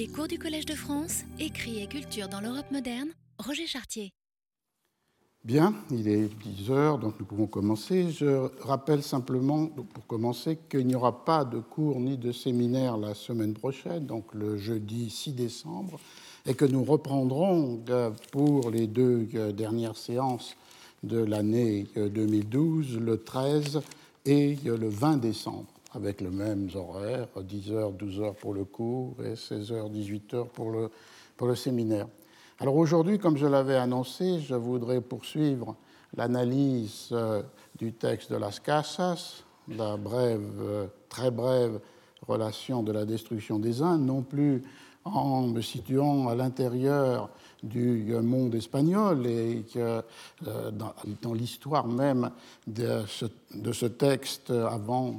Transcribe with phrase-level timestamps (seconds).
[0.00, 4.14] Les cours du Collège de France, écrit et culture dans l'Europe moderne, Roger Chartier.
[5.44, 8.10] Bien, il est 10 heures, donc nous pouvons commencer.
[8.10, 13.12] Je rappelle simplement, pour commencer, qu'il n'y aura pas de cours ni de séminaire la
[13.12, 16.00] semaine prochaine, donc le jeudi 6 décembre,
[16.46, 20.56] et que nous reprendrons euh, pour les deux euh, dernières séances
[21.02, 23.82] de l'année 2012, euh, le 13
[24.24, 29.90] et le 20 décembre, avec le même horaire, 10h, 12h pour le cours et 16h,
[29.90, 30.90] 18h pour le,
[31.36, 32.06] pour le séminaire.
[32.58, 35.76] Alors aujourd'hui, comme je l'avais annoncé, je voudrais poursuivre
[36.16, 37.42] l'analyse euh,
[37.78, 41.80] du texte de Las Casas, la euh, très brève
[42.26, 44.62] relation de la destruction des Indes, non plus
[45.04, 47.30] en me situant à l'intérieur
[47.62, 50.02] du monde espagnol et euh,
[51.22, 52.30] dans, l'histoire même
[52.66, 55.14] de ce, texte avant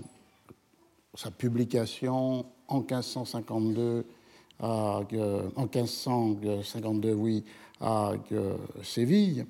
[1.13, 4.05] sa publication en 1552
[4.61, 7.43] en 1552, oui,
[7.79, 8.11] à
[8.83, 9.45] Séville,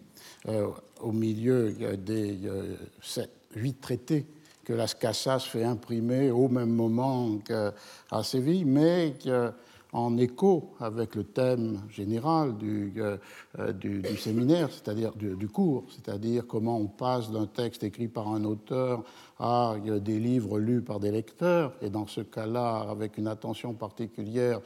[0.48, 0.68] euh,
[1.02, 2.38] au milieu des
[3.56, 4.26] huit traités
[4.64, 9.16] que Las Casas fait imprimer au même moment qu'à Séville, mais
[9.94, 16.46] en écho avec le thème général du, euh, du, séminaire, c'est-à-dire du, du, cours, c'est-à-dire
[16.48, 19.04] comment on passe d'un texte écrit par un auteur
[19.40, 24.62] à des livres lus par des lecteurs, et dans ce cas-là, avec une attention particulière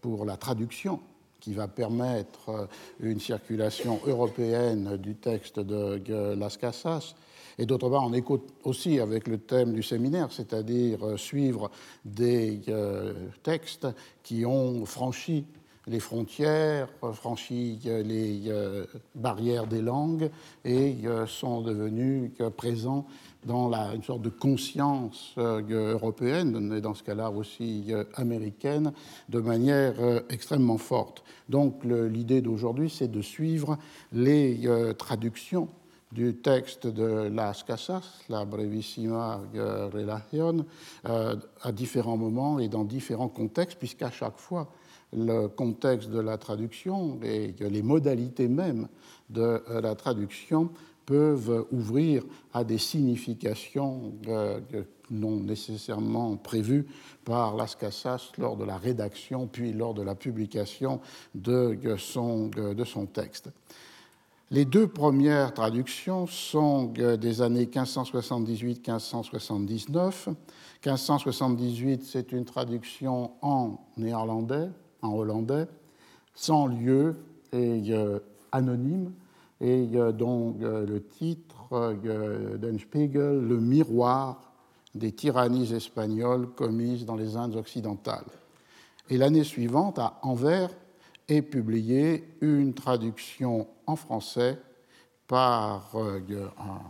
[0.00, 1.00] pour la traduction
[1.40, 2.66] qui va permettre euh,
[3.00, 7.14] une circulation européenne du texte de Las Casas,
[7.60, 11.70] et d'autre part en écho aussi avec le thème du séminaire, c'est-à-dire euh, suivre
[12.06, 13.86] des euh, textes
[14.22, 15.44] qui ont franchi
[15.86, 18.52] les frontières, franchi les
[19.14, 20.30] barrières des langues
[20.64, 23.06] et sont devenus présents
[23.46, 28.92] dans une sorte de conscience euh, européenne, et dans ce cas-là aussi euh, américaine,
[29.28, 31.24] de manière euh, extrêmement forte.
[31.48, 33.76] Donc l'idée d'aujourd'hui, c'est de suivre
[34.12, 35.68] les traductions
[36.12, 39.40] du texte de Las Casas, la Brevissima
[39.92, 40.64] Relación,
[41.04, 44.72] à différents moments et dans différents contextes, puisqu'à chaque fois,
[45.12, 48.88] le contexte de la traduction et les modalités mêmes
[49.28, 50.70] de la traduction
[51.06, 52.22] peuvent ouvrir
[52.52, 54.60] à des significations euh,
[55.10, 56.86] non nécessairement prévues
[57.24, 61.00] par Las Casas lors de la rédaction puis lors de la publication
[61.34, 63.50] de son, de son texte.
[64.52, 70.34] Les deux premières traductions sont des années 1578-1579.
[70.84, 74.68] 1578, c'est une traduction en néerlandais,
[75.02, 75.68] en hollandais,
[76.34, 77.14] sans lieu
[77.52, 78.18] et euh,
[78.50, 79.12] anonyme,
[79.60, 84.52] et euh, le titre euh, d'En Spiegel, Le miroir
[84.96, 88.26] des tyrannies espagnoles commises dans les Indes occidentales.
[89.10, 90.70] Et l'année suivante, à Anvers,
[91.30, 94.58] est publiée une traduction en français
[95.26, 96.20] par euh,
[96.58, 96.80] un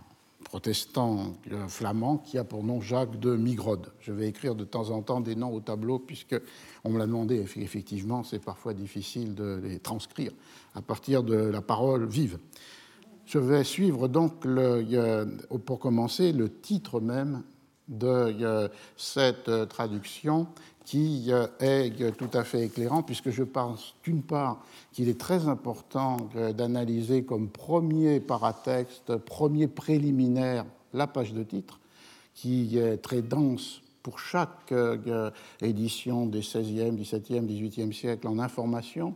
[0.44, 1.34] protestant
[1.68, 3.92] flamand qui a pour nom Jacques de Migrode.
[4.00, 6.34] Je vais écrire de temps en temps des noms au tableau puisque
[6.82, 7.36] on me l'a demandé.
[7.56, 10.32] Effectivement, c'est parfois difficile de les transcrire
[10.74, 12.38] à partir de la parole vive.
[13.26, 15.24] Je vais suivre donc, le,
[15.66, 17.44] pour commencer, le titre même
[17.86, 20.48] de cette traduction
[20.84, 21.30] qui
[21.60, 26.16] est tout à fait éclairant, puisque je pense d'une part qu'il est très important
[26.56, 31.78] d'analyser comme premier paratexte, premier préliminaire, la page de titre,
[32.34, 35.30] qui est très dense pour chaque euh,
[35.60, 39.14] édition des 16e, 17e, 18e siècles en informations,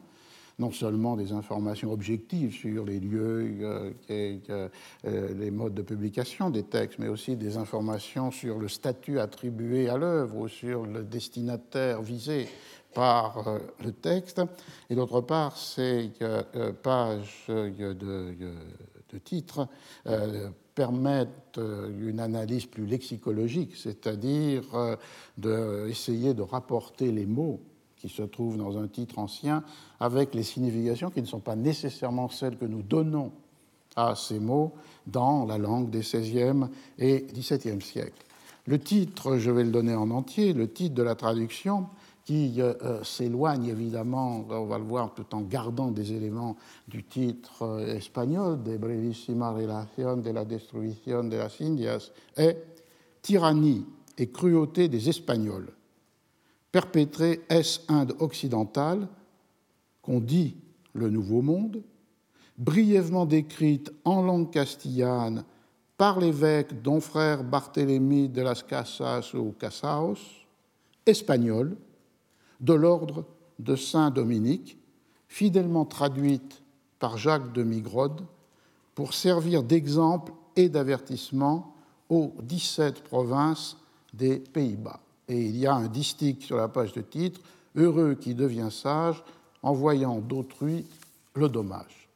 [0.58, 4.68] non seulement des informations objectives sur les lieux euh, et euh,
[5.04, 9.96] les modes de publication des textes, mais aussi des informations sur le statut attribué à
[9.96, 12.48] l'œuvre ou sur le destinataire visé
[12.94, 14.40] par le texte.
[14.88, 16.12] Et d'autre part, ces
[16.82, 19.68] pages de, de titres
[20.74, 24.96] permettent euh, une analyse plus lexicologique, c'est-à-dire euh,
[25.38, 27.60] d'essayer de rapporter les mots
[28.04, 29.64] qui se trouvent dans un titre ancien
[29.98, 33.32] avec les significations qui ne sont pas nécessairement celles que nous donnons
[33.96, 34.72] à ces mots
[35.06, 36.66] dans la langue des XVIe
[36.98, 38.26] et XVIIe siècles.
[38.66, 41.86] Le titre, je vais le donner en entier, le titre de la traduction
[42.26, 47.04] qui euh, euh, s'éloigne évidemment, on va le voir, tout en gardant des éléments du
[47.04, 52.58] titre euh, espagnol, de Brevissima Relación de la Destrucción de las Indias, est
[53.22, 53.86] Tyrannie
[54.18, 55.72] et cruauté des Espagnols,
[56.74, 59.06] perpétrée est-Inde occidentale,
[60.02, 60.56] qu'on dit
[60.92, 61.84] le Nouveau Monde,
[62.58, 65.44] brièvement décrite en langue castillane
[65.96, 70.18] par l'évêque don frère Barthélemy de las Casas ou Casaos,
[71.06, 71.76] espagnol,
[72.58, 73.24] de l'ordre
[73.60, 74.76] de Saint Dominique,
[75.28, 76.60] fidèlement traduite
[76.98, 78.22] par Jacques de Migrode,
[78.96, 81.72] pour servir d'exemple et d'avertissement
[82.08, 83.76] aux 17 provinces
[84.12, 84.98] des Pays-Bas.
[85.28, 87.40] Et il y a un distique sur la page de titre
[87.76, 89.22] Heureux qui devient sage
[89.62, 90.86] en voyant d'autrui
[91.34, 92.08] le dommage.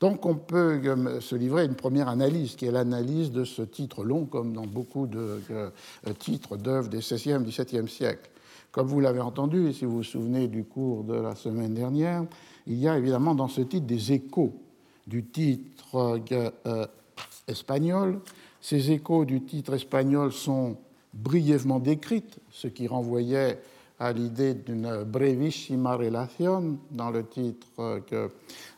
[0.00, 3.62] Donc on peut euh, se livrer à une première analyse, qui est l'analyse de ce
[3.62, 5.70] titre long, comme dans beaucoup de euh,
[6.18, 8.30] titres d'œuvres des XVIe XVIIe siècles.
[8.72, 12.24] Comme vous l'avez entendu, et si vous vous souvenez du cours de la semaine dernière,
[12.66, 14.54] il y a évidemment dans ce titre des échos
[15.06, 16.20] du titre
[16.66, 16.86] euh,
[17.46, 18.20] espagnol.
[18.60, 20.76] Ces échos du titre espagnol sont
[21.14, 23.58] brièvement décrits, ce qui renvoyait
[24.00, 28.00] à l'idée d'une brevissima relation dans le titre euh,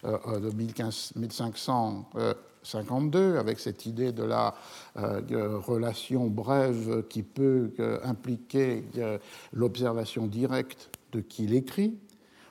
[0.04, 4.52] euh, de 1552, avec cette idée de la
[4.96, 7.70] euh, relation brève qui peut
[8.02, 8.82] impliquer
[9.52, 11.94] l'observation directe de qui l'écrit.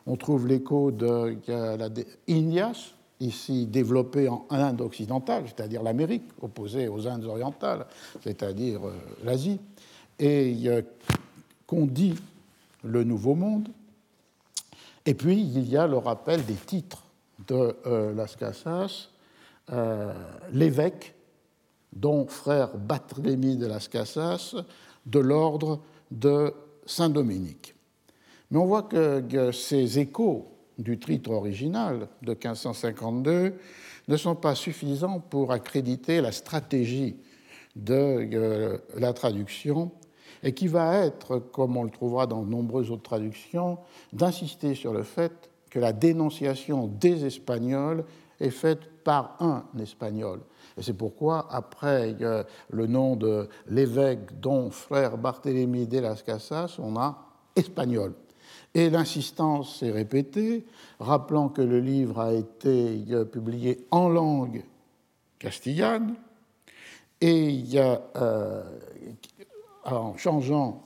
[0.07, 1.89] On trouve l'écho de la
[2.27, 7.85] Ignaz, ici développé en Inde occidentale, c'est-à-dire l'Amérique, opposée aux Indes orientales,
[8.23, 8.81] c'est-à-dire
[9.23, 9.59] l'Asie,
[10.21, 10.69] et
[11.65, 12.15] qu'on dit
[12.83, 13.69] le Nouveau Monde.
[15.05, 17.03] Et puis, il y a le rappel des titres
[17.47, 19.09] de euh, Las Casas,
[19.71, 20.13] euh,
[20.53, 21.15] l'évêque,
[21.93, 24.55] dont frère Barthélemy de Las Casas,
[25.05, 25.81] de l'ordre
[26.11, 26.53] de
[26.85, 27.73] Saint-Dominique.
[28.51, 30.47] Mais on voit que, ces échos
[30.77, 33.53] du titre original de 1552
[34.07, 37.15] ne sont pas suffisants pour accréditer la stratégie
[37.75, 37.93] de
[38.33, 39.91] euh, la traduction
[40.43, 43.77] et qui va être, comme on le trouvera dans de nombreuses autres traductions,
[44.13, 48.03] d'insister sur le fait que la dénonciation des Espagnols
[48.39, 50.41] est faite par un Espagnol.
[50.77, 52.15] Et c'est pourquoi, après
[52.69, 57.17] le nom de l'évêque dont frère Barthélemy de las Casas, on a
[57.55, 58.13] espagnol.
[58.73, 60.65] Et l'insistance est répétée,
[60.99, 64.63] rappelant que le livre a été publié en langue
[65.39, 66.15] castillane,
[67.19, 68.63] et a, euh,
[69.85, 70.83] en changeant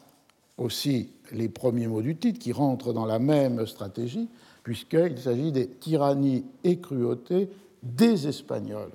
[0.57, 4.30] aussi les premiers mots du titre qui rentrent dans la même stratégie,
[4.63, 7.50] puisqu'il s'agit des tyrannies et cruautés
[7.83, 8.92] des Espagnols.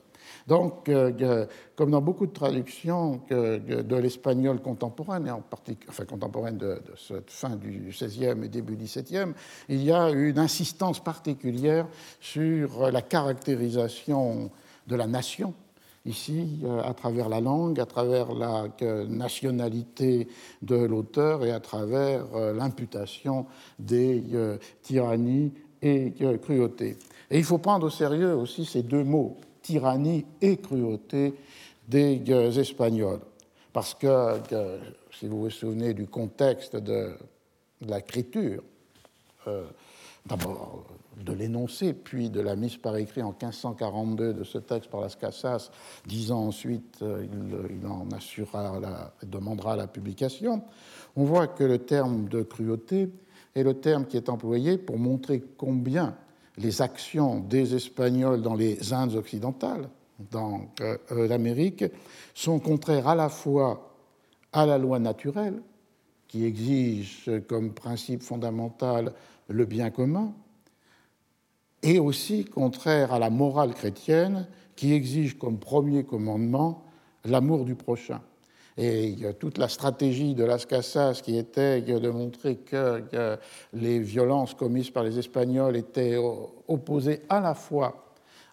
[0.47, 6.57] Donc, euh, comme dans beaucoup de traductions de l'espagnol contemporain, et en particulier, enfin contemporaine
[6.57, 9.33] de, de, cette fin du XVIe et début XVIIe,
[9.69, 11.87] il y a une insistance particulière
[12.21, 14.51] sur la caractérisation
[14.87, 15.55] de la nation
[16.05, 18.69] ici euh, à travers la langue, à travers la
[19.09, 20.29] nationalité
[20.63, 23.47] de l'auteur et à travers euh, l'imputation
[23.79, 25.53] des euh, tyrannies
[25.83, 26.13] et
[26.43, 26.97] cruautés.
[27.31, 31.35] Et il faut prendre au sérieux aussi ces deux mots, tyrannie et cruauté
[31.89, 32.23] des
[32.59, 33.21] Espagnols.
[33.73, 34.37] Parce que,
[35.11, 37.15] si vous vous souvenez du contexte de,
[37.81, 38.63] l'écriture,
[40.27, 40.85] d'abord
[41.25, 45.17] de l'énoncé, puis de la mise par écrit en 1542 de ce texte par Las
[45.17, 45.71] Casas,
[46.07, 47.27] dix ans ensuite, euh,
[47.71, 50.63] il, en assurera la, demandera la publication,
[51.17, 53.11] on voit que le terme de cruauté
[53.55, 56.17] est le terme qui est employé pour montrer combien
[56.57, 59.89] les actions des Espagnols dans les Indes occidentales,
[60.31, 61.85] dans euh, euh, l'Amérique,
[62.35, 63.95] sont contraires à la fois
[64.53, 65.63] à la loi naturelle,
[66.27, 69.13] qui exige comme principe fondamental
[69.49, 70.33] le bien commun,
[71.83, 74.47] et aussi contraire à la morale chrétienne
[74.77, 76.85] qui exige comme premier commandement
[77.25, 78.21] l'amour du prochain.
[78.77, 83.39] Et toute la stratégie de Las Casas qui était de montrer que,
[83.75, 86.17] les violences commises par les Espagnols étaient
[86.69, 88.07] opposées à la fois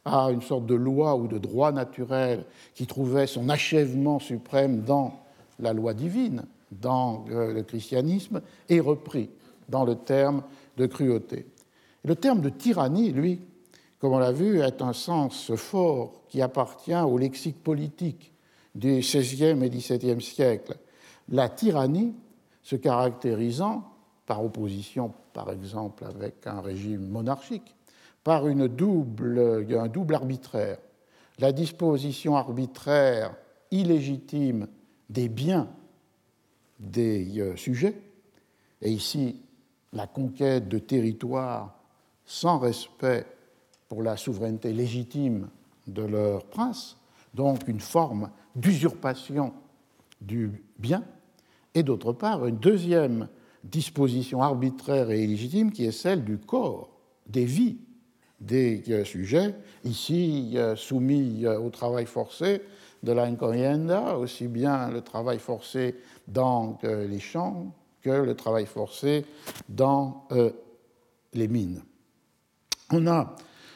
[0.04, 5.20] à une sorte de loi ou de droit naturel qui trouvait son achèvement suprême dans
[5.60, 9.30] la loi divine, dans le christianisme, et repris
[9.70, 10.44] dans le terme
[10.78, 11.46] de cruauté.
[12.08, 13.42] Le terme de tyrannie, lui,
[14.00, 18.32] comme on l'a vu, est un sens fort qui appartient au lexique politique
[18.74, 20.78] du XVIe et XVIIe siècle.
[21.28, 22.16] La tyrannie
[22.64, 23.84] se caractérisant,
[24.26, 27.76] par opposition par exemple avec un régime monarchique,
[28.24, 30.78] par une double, un double arbitraire.
[31.40, 33.36] La disposition arbitraire
[33.70, 34.70] illégitime
[35.10, 35.68] des biens
[36.80, 38.00] des euh, sujets,
[38.82, 39.42] et ici
[39.92, 41.77] la conquête de territoires
[42.28, 43.26] sans respect
[43.90, 45.50] pour la souveraineté légitime
[45.88, 46.98] de leur prince,
[47.34, 49.54] donc une forme d'usurpation
[50.22, 51.04] du bien,
[51.74, 53.30] et d'autre part une deuxième
[53.64, 56.92] disposition arbitraire et illégitime qui est celle du corps,
[57.26, 57.78] des vies
[58.40, 62.62] des euh, sujets, ici euh, soumis euh, au travail forcé
[63.04, 65.96] de la encomienda, aussi bien le travail forcé
[66.28, 67.68] dans les champs
[68.02, 69.24] que le travail forcé
[69.70, 70.28] dans
[71.34, 71.84] les mines.
[72.92, 73.36] On a,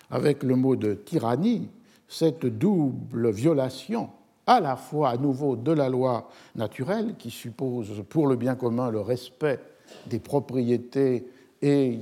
[0.10, 1.70] avec le mot de tyrannie,
[2.08, 4.10] cette double violation
[4.48, 8.92] à la fois à nouveau de la loi naturelle qui suppose pour le bien commun
[8.92, 9.60] le respect
[10.08, 11.26] des propriétés
[11.62, 12.00] et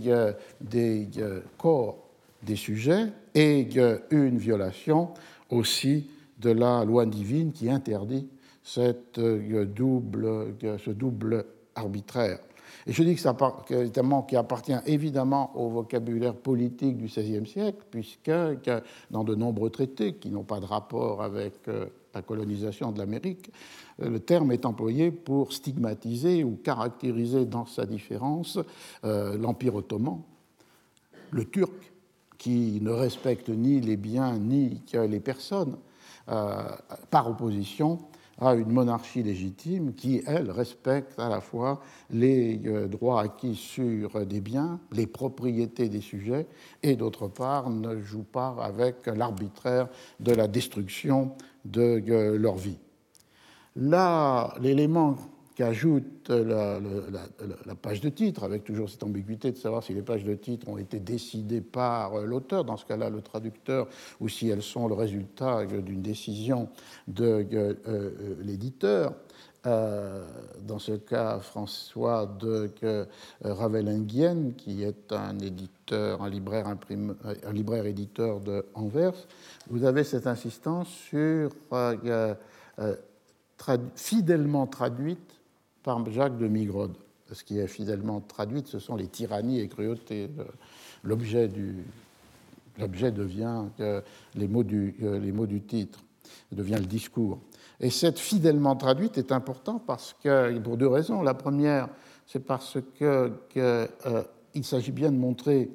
[0.62, 1.10] des
[1.58, 1.98] corps
[2.42, 3.68] des sujets et
[4.10, 5.10] une violation
[5.50, 8.28] aussi de la loi divine qui interdit
[8.64, 8.92] ce
[10.92, 12.40] double arbitraire.
[12.88, 13.36] Et je dis que ça
[14.28, 18.32] qui appartient évidemment au vocabulaire politique du XVIe siècle, puisque
[19.12, 23.52] dans de nombreux traités qui n'ont pas de rapport avec euh, la colonisation de l'Amérique,
[24.02, 28.60] euh, le terme est employé pour stigmatiser ou caractériser dans sa différence
[29.04, 30.22] euh, l'Empire ottoman,
[31.32, 31.74] le turc,
[32.38, 35.76] qui ne respecte ni les biens ni les personnes,
[37.10, 38.00] par opposition
[38.40, 44.26] à une monarchie légitime qui, elle, respecte à la fois les euh, droits acquis sur
[44.26, 46.48] des biens, les propriétés des sujets,
[46.84, 49.88] et d'autre part ne joue pas avec l'arbitraire
[50.20, 51.34] de la destruction
[51.66, 52.78] de euh, leur vie.
[53.76, 55.16] Là, l'élément
[55.60, 56.80] qu'ajoute la,
[57.82, 60.78] page de titre, avec toujours cette ambiguïté de savoir si les pages de titre ont
[60.78, 63.90] été décidées par euh, l'auteur, dans ce cas-là le traducteur,
[64.22, 66.70] ou si elles sont le résultat d'une décision
[67.10, 69.16] de euh, euh, l'éditeur.
[69.66, 72.72] dans ce cas, François de
[73.44, 79.28] Ravelingien, qui est un éditeur, un libraire, un libraire éditeur de Anvers,
[79.70, 81.52] vous avez cette insistance sur
[83.96, 85.39] fidèlement traduite
[85.84, 86.96] par Jacques de Migrode.
[87.32, 90.30] Ce qui est fidèlement traduit, ce sont les tyrannies et cruautés.
[91.04, 91.48] L'objet
[93.12, 94.02] devient euh,
[94.36, 96.00] les, mots du, euh, les mots du titre,
[96.52, 97.40] devient le discours.
[97.80, 101.22] Et cette fidèlement traduite est importante parce que, pour deux raisons.
[101.22, 101.90] La première,
[102.26, 104.24] c'est parce qu'il que, euh,
[104.64, 105.70] s'agit bien de montrer,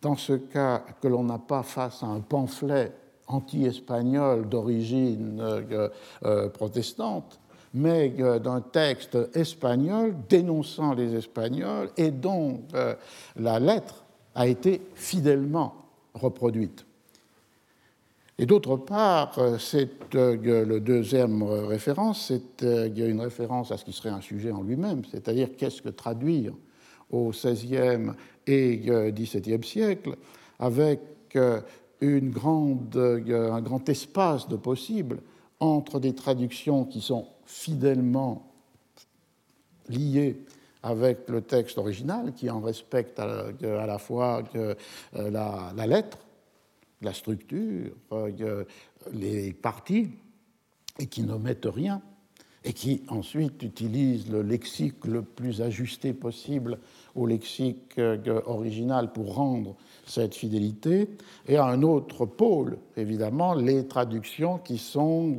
[0.00, 2.92] dans ce cas, que l'on n'a pas face à un pamphlet
[3.28, 5.42] anti-espagnol d'origine
[6.54, 7.40] protestante,
[7.76, 12.94] mais euh, d'un texte espagnol dénonçant les Espagnols et dont euh,
[13.36, 14.02] la lettre
[14.34, 15.74] a été fidèlement
[16.14, 16.86] reproduite.
[18.38, 24.08] Et d'autre part, euh, c'est le deuxième référence, c'est une référence à ce qui serait
[24.08, 26.54] un sujet en lui-même, c'est-à-dire qu'est-ce que traduire
[27.10, 28.12] au XVIe
[28.46, 30.16] et XVIIe siècle
[30.58, 31.00] avec
[32.00, 35.18] une grande, un grand espace de possibles
[35.60, 38.52] entre des traductions qui sont fidèlement
[39.88, 40.44] lié
[40.82, 44.74] avec le texte original, qui en respecte à, la fois euh,
[45.14, 46.18] la, lettre,
[47.02, 48.64] la structure, euh,
[49.12, 50.10] les parties,
[50.98, 52.00] et qui n'omettent rien,
[52.64, 56.78] et qui ensuite utilise le lexique le plus ajusté possible
[57.14, 61.08] au lexique euh, original pour rendre cette fidélité,
[61.46, 65.36] et à un autre pôle, évidemment, les traductions qui sont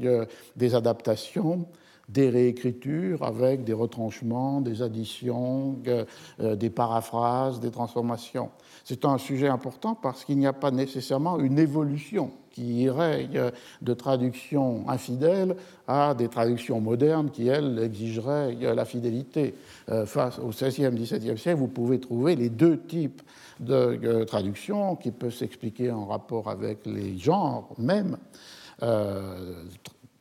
[0.56, 1.68] des adaptations
[2.10, 8.50] des réécritures avec des retranchements, des additions, euh, des paraphrases, des transformations.
[8.84, 13.52] C'est un sujet important parce qu'il n'y a pas nécessairement une évolution qui irait euh,
[13.84, 15.56] de traductions infidèles
[15.88, 19.54] à des traductions modernes qui, elles, exigeraient euh, la fidélité.
[20.06, 23.22] Face au XVIe, XVIIe siècle, vous pouvez trouver les deux types
[23.62, 28.18] de traductions qui peuvent s'expliquer en rapport avec les genres même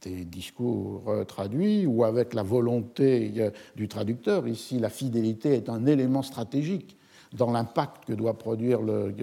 [0.07, 4.47] des discours euh, traduits ou avec la volonté euh, du traducteur.
[4.47, 6.96] Ici, la fidélité est un élément stratégique
[7.37, 9.14] dans l'impact que doit produire le,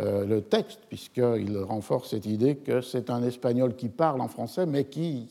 [0.00, 4.66] euh, le texte, puisqu'il renforce cette idée que c'est un espagnol qui parle en français,
[4.66, 5.28] mais qui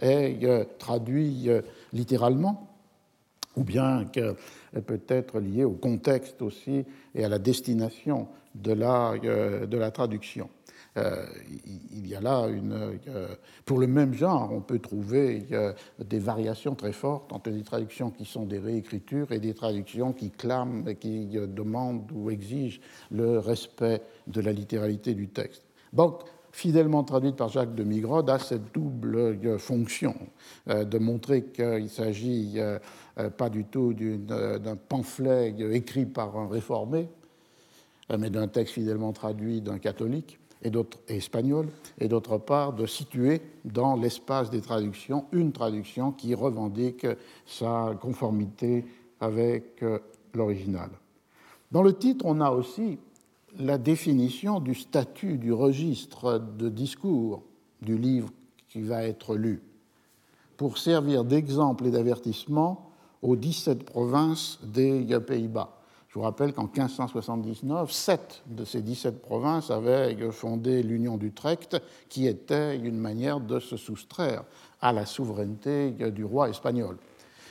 [0.00, 1.48] est traduit
[1.92, 2.68] littéralement,
[3.56, 4.34] ou bien que
[4.80, 10.48] peut être lié au contexte aussi et à la destination de la, de la traduction.
[10.96, 11.26] Euh,
[11.92, 12.98] il y a là une.
[13.08, 13.28] Euh,
[13.64, 15.46] pour le même genre, on peut trouver
[16.02, 20.30] des variations très fortes entre des traductions qui sont des réécritures et des traductions qui
[20.30, 25.62] clament, qui demandent ou exigent le respect de la littéralité du texte.
[25.92, 26.20] Donc,
[26.52, 30.14] fidèlement traduite par Jacques de Migrode, a cette double fonction
[30.68, 32.58] euh, de montrer qu'il ne s'agit
[33.36, 37.08] pas du tout d'un pamphlet écrit par un réformé,
[38.16, 44.60] mais d'un texte fidèlement traduit d'un catholique, et, d'autre part de situer dans l'espace des
[44.60, 47.06] traductions une traduction qui revendique
[47.46, 48.84] sa conformité
[49.20, 49.98] avec euh,
[50.34, 50.90] l'original.
[51.72, 52.98] Dans le titre, on a aussi
[53.58, 57.42] la définition du statut du registre de discours
[57.82, 58.28] du livre
[58.68, 59.62] qui va être lu,
[60.56, 62.90] pour servir d'exemple et d'avertissement
[63.22, 65.75] aux 17 provinces des Pays-Bas.
[66.16, 71.76] Je vous rappelle qu'en 1579, sept de ces 17 provinces avaient fondé l'Union d'Utrecht,
[72.08, 74.44] qui était une manière de se soustraire
[74.80, 76.96] à la souveraineté du roi espagnol.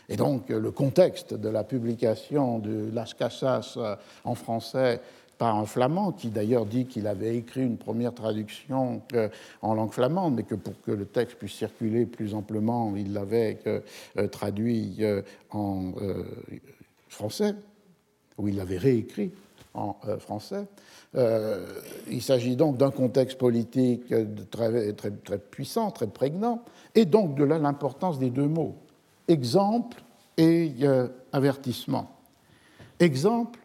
[0.10, 3.78] Et donc le contexte de la publication de Las Casas
[4.24, 5.00] en français
[5.38, 9.30] par un flamand, qui d'ailleurs dit qu'il avait écrit une première traduction euh,
[9.62, 13.60] en langue flamande, mais que pour que le texte puisse circuler plus amplement, il l'avait
[13.68, 15.94] euh, traduit euh, en
[17.10, 17.54] français,
[18.38, 19.32] ou il l'avait réécrit
[19.74, 20.68] en français.
[21.14, 24.14] il s'agit donc d'un contexte politique
[24.50, 26.64] très, très, très, puissant, très prégnant,
[26.96, 28.76] et donc de là l'importance des deux mots,
[29.28, 30.02] exemple
[30.38, 30.72] et
[31.34, 32.10] avertissement.
[33.02, 33.60] Exemple,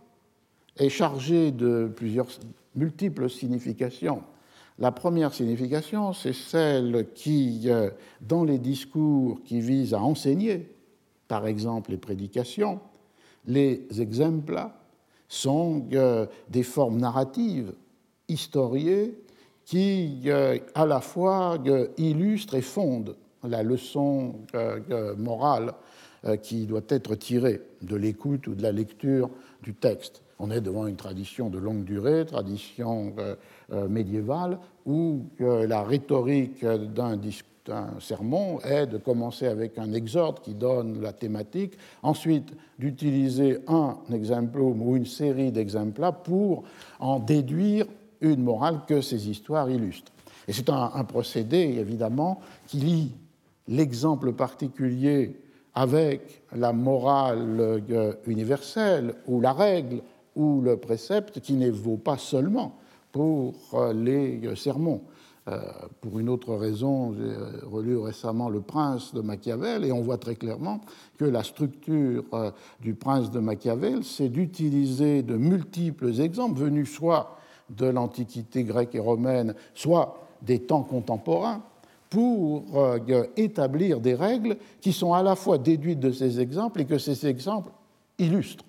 [0.80, 2.28] est chargé de plusieurs
[2.74, 4.22] multiples significations.
[4.78, 7.90] La première signification, c'est celle qui, euh,
[8.22, 10.74] dans les discours qui visent à enseigner,
[11.28, 12.80] par exemple les prédications,
[13.46, 14.60] les exemples
[15.28, 17.72] sont euh, des formes narratives,
[18.28, 19.16] historiées,
[19.64, 21.58] qui euh, à la fois
[21.96, 24.34] illustrent et fondent la leçon
[25.16, 25.72] morale
[26.42, 29.30] qui doit être tirée de l'écoute ou de la lecture
[29.62, 30.22] du texte.
[30.42, 33.36] On est devant une tradition de longue durée, tradition euh,
[33.72, 37.18] euh, médiévale, où euh, la rhétorique d'un
[38.00, 44.82] sermon est de commencer avec un exorde qui donne la thématique, ensuite d'utiliser un exemplum
[44.82, 46.64] ou une série d'exemples pour
[46.98, 47.86] en déduire
[48.20, 50.12] une morale que ces histoires illustrent.
[50.48, 53.12] Et c'est un, un, procédé, évidemment, qui lie
[53.68, 55.36] l'exemple particulier
[55.74, 57.82] avec la morale
[58.26, 60.02] universelle ou la règle
[60.36, 62.76] ou le précepte qui ne vaut pas seulement
[63.12, 65.02] pour euh, les euh, sermons.
[65.50, 65.58] Euh,
[66.00, 70.36] pour une autre raison, j'ai relu récemment Le Prince de Machiavel et on voit très
[70.36, 70.80] clairement
[71.18, 72.24] que la structure
[72.80, 77.36] du Prince de Machiavel, c'est d'utiliser de multiples exemples venus soit
[77.70, 81.62] de l'Antiquité grecque et romaine, soit des temps contemporains,
[82.08, 82.64] pour
[83.36, 87.26] établir des règles qui sont à la fois déduites de ces exemples et que ces
[87.26, 87.70] exemples
[88.18, 88.64] illustrent.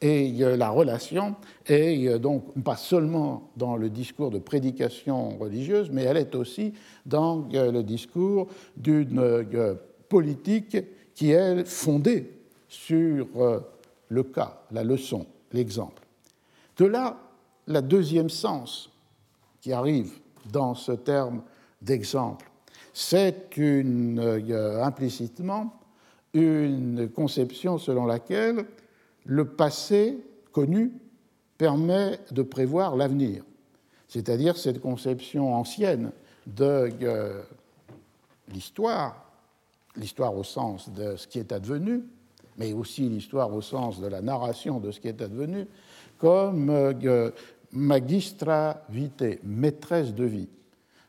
[0.00, 6.02] Et la relation est euh, donc pas seulement dans le discours de prédication religieuse, mais
[6.02, 6.74] elle est aussi
[7.06, 9.74] dans euh, le discours d'une euh,
[10.08, 10.76] politique
[11.14, 12.30] qui est fondée
[12.68, 13.28] sur
[14.08, 16.02] le cas, la leçon, l'exemple.
[16.76, 17.16] De là,
[17.68, 18.90] la deuxième sens
[19.60, 20.18] qui arrive
[20.50, 21.42] dans ce terme
[21.80, 22.50] d'exemple,
[22.92, 23.48] c'est
[24.82, 25.72] implicitement
[26.32, 28.66] une conception selon laquelle
[29.24, 30.18] le passé
[30.52, 30.92] connu
[31.58, 33.44] permet de prévoir l'avenir,
[34.08, 36.12] c'est-à-dire cette conception ancienne
[36.46, 37.42] de euh,
[38.52, 39.32] l'histoire,
[39.96, 42.02] l'histoire au sens de ce qui est advenu,
[42.58, 45.66] mais aussi l'histoire au sens de la narration de ce qui est advenu,
[46.18, 47.30] comme euh,
[47.72, 50.48] magistra vitae, maîtresse de vie,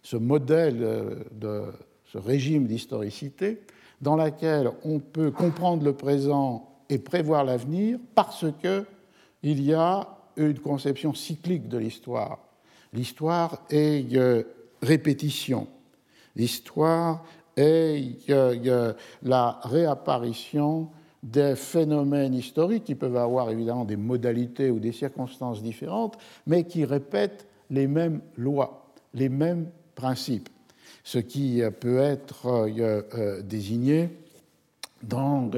[0.02, 1.64] ce modèle euh, de
[2.06, 3.62] ce régime d'historicité
[4.02, 10.60] dans lequel on peut comprendre le présent et prévoir l'avenir parce qu'il y a une
[10.60, 12.40] conception cyclique de l'histoire.
[12.94, 14.44] L'histoire est euh,
[14.82, 15.68] répétition.
[16.36, 17.24] L'histoire
[17.58, 18.94] est euh,
[19.24, 20.90] la réapparition
[21.24, 26.86] des phénomènes historiques qui peuvent avoir évidemment des modalités ou des circonstances différentes, mais qui
[26.86, 30.50] répètent les mêmes lois, les mêmes principes,
[31.04, 34.10] ce qui peut être euh, désigné
[35.08, 35.50] dans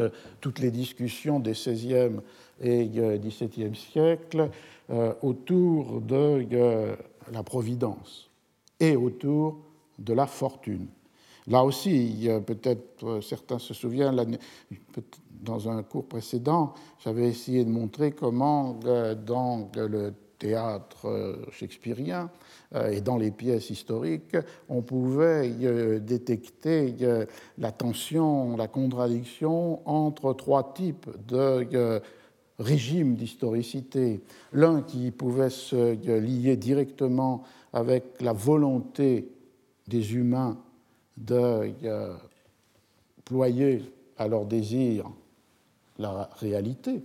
[0.42, 2.20] toutes les discussions des XVIe
[2.62, 4.50] et XVIIe siècles
[4.90, 6.46] euh, autour de
[7.32, 8.30] la providence
[8.80, 9.58] et autour
[10.00, 10.88] de la fortune.
[11.48, 14.38] Là aussi, peut-être euh, certains se souviennent,
[15.42, 22.30] dans un cours précédent, j'avais essayé de montrer comment euh, dans le théâtre shakespearien,
[22.76, 24.36] euh, et dans les pièces historiques,
[24.68, 27.26] on pouvait euh, détecter euh,
[27.58, 32.02] la tension, la contradiction entre trois types de
[32.60, 34.22] régimes d'historicité.
[34.52, 39.30] L'un qui pouvait se lier directement avec la volonté
[39.88, 40.58] des humains
[41.18, 41.72] de
[43.26, 43.82] ployer
[44.18, 45.10] à leur désir
[45.98, 47.02] la réalité,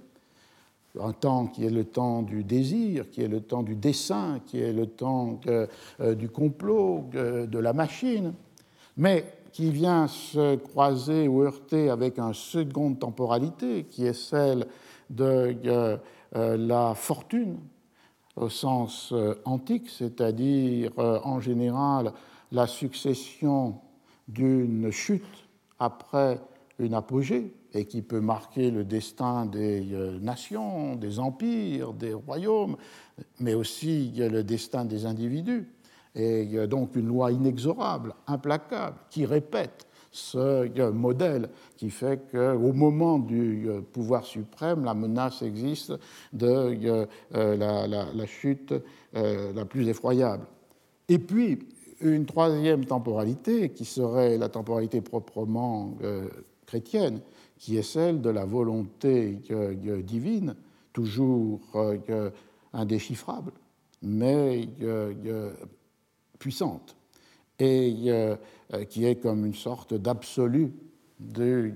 [1.01, 4.61] un temps qui est le temps du désir, qui est le temps du dessin, qui
[4.61, 5.67] est le temps euh,
[6.15, 8.35] du complot, de la machine,
[8.97, 14.67] mais qui vient se croiser ou heurter avec une seconde temporalité, qui est celle
[15.11, 15.97] de euh,
[16.37, 17.59] euh, la fortune
[18.37, 19.13] au sens
[19.45, 22.15] antique, c'est-à-dire en général
[22.51, 23.75] la succession
[24.27, 25.23] d'une chute
[25.79, 26.41] après
[26.83, 32.77] une apogée et qui peut marquer le destin des euh, nations, des empires, des royaumes,
[33.41, 35.69] mais aussi le destin des individus.
[36.15, 43.19] Et a donc une loi inexorable, implacable, qui répète ce modèle qui fait qu'au moment
[43.19, 45.95] du euh, pouvoir suprême, la menace existe
[46.35, 47.07] de euh,
[47.57, 48.75] la, la, chute
[49.15, 50.45] la plus effroyable.
[51.09, 51.61] Et puis,
[52.03, 55.97] une troisième temporalité, qui serait la temporalité proprement
[56.73, 57.21] chrétienne,
[57.59, 59.39] qui est celle de la volonté
[60.05, 60.57] divine,
[60.95, 62.31] toujours euh,
[62.73, 63.53] indéchiffrable,
[64.01, 64.67] mais
[66.39, 66.97] puissante,
[67.59, 68.37] et euh,
[68.89, 70.73] qui est comme une sorte d'absolu
[71.21, 71.75] de,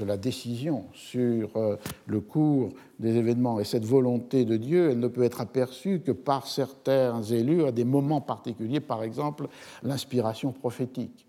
[0.00, 3.60] la décision sur euh, le cours des événements.
[3.60, 7.70] Et cette volonté de Dieu, elle ne peut être aperçue que par certains élus à
[7.70, 9.46] des moments particuliers, par exemple
[9.84, 11.24] l'inspiration prophétique.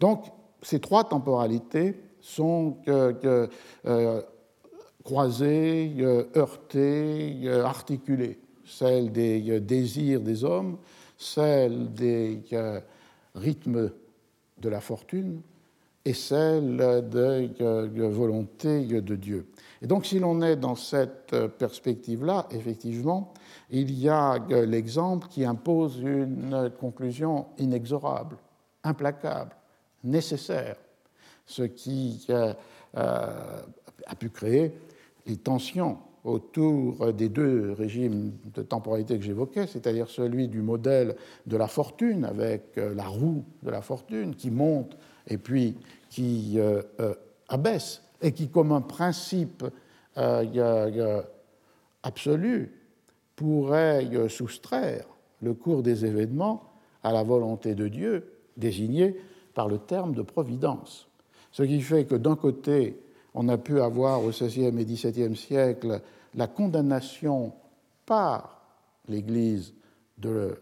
[0.00, 0.24] Donc,
[0.62, 4.20] ces trois temporalités sont euh,
[5.04, 8.38] croisées, euh, heurtées, euh, articulées.
[8.64, 10.76] Celle des désirs des hommes,
[11.16, 12.42] celle des
[13.34, 13.90] rythmes
[14.58, 15.40] de la fortune
[16.04, 19.48] et celle de volonté de Dieu.
[19.80, 23.32] Et donc si l'on est dans cette perspective-là, effectivement,
[23.70, 28.36] il y a l'exemple qui impose une conclusion inexorable,
[28.84, 29.56] implacable,
[30.04, 30.76] nécessaire.
[31.46, 32.52] Ce qui euh,
[32.94, 34.72] a pu créer
[35.26, 41.56] les tensions autour des deux régimes de temporalité que j'évoquais, c'est-à-dire celui du modèle de
[41.56, 45.76] la fortune, avec euh, la roue de la fortune qui monte et puis
[46.10, 46.82] qui euh,
[47.48, 49.64] abaisse, et qui, comme un principe
[52.02, 52.72] absolu,
[53.36, 55.06] pourrait soustraire
[55.40, 56.64] le cours des événements
[57.04, 59.16] à la volonté de Dieu, désignée
[59.58, 61.08] par le terme de providence.
[61.50, 62.96] Ce qui fait que d'un côté,
[63.34, 66.00] on a pu avoir au XVIe et XVIIe siècle
[66.36, 67.52] la condamnation
[68.06, 68.62] par
[69.08, 69.74] l'Église
[70.16, 70.60] de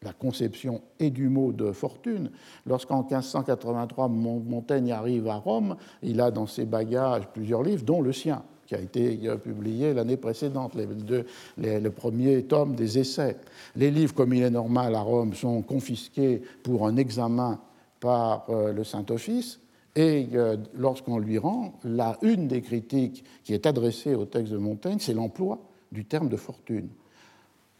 [0.00, 2.30] la conception et du mot de fortune.
[2.66, 8.12] Lorsqu'en 1583 Montaigne arrive à Rome, il a dans ses bagages plusieurs livres, dont le
[8.12, 13.38] sien, qui a été publié l'année précédente, le premier tome des essais.
[13.74, 17.58] Les livres, comme il est normal à Rome, sont confisqués pour un examen
[18.00, 19.60] par euh, le Saint-Office.
[19.94, 24.58] Et euh, lorsqu'on lui rend, la une des critiques qui est adressée au texte de
[24.58, 25.58] Montaigne, c'est l'emploi
[25.90, 26.88] du terme de fortune.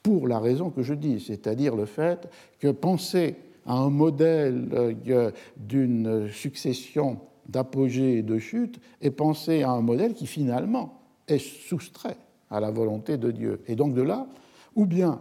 [0.02, 4.68] Pour la raison que je dis, c'est-à-dire le fait que penser à un modèle
[5.08, 11.38] euh, d'une succession d'apogées et de chutes est penser à un modèle qui finalement est
[11.38, 12.16] soustrait
[12.50, 13.60] à la volonté de Dieu.
[13.66, 14.26] Et donc de là,
[14.74, 15.20] ou bien,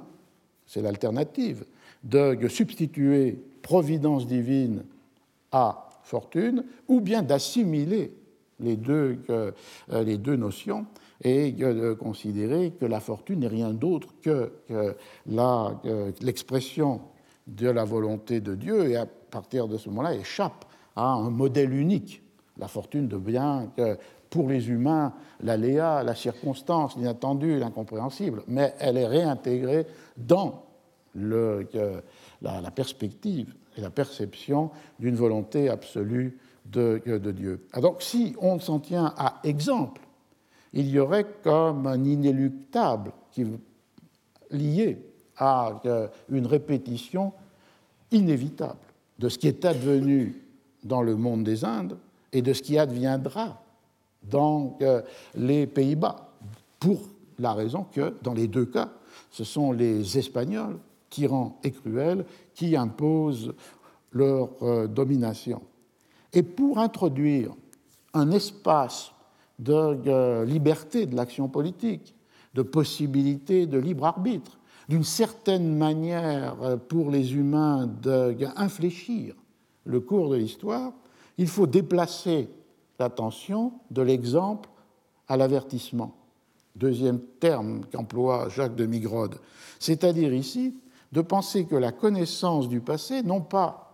[0.65, 1.65] c'est l'alternative,
[2.03, 4.83] de substituer providence divine
[5.51, 8.15] à fortune, ou bien d'assimiler
[8.59, 9.51] les, deux, euh,
[9.89, 10.85] les deux notions
[11.23, 14.51] et de considérer que la fortune n'est rien d'autre que,
[16.21, 17.01] l'expression
[17.47, 21.73] de la volonté de Dieu et à partir de ce moment-là échappe à un modèle
[21.73, 22.21] unique.
[22.59, 23.63] La fortune devient
[24.29, 30.65] pour les humains l'aléa, la circonstance, l'inattendu, l'incompréhensible, mais elle est réintégrée dans
[31.15, 31.67] le,
[32.45, 37.67] la perspective et la perception d'une volonté absolue de, de Dieu.
[37.73, 40.01] Alors, si on s'en tient à exemple,
[40.73, 43.45] il y aurait comme un inéluctable qui,
[44.51, 44.97] lié
[45.37, 47.33] à euh, une répétition
[48.11, 48.79] inévitable
[49.19, 50.41] de ce qui est advenu
[50.83, 51.97] dans le monde des Indes
[52.31, 53.61] et de ce qui adviendra
[54.23, 55.01] dans euh,
[55.35, 56.29] les Pays-Bas,
[56.79, 57.01] pour
[57.39, 58.89] la raison que, dans les deux cas,
[59.31, 60.77] ce sont les Espagnols
[61.15, 63.53] tyrans et cruels qui imposent
[64.11, 65.61] leur euh, domination.
[66.33, 67.53] Et pour introduire
[68.13, 69.11] un espace
[69.59, 72.13] de liberté de l'action politique,
[72.53, 74.57] de possibilité de libre arbitre,
[74.89, 79.35] d'une certaine manière euh, pour les humains d'infléchir
[79.85, 80.93] le cours de l'histoire,
[81.37, 82.49] il faut déplacer
[82.99, 84.69] l'attention de l'exemple
[85.27, 86.15] à l'avertissement.
[86.75, 89.35] Deuxième terme qu'emploie Jacques de Migrode.
[89.79, 90.75] C'est-à-dire ici
[91.11, 93.85] de penser que la connaissance du passé, non pas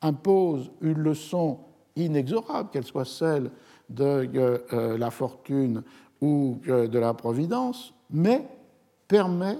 [0.00, 1.58] impose une leçon
[1.96, 3.50] inexorable, qu'elle soit celle
[3.88, 5.82] de euh, euh, la fortune
[6.20, 8.46] ou euh, de la providence, mais
[9.08, 9.58] permet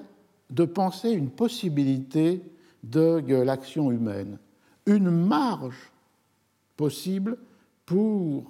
[0.51, 2.43] de penser une possibilité
[2.83, 4.39] de l'action humaine,
[4.87, 5.93] une marge
[6.77, 7.39] possible
[7.87, 8.45] pour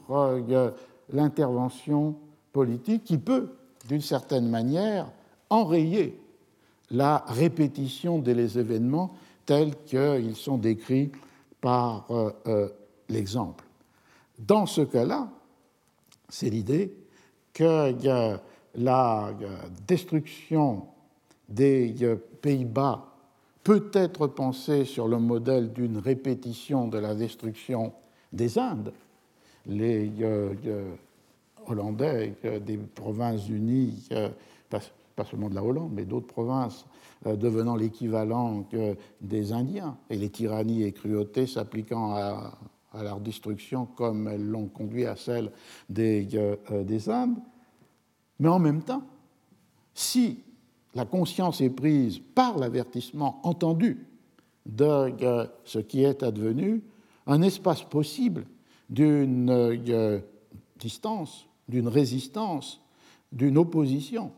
[1.12, 2.16] l'intervention
[2.52, 3.50] politique qui peut,
[3.88, 5.10] d'une certaine manière,
[5.50, 6.21] enrayer
[6.92, 9.14] la répétition des événements
[9.46, 11.10] tels qu'ils sont décrits
[11.60, 12.68] par euh, euh,
[13.08, 13.64] l'exemple.
[14.38, 15.28] Dans ce cas-là,
[16.28, 16.94] c'est l'idée
[17.52, 17.94] que
[18.74, 19.30] la
[19.86, 20.86] destruction
[21.48, 21.94] des
[22.40, 23.12] Pays-Bas
[23.62, 27.92] peut être pensée sur le modèle d'une répétition de la destruction
[28.32, 28.92] des Indes.
[29.66, 30.10] Les
[31.66, 34.08] Hollandais des provinces unies,
[35.14, 36.86] pas seulement de la Hollande, mais d'autres provinces,
[37.26, 38.66] euh, devenant l'équivalent
[39.20, 42.58] des Indiens, et les tyrannies et cruautés s'appliquant à,
[43.00, 45.50] leur destruction comme elles l'ont conduit à celle
[45.88, 47.38] des, euh, des Indes.
[48.38, 49.02] Mais en même temps,
[49.94, 50.40] si
[50.94, 54.06] la conscience est prise par l'avertissement entendu
[54.66, 56.82] de euh, ce qui est advenu,
[57.26, 58.44] un espace possible
[58.90, 59.80] d'une
[60.78, 62.80] distance, d'une résistance,
[63.30, 64.32] d'une opposition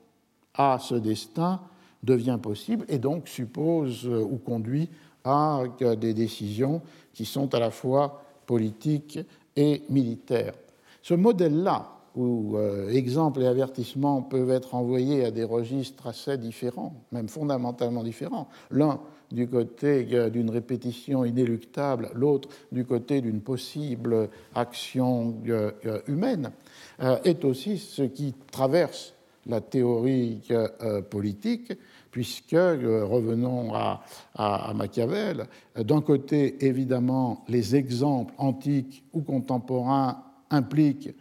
[0.55, 1.61] à ce destin
[2.05, 4.89] devient possible et donc suppose euh, ou conduit
[5.25, 9.19] à euh, des décisions qui sont à la fois politiques
[9.57, 10.55] et militaires.
[11.03, 16.95] Ce modèle-là, où euh, exemples et avertissements peuvent être envoyés à des registres assez différents,
[17.11, 19.01] même fondamentalement différents, l'un
[19.33, 25.35] du côté d'une répétition inéluctable, l'autre du côté d'une possible action
[26.07, 26.53] humaine,
[27.01, 29.14] est aussi ce qui traverse
[29.47, 31.73] la théorie euh, politique,
[32.11, 34.03] puisque, euh, revenons à,
[34.75, 41.15] Machiavel, d'un côté, évidemment, les exemples antiques ou contemporains impliquent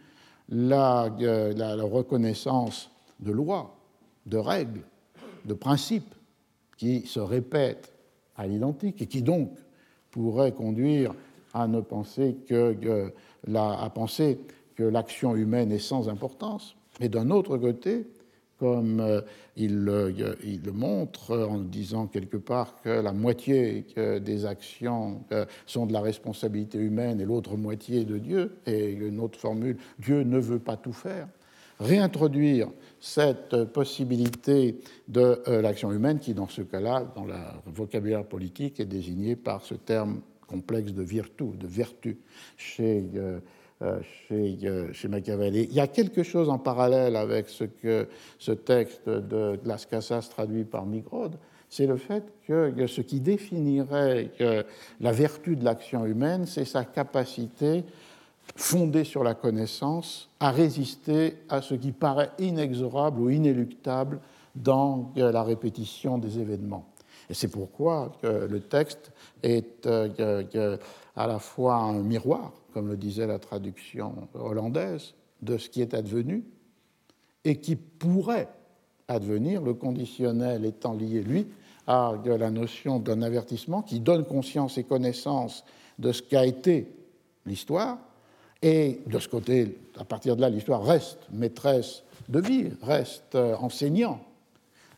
[0.48, 3.76] la, euh, la, reconnaissance de lois,
[4.26, 4.82] de règles,
[5.44, 6.14] de principes
[6.76, 7.92] qui se répètent
[8.36, 9.50] à l'identique et qui donc
[10.10, 11.14] pourraient conduire
[11.52, 11.82] à ne à
[13.90, 14.40] penser
[14.74, 16.74] que l'action humaine est sans importance.
[17.00, 18.06] Et d'un autre côté,
[18.58, 19.20] comme euh,
[19.56, 25.92] il, le montre en disant quelque part que la moitié des actions euh, sont de
[25.92, 30.60] la responsabilité humaine et l'autre moitié de Dieu, et une autre formule, Dieu ne veut
[30.60, 31.28] pas tout faire,
[31.80, 32.68] réintroduire
[33.00, 37.34] cette possibilité de euh, l'action humaine qui, dans ce cas-là, dans le
[37.66, 42.18] vocabulaire politique, est désignée par ce terme complexe de virtu, de vertu
[42.56, 43.40] chez euh,
[44.28, 45.66] chez, euh, chez, Machiavelli.
[45.70, 50.28] Il y a quelque chose en parallèle avec ce que ce texte de Las Casas
[50.30, 51.36] traduit par Migrode,
[51.68, 54.30] c'est le fait que ce qui définirait
[55.00, 57.82] la vertu de l'action humaine, c'est sa capacité
[58.54, 64.20] fondée sur la connaissance à résister à ce qui paraît inexorable ou inéluctable
[64.54, 66.86] dans la répétition des événements.
[67.28, 69.10] Et c'est pourquoi le texte
[69.42, 70.76] est euh,
[71.16, 75.94] à la fois un miroir comme le disait la traduction hollandaise, de ce qui est
[75.94, 76.44] advenu
[77.44, 78.48] et qui pourrait
[79.08, 81.46] advenir, le conditionnel étant lié, lui,
[81.86, 85.64] à la notion d'un avertissement qui donne conscience et connaissance
[85.98, 86.88] de ce qu'a été
[87.46, 87.98] l'histoire,
[88.62, 94.20] et de ce côté, à partir de là, l'histoire reste maîtresse de vie, reste enseignant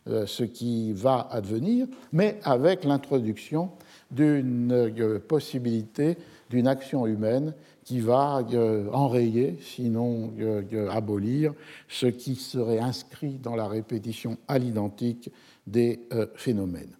[0.07, 3.71] euh, ce qui va advenir, mais avec l'introduction
[4.09, 6.17] d'une euh, possibilité
[6.49, 11.53] d'une action humaine qui va euh, enrayer, sinon euh, abolir,
[11.87, 15.31] ce qui serait inscrit dans la répétition à l'identique
[15.65, 15.99] des
[16.35, 16.95] phénomènes.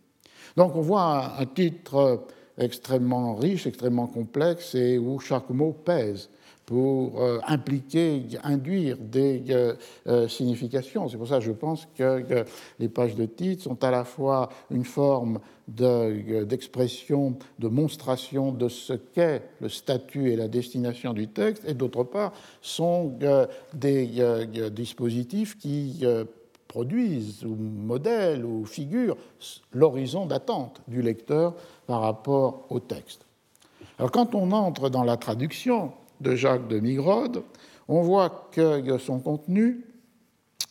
[0.58, 2.26] Donc on voit un titre
[2.58, 6.30] extrêmement riche, extrêmement complexe et où chaque mot pèse
[6.68, 9.74] pour euh, impliquer, induire des euh,
[10.08, 11.08] euh, significations.
[11.08, 12.46] C'est pour ça que je pense que,
[12.78, 18.94] les pages de titre sont à la fois une forme d'expression, de, monstration de ce
[18.94, 23.14] qu'est le statut et la destination du texte, et d'autre part sont
[23.74, 26.06] des dispositifs qui
[26.68, 29.18] produisent ou modèlent ou figurent
[29.74, 33.26] l'horizon d'attente du lecteur par rapport au texte.
[34.00, 37.44] Alors quand on entre dans la traduction, de Jacques de Migrode,
[37.88, 39.86] on voit que son contenu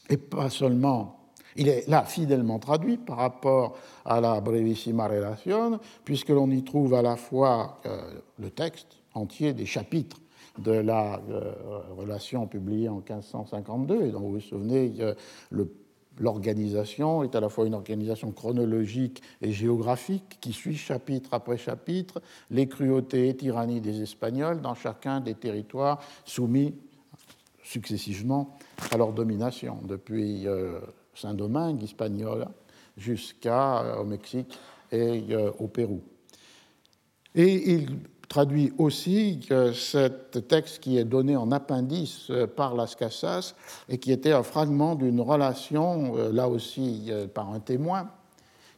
[0.08, 1.16] est pas seulement
[1.56, 6.94] il est là fidèlement traduit par rapport à la Brevissima Relation, puisque l'on y trouve
[6.94, 7.98] à la fois euh,
[8.38, 10.20] le texte entier des chapitres
[10.58, 11.52] de la euh,
[11.96, 14.92] relation publiée en 1552, et dont vous vous souvenez,
[15.50, 15.72] le
[16.18, 22.22] l'organisation est à la fois une organisation chronologique et géographique qui suit chapitre après chapitre
[22.50, 26.74] les cruautés et tyrannies des Espagnols dans chacun des territoires soumis
[27.62, 28.56] successivement
[28.92, 30.78] à leur domination, depuis euh,
[31.14, 32.46] Saint-Domingue espagnol
[32.96, 34.58] jusqu'au euh, Mexique
[34.92, 36.02] et euh, au Pérou.
[37.34, 37.98] Et il
[38.36, 43.54] traduit aussi que ce texte qui est donné en appendice euh, par Las Casas
[43.88, 48.10] et qui était un fragment d'une relation, euh, là aussi euh, par un témoin,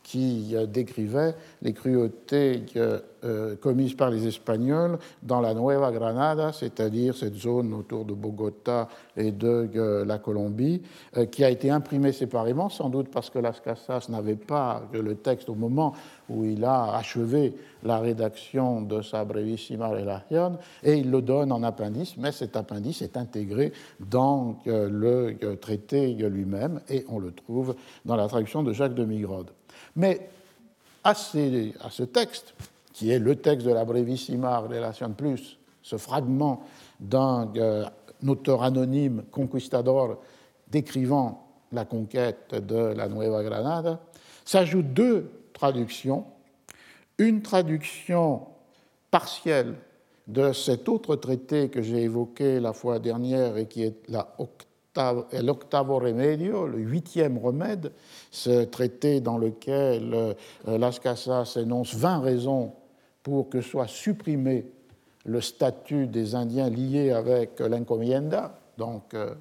[0.09, 7.14] qui euh, décrivait les cruautés euh, commises par les Espagnols dans la Nueva Granada, c'est-à-dire
[7.14, 10.81] cette zone autour de Bogota et de euh, la Colombie,
[11.31, 15.51] qui a été imprimée séparément, sans doute parce que Las Casas n'avait pas le texte
[15.51, 15.92] au moment
[16.31, 21.62] où il a achevé la rédaction de sa Brevissima Relación, et il le donne en
[21.62, 28.16] appendice, mais cet appendice est intégré dans le traité lui-même, et on le trouve dans
[28.16, 29.51] la traduction de Jacques de Migrode.
[29.99, 30.31] Mais
[31.03, 32.55] à, ce texte,
[32.93, 36.63] qui est le texte de la Brevissima Relation Plus, ce fragment
[37.01, 37.85] d'un euh,
[38.25, 40.19] auteur anonyme conquistador
[40.71, 44.01] décrivant la conquête de la Nueva Granada,
[44.45, 46.25] s'ajoutent deux traductions.
[47.19, 48.47] Une traduction
[49.11, 49.75] partielle
[50.29, 54.33] de cet autre traité que j'ai évoqué la fois dernière et qui est la
[55.43, 57.93] l'octavo remedio, le huitième remède,
[58.31, 60.35] ce traité dans lequel euh,
[60.67, 62.73] Las Casas énonce 20 raisons
[63.23, 64.67] pour que soit supprimé
[65.25, 69.35] le statut des Indiens liés avec l'encomienda, donc euh,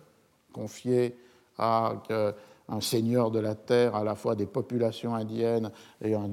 [0.51, 1.15] confié
[1.57, 2.31] à euh,
[2.69, 6.31] un seigneur de la terre, à la fois des populations indiennes et un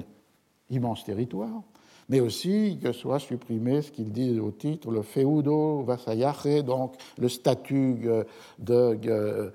[0.69, 1.61] immense territoire
[2.09, 7.29] mais aussi que soit supprimé ce qu'il dit au titre, le feudo vasallaje, donc le
[7.29, 8.23] statut euh,
[8.59, 9.51] de euh,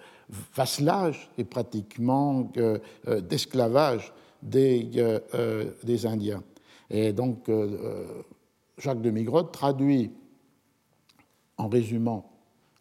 [0.54, 2.78] vasselage et pratiquement euh,
[3.20, 4.88] d'esclavage des,
[5.84, 6.42] des, Indiens.
[6.88, 7.50] Et donc
[8.78, 10.10] Jacques de Migrode traduit
[11.58, 12.29] en résumant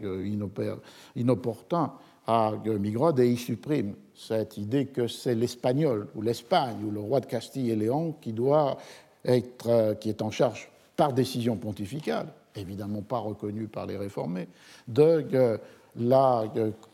[1.17, 1.93] inopportun
[2.27, 7.21] à Migrode et il supprime cette idée que c'est l'Espagnol ou l'Espagne ou le roi
[7.21, 8.79] de Castille et Léon qui doit
[9.25, 14.49] qui est en charge par décision pontificale, évidemment pas reconnue par les réformés,
[14.89, 15.59] de
[15.97, 16.45] la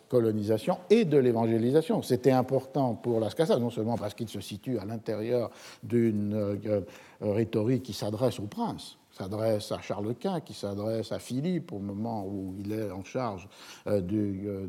[0.09, 2.03] colonisation et de l'évangélisation.
[2.03, 5.51] C'était important pour Las Casas, non seulement parce qu'il se situe à l'intérieur
[5.83, 6.81] d'une euh,
[7.21, 12.27] rhétorique qui s'adresse au prince, s'adresse à Charles Quint, qui s'adresse à Philippe au moment
[12.27, 13.49] où il est en charge
[13.87, 14.67] euh, euh,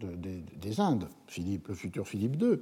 [0.00, 2.58] des Indes, Philippe, le futur Philippe II.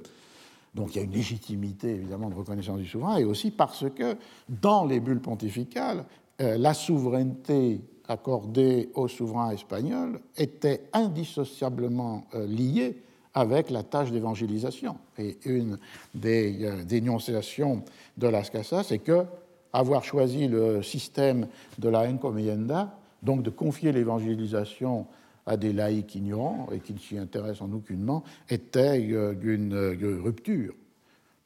[0.75, 4.15] Donc il y a une légitimité évidemment de reconnaissance du souverain, et aussi parce que
[4.47, 6.05] dans les bulles pontificales,
[6.39, 12.97] la souveraineté accordée au souverain espagnol était indissociablement euh, liée
[13.33, 14.97] avec la tâche d'évangélisation.
[15.17, 15.77] Et une
[16.15, 17.83] des euh, dénonciations
[18.17, 19.25] de Las Casas, c'est que
[19.73, 25.05] avoir choisi le système de la encomienda, donc de confier l'évangélisation
[25.45, 29.75] à des laïcs ignorants et qui ne s'y intéressent en aucunement, était euh, une
[30.23, 30.73] rupture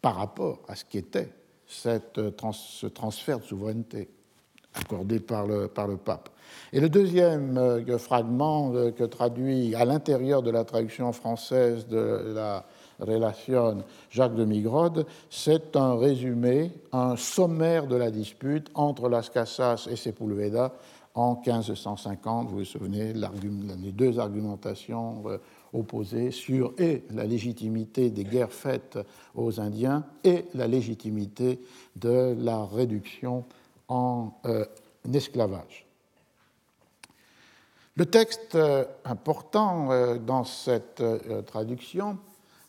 [0.01, 1.29] par rapport à ce qu'était
[1.67, 4.09] ce transfert de souveraineté
[4.73, 6.29] accordé par le, par le pape.
[6.73, 12.31] Et le deuxième euh, fragment euh, que traduit à l'intérieur de la traduction française de
[12.33, 12.65] la
[12.99, 19.87] relation Jacques de Migrode, c'est un résumé, un sommaire de la dispute entre Las Casas
[19.91, 20.73] et Sepulveda
[21.13, 22.49] en 1550.
[22.49, 25.39] Vous vous souvenez, les deux argumentations euh,
[25.73, 28.97] opposées sur et la légitimité des guerres faites
[29.35, 31.59] aux Indiens et la légitimité
[31.97, 33.43] de la réduction
[33.89, 34.31] en
[35.13, 35.90] esclavage.
[37.97, 42.17] Le texte euh, important euh, dans cette euh, traduction,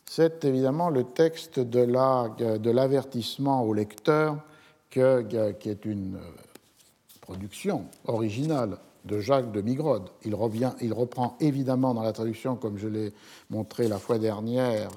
[0.05, 4.37] c'est évidemment le texte de l'avertissement au lecteur,
[4.89, 6.19] qui est une
[7.21, 10.09] production originale de Jacques de Migrode.
[10.25, 13.13] Il reprend évidemment dans la traduction, comme je l'ai
[13.49, 14.91] montré la fois dernière,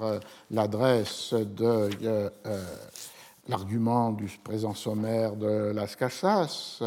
[0.51, 1.89] l'adresse de
[3.47, 6.83] l'argument du présent sommaire de Las Casas,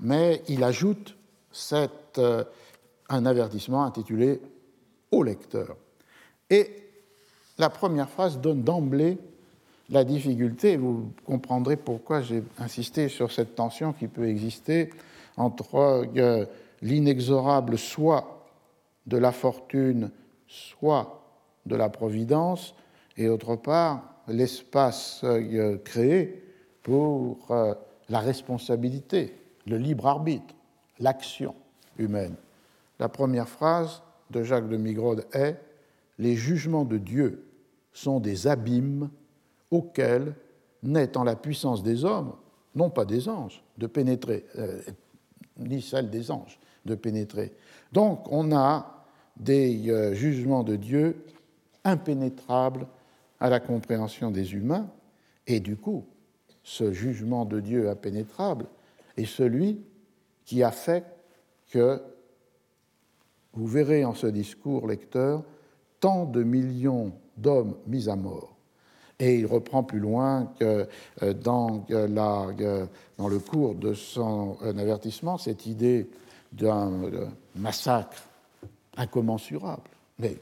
[0.00, 1.14] mais il ajoute
[1.54, 2.44] cette, euh,
[3.08, 4.40] un avertissement intitulé
[5.10, 5.76] Au lecteur.
[6.50, 6.70] Et
[7.58, 9.16] la première phrase donne d'emblée
[9.90, 14.90] la difficulté, vous comprendrez pourquoi j'ai insisté sur cette tension qui peut exister
[15.36, 16.46] entre euh,
[16.82, 18.46] l'inexorable soit
[19.06, 20.10] de la fortune,
[20.48, 21.22] soit
[21.66, 22.74] de la providence,
[23.16, 26.42] et d'autre part l'espace euh, créé
[26.82, 27.48] pour
[28.10, 29.34] la responsabilité,
[29.66, 30.54] le libre arbitre
[30.98, 31.54] l'action
[31.98, 32.34] humaine.
[32.98, 35.60] La première phrase de Jacques de Migrode est
[36.18, 37.44] Les jugements de Dieu
[37.92, 39.10] sont des abîmes
[39.70, 40.34] auxquels
[40.82, 42.34] n'est en la puissance des hommes,
[42.74, 44.80] non pas des anges, de pénétrer, euh,
[45.58, 47.52] ni celle des anges, de pénétrer.
[47.92, 49.04] Donc on a
[49.36, 51.24] des euh, jugements de Dieu
[51.84, 52.86] impénétrables
[53.40, 54.88] à la compréhension des humains,
[55.46, 56.04] et du coup,
[56.62, 58.66] ce jugement de Dieu impénétrable
[59.16, 59.80] est celui
[60.44, 61.04] qui a fait
[61.70, 62.00] que,
[63.54, 65.44] vous verrez en ce discours, lecteur,
[66.00, 68.54] tant de millions d'hommes mis à mort.
[69.20, 70.88] Et il reprend plus loin que
[71.22, 72.08] euh, dans, euh,
[72.60, 72.86] euh,
[73.16, 76.08] dans le cours de son avertissement cette idée
[76.52, 76.90] d'un
[77.56, 78.24] massacre
[78.96, 79.88] incommensurable,
[80.18, 80.36] mais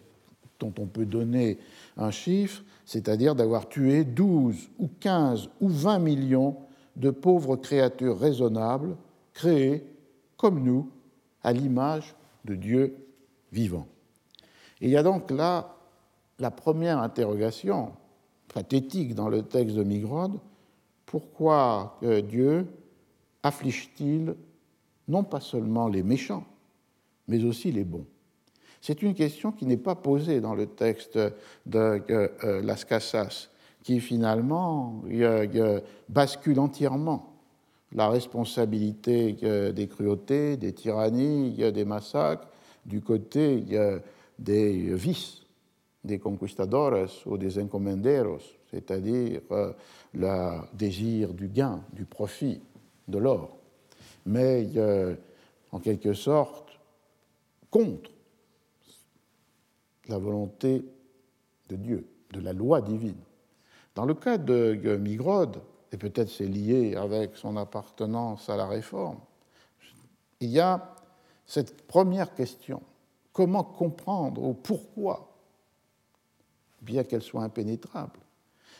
[0.59, 1.59] dont on peut donner
[1.97, 6.57] un chiffre, c'est-à-dire d'avoir tué 12 ou 15 ou 20 millions
[6.97, 8.97] de pauvres créatures raisonnables,
[9.33, 9.85] créées
[10.43, 10.91] comme nous,
[11.45, 12.97] à l'image de Dieu
[13.53, 13.87] vivant.
[14.81, 15.77] il y a donc là
[16.41, 17.93] la première interrogation
[18.53, 20.41] pathétique dans le texte de Migrode,
[21.07, 22.67] pourquoi Dieu
[23.45, 24.35] afflige-t-il
[25.07, 26.45] non pas seulement les méchants,
[27.29, 28.07] mais aussi les bons?
[28.81, 31.21] C'est une question qui n'est pas posée dans le texte
[31.67, 33.49] de euh, Las Casas,
[33.85, 35.05] qui finalement
[36.09, 37.32] bascule entièrement
[37.95, 39.33] la responsabilité
[39.73, 42.49] des cruautés, des tyrannies, des massacres
[42.85, 43.65] du côté
[44.39, 45.43] des vices,
[46.05, 49.73] des conquistadores ou des encomenderos, c'est-à-dire euh,
[50.15, 52.61] le désir du gain, du profit,
[53.09, 53.57] de l'or,
[54.27, 54.69] mais
[55.73, 56.79] en quelque sorte
[57.71, 58.11] contre
[60.09, 60.85] la volonté
[61.69, 63.21] de Dieu, de la loi divine.
[63.95, 65.61] Dans le cas de Migrode,
[65.93, 69.19] et peut-être c'est lié avec son appartenance à la réforme,
[70.41, 70.95] il y a
[71.47, 72.83] cette première question.
[73.33, 75.37] Comment comprendre ou pourquoi,
[76.81, 78.19] bien qu'elle soit impénétrable,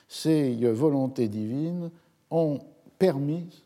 [0.09, 1.91] ces volontés divines
[2.31, 2.61] ont
[2.99, 3.63] permis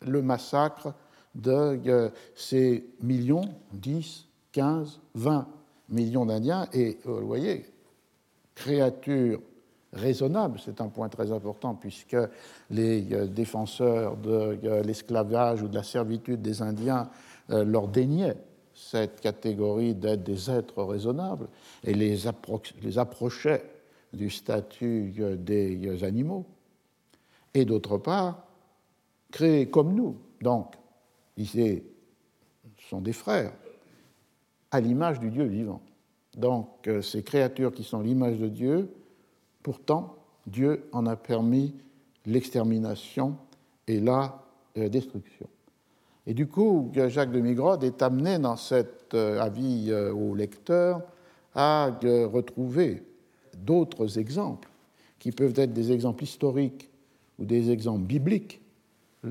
[0.00, 0.94] le massacre
[1.34, 5.48] de ces millions, 10, 15, 20
[5.90, 7.66] millions d'Indiens, et euh, vous voyez,
[8.54, 9.40] créatures
[9.92, 12.16] raisonnables, c'est un point très important, puisque
[12.70, 17.08] les euh, défenseurs de euh, l'esclavage ou de la servitude des Indiens
[17.48, 18.36] leur déniaient
[18.72, 21.48] cette catégorie d'être des êtres raisonnables
[21.82, 22.16] et les,
[22.80, 23.64] les approchaient
[24.12, 26.46] du statut des animaux.
[27.52, 28.46] Et d'autre part,
[29.32, 30.76] créés comme nous, donc,
[31.36, 31.82] ils
[32.88, 33.52] sont des frères,
[34.70, 35.82] à l'image du Dieu vivant.
[36.36, 38.90] Donc euh, ces créatures qui sont l'image de Dieu,
[39.62, 41.74] pourtant Dieu en a permis
[42.26, 43.36] l'extermination
[43.86, 44.42] et la
[44.76, 45.48] euh, destruction.
[46.26, 51.02] Et du coup, Jacques de Migrode est amené dans cet euh, avis au lecteur
[51.54, 53.02] à retrouver
[53.56, 54.68] d'autres exemples
[55.18, 56.88] qui peuvent être des exemples historiques
[57.38, 58.60] ou des exemples bibliques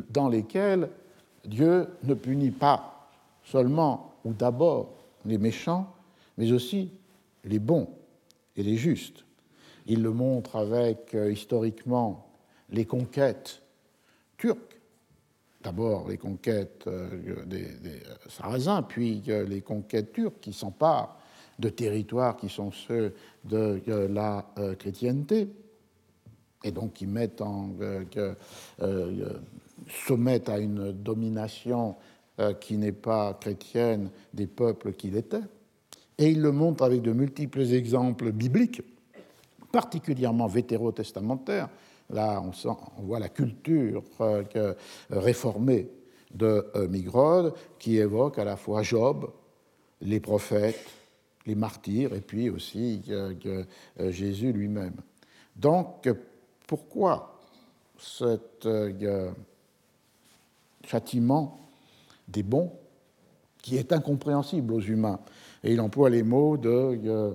[0.10, 0.90] dans lesquels
[1.46, 3.10] Dieu ne punit pas
[3.44, 4.94] seulement ou d'abord
[5.26, 5.92] les méchants,
[6.38, 6.92] mais aussi
[7.44, 7.88] les bons
[8.56, 9.26] et les justes.
[9.90, 12.28] Il le montre avec euh, historiquement
[12.70, 13.64] les conquêtes
[14.38, 14.80] turques,
[15.64, 21.18] d'abord les conquêtes euh, des, euh, Sarrasins, puis les conquêtes turques qui s'emparent
[21.58, 23.14] de territoires qui sont ceux
[23.44, 24.46] de la
[24.78, 25.50] chrétienté,
[26.64, 27.72] et donc qui mettent en,
[29.90, 31.98] soumettent à une domination
[32.62, 35.42] qui n'est pas chrétienne des peuples qu'il était.
[36.18, 38.82] Et il le montre avec de multiples exemples bibliques,
[39.72, 41.70] particulièrement vétérotestamentaires.
[42.10, 44.74] Là, on, voit la culture euh, euh,
[45.12, 45.90] réformée
[46.34, 49.32] de euh, Migrode, qui évoque à la fois Job,
[50.02, 50.90] les prophètes,
[51.46, 53.02] les martyrs, et puis aussi
[53.98, 54.94] Jésus lui-même.
[55.56, 56.08] Donc,
[56.68, 57.40] pourquoi
[57.98, 58.40] ce
[60.86, 61.70] châtiment
[62.28, 62.72] des bons,
[63.62, 65.20] qui est incompréhensible aux humains?
[65.64, 67.34] Et il emploie les mots de euh,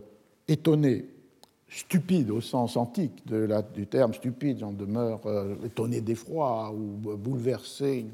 [0.49, 1.07] étonné,
[1.75, 7.17] stupide au sens antique de la, du terme stupide, j'en demeure euh, étonné d'effroi ou
[7.17, 8.07] bouleversé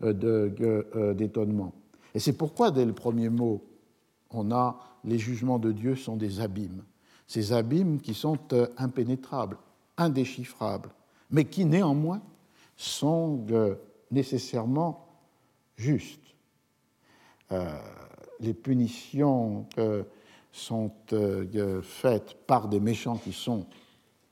[0.00, 1.72] d'étonnement.
[2.14, 3.62] Et c'est pourquoi, dès le premier mot,
[4.30, 6.82] on a les jugements de Dieu sont des abîmes.
[7.28, 9.58] Ces abîmes qui sont euh, impénétrables,
[9.96, 10.90] indéchiffrables,
[11.30, 12.20] mais qui néanmoins
[12.76, 13.44] sont
[14.10, 15.06] nécessairement
[15.76, 16.34] justes
[18.40, 19.66] les punitions
[20.58, 23.66] sont euh, faites par des méchants qui sont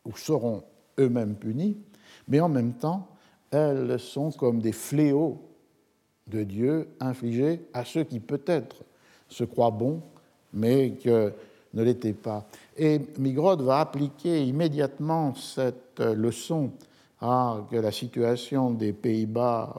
[0.05, 0.63] ou seront
[0.99, 1.77] eux-mêmes punis,
[2.29, 3.09] mais en même temps,
[3.51, 5.41] elles sont comme des fléaux
[6.27, 8.85] de Dieu infligé à ceux qui peut-être
[9.29, 10.03] se croient bons,
[10.53, 11.33] mais que
[11.75, 12.47] ne l'étaient pas.
[12.77, 16.71] Et Migrod va appliquer immédiatement cette leçon
[17.21, 19.75] à la situation des Pays-Bas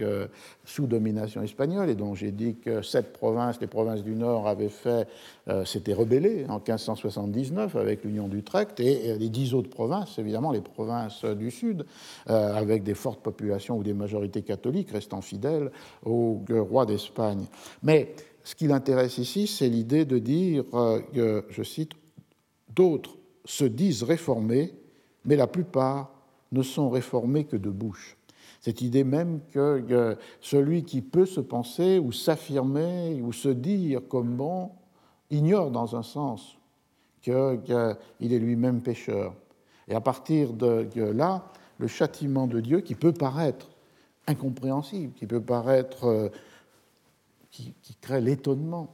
[0.00, 0.26] euh,
[0.64, 4.68] sous domination espagnole, et dont j'ai dit que cette provinces, les provinces du Nord, avaient
[4.68, 5.08] fait,
[5.48, 10.60] euh, s'étaient rebellées en 1579 avec l'Union d'Utrecht, et, les dix autres provinces, évidemment les
[10.60, 11.86] provinces du Sud,
[12.28, 15.70] euh, avec des fortes populations ou des majorités catholiques restant fidèles
[16.04, 17.46] au roi d'Espagne.
[17.82, 18.14] Mais
[18.44, 20.64] ce qui l'intéresse ici, c'est l'idée de dire,
[21.14, 21.92] que, je cite,
[22.74, 23.16] d'autres
[23.46, 24.74] se disent réformés,
[25.24, 26.21] mais la plupart
[26.52, 28.16] ne sont réformés que de bouche.
[28.60, 34.36] Cette idée même que celui qui peut se penser ou s'affirmer ou se dire comme
[34.36, 34.70] bon
[35.30, 36.56] ignore dans un sens
[37.20, 39.34] qu'il est lui-même pécheur.
[39.88, 41.44] Et à partir de là,
[41.78, 43.68] le châtiment de Dieu, qui peut paraître
[44.26, 46.28] incompréhensible, qui peut paraître, euh,
[47.50, 48.88] qui, crée l'étonnement,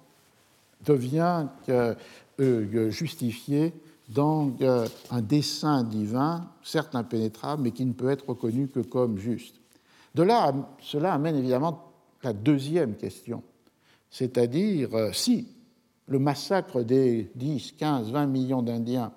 [0.85, 1.95] devient euh,
[2.91, 3.75] justifié
[4.09, 4.53] dans
[5.11, 9.61] un dessein divin, certes impénétrable, mais qui ne peut être reconnu que comme juste.
[10.15, 11.93] De là, cela amène évidemment
[12.23, 13.43] la deuxième question,
[14.11, 15.49] c'est-à-dire euh, si
[16.07, 19.13] le massacre des 10, 15, 20 millions d'Indiens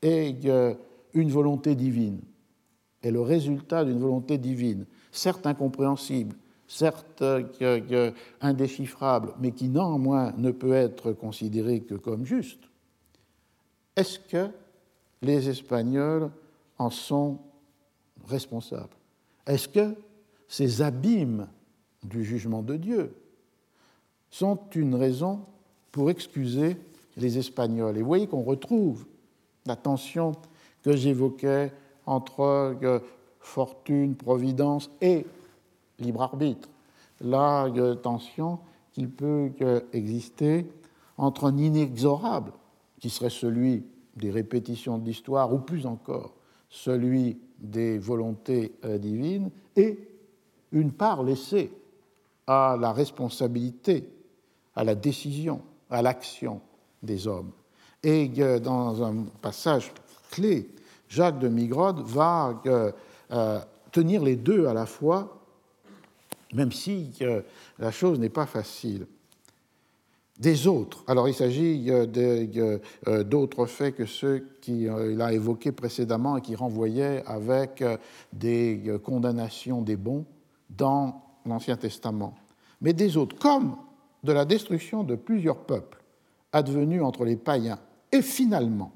[0.00, 0.74] est euh,
[1.12, 2.20] une volonté divine,
[3.02, 6.36] est le résultat d'une volonté divine, certes incompréhensible,
[6.66, 12.65] certes euh, indéchiffrable, mais qui néanmoins ne peut être considéré que comme juste,
[13.96, 14.50] est-ce que
[15.22, 16.30] les Espagnols
[16.78, 17.38] en sont
[18.28, 18.94] responsables?
[19.46, 19.94] Est-ce que
[20.46, 21.48] ces abîmes
[22.02, 23.14] du jugement de Dieu
[24.30, 25.40] sont une raison
[25.92, 26.76] pour excuser
[27.16, 27.96] les Espagnols?
[27.96, 29.06] Et vous voyez qu'on retrouve
[29.64, 30.32] la tension
[30.82, 31.72] que j'évoquais
[32.04, 32.40] entre
[32.82, 32.98] euh,
[33.40, 35.26] fortune, providence et
[35.98, 36.68] libre arbitre.
[37.20, 37.66] La
[38.02, 38.58] tension
[38.92, 40.66] qui peut euh, exister
[41.16, 42.52] entre un inexorable
[43.00, 43.84] qui serait celui
[44.16, 46.34] des répétitions de l'histoire, ou plus encore
[46.68, 49.98] celui des volontés euh, divines, et
[50.72, 51.70] une part laissée
[52.46, 54.08] à la responsabilité,
[54.74, 56.60] à la décision, à l'action
[57.02, 57.52] des hommes.
[58.02, 58.28] Et
[58.60, 59.92] dans un passage
[60.30, 60.68] clé,
[61.08, 65.40] Jacques de Migrode va euh, tenir les deux à la fois,
[66.52, 67.10] même si
[67.78, 69.06] la chose n'est pas facile
[70.38, 71.02] des autres.
[71.06, 76.42] Alors il s'agit euh, euh, d'autres faits que ceux qu'il euh, a évoqués précédemment et
[76.42, 77.82] qui renvoyaient avec
[78.32, 80.26] des condamnations des bons
[80.70, 82.34] dans l'Ancien Testament.
[82.80, 83.76] Mais des autres, comme
[84.24, 86.02] de la destruction de plusieurs peuples
[86.52, 87.78] advenus entre les païens,
[88.12, 88.92] et finalement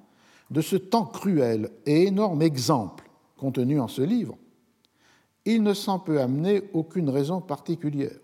[0.50, 4.36] de ce temps cruel et énorme exemple contenu en ce livre,
[5.46, 8.18] il ne s'en peut amener aucune raison particulière,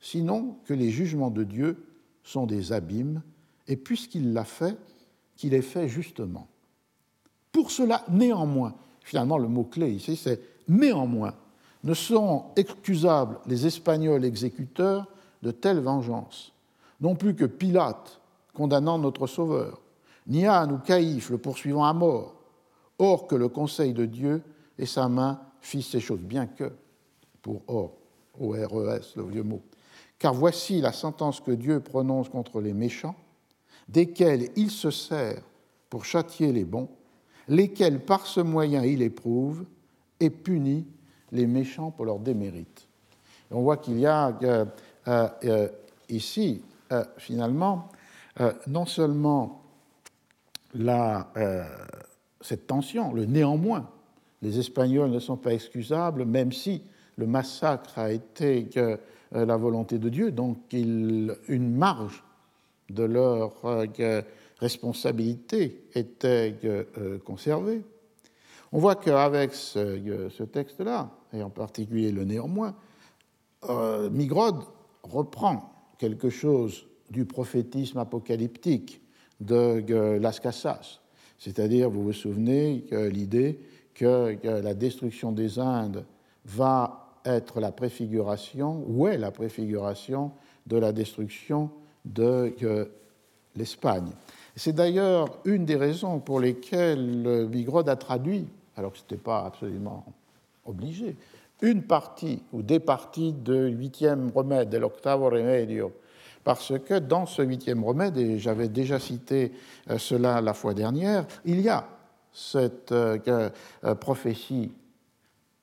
[0.00, 1.93] sinon que les jugements de Dieu
[2.24, 3.22] sont des abîmes,
[3.68, 4.76] et puisqu'il l'a fait,
[5.36, 6.48] qu'il est fait justement.
[7.52, 11.34] Pour cela, néanmoins, finalement le mot-clé ici, c'est néanmoins,
[11.84, 15.06] ne sont excusables les Espagnols exécuteurs
[15.42, 16.52] de telle vengeance,
[17.00, 18.20] non plus que Pilate
[18.54, 19.80] condamnant notre Sauveur,
[20.26, 22.34] ni Anne ou Caïphe le poursuivant à mort,
[22.98, 24.42] or que le conseil de Dieu
[24.78, 26.72] et sa main fissent ces choses, bien que,
[27.42, 27.92] pour or,
[28.40, 29.62] O-R-E-S, le vieux mot,
[30.18, 33.16] car voici la sentence que Dieu prononce contre les méchants,
[33.88, 35.42] desquels il se sert
[35.90, 36.88] pour châtier les bons,
[37.48, 39.64] lesquels par ce moyen il éprouve
[40.20, 40.86] et punit
[41.32, 42.86] les méchants pour leur démérite.
[43.50, 44.64] on voit qu'il y a euh,
[45.08, 45.68] euh, euh,
[46.08, 46.62] ici,
[47.18, 47.88] finalement,
[48.68, 49.62] non seulement
[52.40, 53.90] cette tension, le néanmoins,
[54.42, 56.82] les Espagnols ne sont pas excusables, même si
[57.16, 58.68] le massacre a été
[59.34, 62.22] la volonté de Dieu, donc une marge
[62.90, 64.22] de leur euh,
[64.58, 67.82] responsabilité était euh, conservée.
[68.72, 72.74] On voit qu'avec ce, texte-là, et en particulier le néanmoins,
[74.10, 74.64] Migrod
[75.04, 79.00] reprend quelque chose du prophétisme apocalyptique
[79.40, 81.00] de Las Casas,
[81.38, 83.60] c'est-à-dire, vous vous souvenez, l'idée
[83.94, 86.04] que la destruction des Indes
[86.44, 90.32] va être la préfiguration, ou est la préfiguration
[90.66, 91.70] de la destruction
[92.04, 92.84] de euh,
[93.56, 94.10] l'Espagne.
[94.56, 98.46] C'est d'ailleurs une des raisons pour lesquelles Vigrod a traduit,
[98.76, 100.04] alors que ce n'était pas absolument
[100.64, 101.16] obligé,
[101.62, 105.92] une partie ou des parties de huitième remède, de l'octavo remedio,
[106.44, 109.52] parce que dans ce huitième remède, et j'avais déjà cité
[109.90, 111.88] euh, cela la fois dernière, il y a
[112.32, 113.48] cette euh,
[114.00, 114.72] prophétie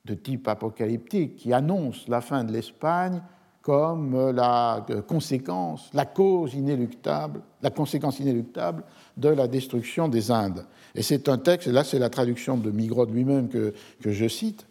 [0.04, 3.22] de type apocalyptique qui annonce la fin de l'Espagne
[3.62, 8.82] comme la conséquence, la cause inéluctable, la conséquence inéluctable
[9.16, 10.66] de la destruction des Indes.
[10.96, 13.72] Et c'est un texte, et là c'est la traduction de Migrod lui-même que,
[14.02, 14.66] que, je cite,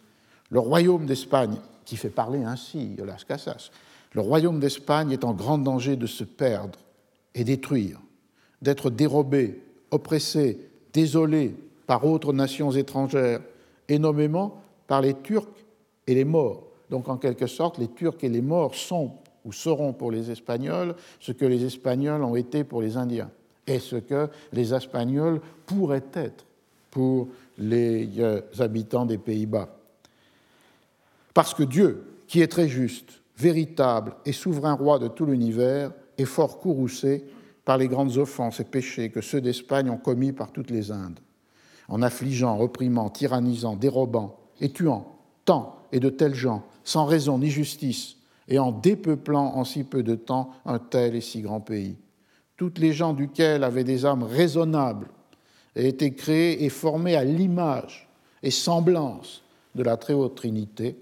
[0.50, 1.56] le royaume d'Espagne,
[1.86, 3.70] qui fait parler ainsi Las Casas,
[4.12, 6.78] le royaume d'Espagne est en grand danger de se perdre
[7.34, 7.98] et détruire,
[8.60, 11.54] d'être dérobé, oppressé, désolé
[11.86, 13.40] par autres nations étrangères,
[13.88, 15.48] et nommément par les Turcs
[16.06, 16.64] et les morts.
[16.90, 19.12] Donc en quelque sorte, les Turcs et les morts sont
[19.44, 23.30] ou seront pour les Espagnols ce que les Espagnols ont été pour les Indiens
[23.66, 26.44] et ce que les Espagnols pourraient être
[26.90, 27.28] pour
[27.58, 29.68] les euh, habitants des Pays-Bas.
[31.32, 36.26] Parce que Dieu, qui est très juste, véritable et souverain roi de tout l'univers, est
[36.26, 37.24] fort courroucé
[37.64, 41.20] par les grandes offenses et péchés que ceux d'Espagne ont commis par toutes les Indes,
[41.88, 47.50] en affligeant, opprimant, tyrannisant, dérobant et tuant tant et de tels gens, sans raison ni
[47.50, 48.16] justice,
[48.48, 51.96] et en dépeuplant en si peu de temps un tel et si grand pays.
[52.56, 55.08] Toutes les gens duquel avaient des âmes raisonnables
[55.76, 58.08] et étaient créés et formés à l'image
[58.42, 59.42] et semblance
[59.74, 60.96] de la très haute Trinité,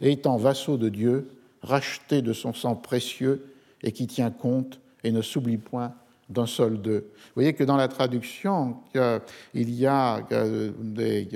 [0.00, 1.28] et étant vassaux de Dieu,
[1.62, 5.94] rachetés de son sang précieux et qui tient compte et ne s'oublie point
[6.28, 7.10] d'un seul d'eux.
[7.14, 8.76] Vous voyez que dans la traduction,
[9.54, 10.22] il y a
[10.80, 11.28] des,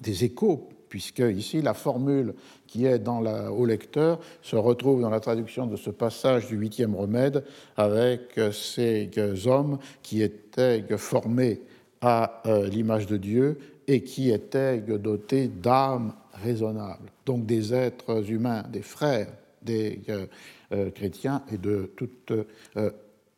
[0.00, 2.34] des échos, puisque ici la formule
[2.66, 7.44] qui est au lecteur se retrouve dans la traduction de ce passage du huitième remède
[7.76, 9.10] avec ces
[9.46, 11.60] hommes qui étaient formés
[12.00, 18.64] à euh, l'image de Dieu et qui étaient dotés d'âmes raisonnables, donc des êtres humains,
[18.70, 19.28] des frères
[19.62, 20.26] des euh,
[20.72, 22.32] euh, chrétiens et de toute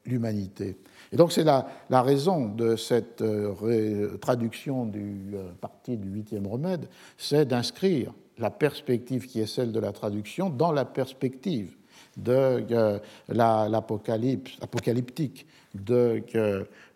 [0.04, 0.76] l'humanité.
[1.12, 3.22] Et donc c'est la, raison de cette
[4.20, 9.92] traduction du parti du huitième remède, c'est d'inscrire la perspective qui est celle de la
[9.92, 11.74] traduction dans la perspective
[12.16, 12.64] de
[13.28, 16.22] l'apocalypse apocalyptique de,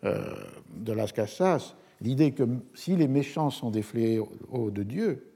[0.02, 2.44] de Las Casas, l'idée que
[2.74, 4.30] si les méchants sont des fléaux
[4.70, 5.32] de Dieu,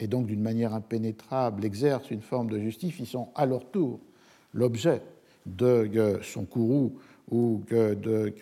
[0.00, 4.00] et donc d'une manière impénétrable exercent une forme de justice, ils sont à leur tour
[4.52, 5.02] l'objet
[5.46, 6.98] de son courroux
[7.30, 8.34] ou de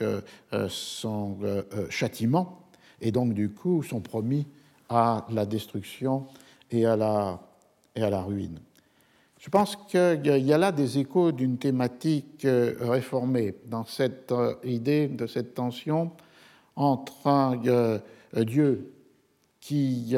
[0.52, 2.60] euh, son euh, euh, châtiment,
[3.00, 4.46] et donc du coup sont promis
[4.88, 6.26] à la destruction
[6.70, 7.40] et à la,
[7.94, 8.58] et à la ruine.
[9.38, 15.26] Je pense qu'il y a là des échos d'une thématique réformée dans cette idée de
[15.26, 16.12] cette tension
[16.76, 18.00] entre
[18.36, 18.92] Dieu
[19.58, 20.14] qui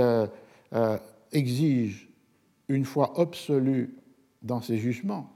[1.33, 2.11] exige
[2.69, 3.97] une foi absolue
[4.43, 5.35] dans ses jugements,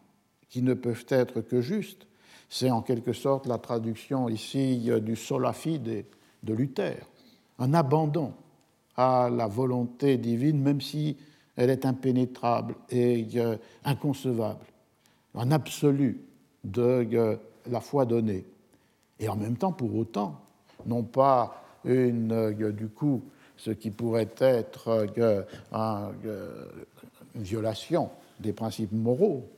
[0.51, 2.08] qui ne peuvent être que justes.
[2.49, 6.05] C'est en quelque sorte la traduction ici du sola fide
[6.43, 7.07] de Luther,
[7.59, 8.33] un abandon
[8.97, 11.17] à la volonté divine, même si
[11.57, 13.27] elle est impénétrable et
[13.85, 14.65] inconcevable,
[15.35, 16.21] un absolu
[16.65, 18.45] de la foi donnée.
[19.21, 20.41] Et en même temps, pour autant,
[20.87, 23.23] non pas une, euh, du coup,
[23.57, 25.43] ce qui pourrait être euh,
[25.73, 26.65] euh,
[27.35, 29.49] une violation des principes moraux,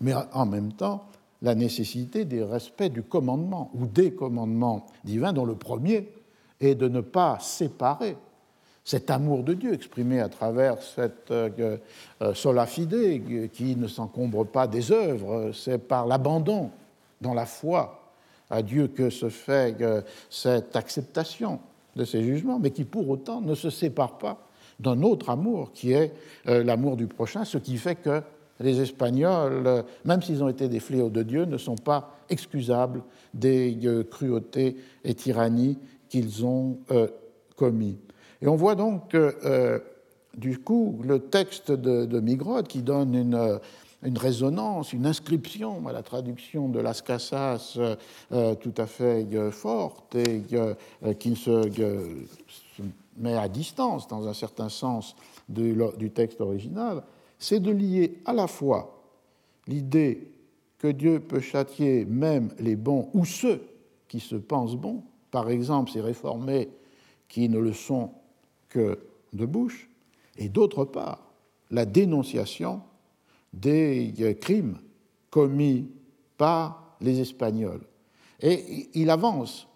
[0.00, 1.06] mais en même temps
[1.46, 6.08] la nécessité des respects du commandement ou des commandements divins, dont le premier
[6.60, 8.16] est de ne pas séparer
[8.84, 11.32] cet amour de Dieu exprimé à travers cette
[12.34, 16.70] sola fide qui ne s'encombre pas des œuvres, c'est par l'abandon
[17.20, 18.06] dans la foi
[18.50, 21.58] à Dieu que se fait euh, cette acceptation
[21.96, 24.38] de ces jugements, mais qui pour autant ne se sépare pas
[24.78, 26.12] d'un autre amour qui est
[26.48, 28.22] euh, l'amour du prochain, ce qui fait que
[28.60, 33.02] les Espagnols, euh, même s'ils ont été des fléaux de Dieu, ne sont pas excusables
[33.34, 33.78] des
[34.10, 35.78] cruautés et tyrannies
[36.08, 36.78] qu'ils ont
[37.54, 37.98] commis.
[38.40, 39.14] Et on voit donc
[40.36, 43.14] du coup le texte de, de qui donne
[44.02, 47.96] une résonance, une inscription à la traduction de Las Casas euh,
[48.32, 50.42] euh, tout à fait euh, forte et
[51.18, 52.30] qui se,
[53.18, 55.16] met à distance, dans un certain sens,
[55.48, 57.02] du texte original,
[57.38, 59.02] c'est de lier à la fois
[59.66, 60.30] l'idée
[60.78, 63.62] que Dieu peut châtier même les bons ou ceux
[64.08, 66.68] qui se pensent bons, par exemple ces réformés
[67.28, 68.12] qui ne le sont
[68.68, 68.98] que
[69.32, 69.88] de bouche,
[70.38, 71.20] et d'autre part
[71.70, 72.82] la dénonciation
[73.52, 74.78] des crimes
[75.30, 75.88] commis
[76.36, 77.82] par les Espagnols.
[78.40, 79.66] Et il avance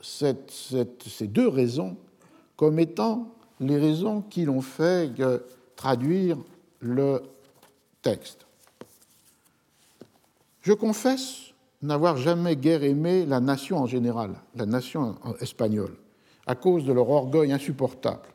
[0.00, 1.96] ces deux raisons
[2.56, 5.12] comme étant les raisons qui l'ont fait
[5.76, 6.38] traduire
[6.80, 7.22] le
[8.02, 8.46] texte.
[10.62, 11.52] Je confesse
[11.82, 15.96] n'avoir jamais guère aimé la nation en général, la nation espagnole,
[16.46, 18.28] à cause de leur orgueil insupportable,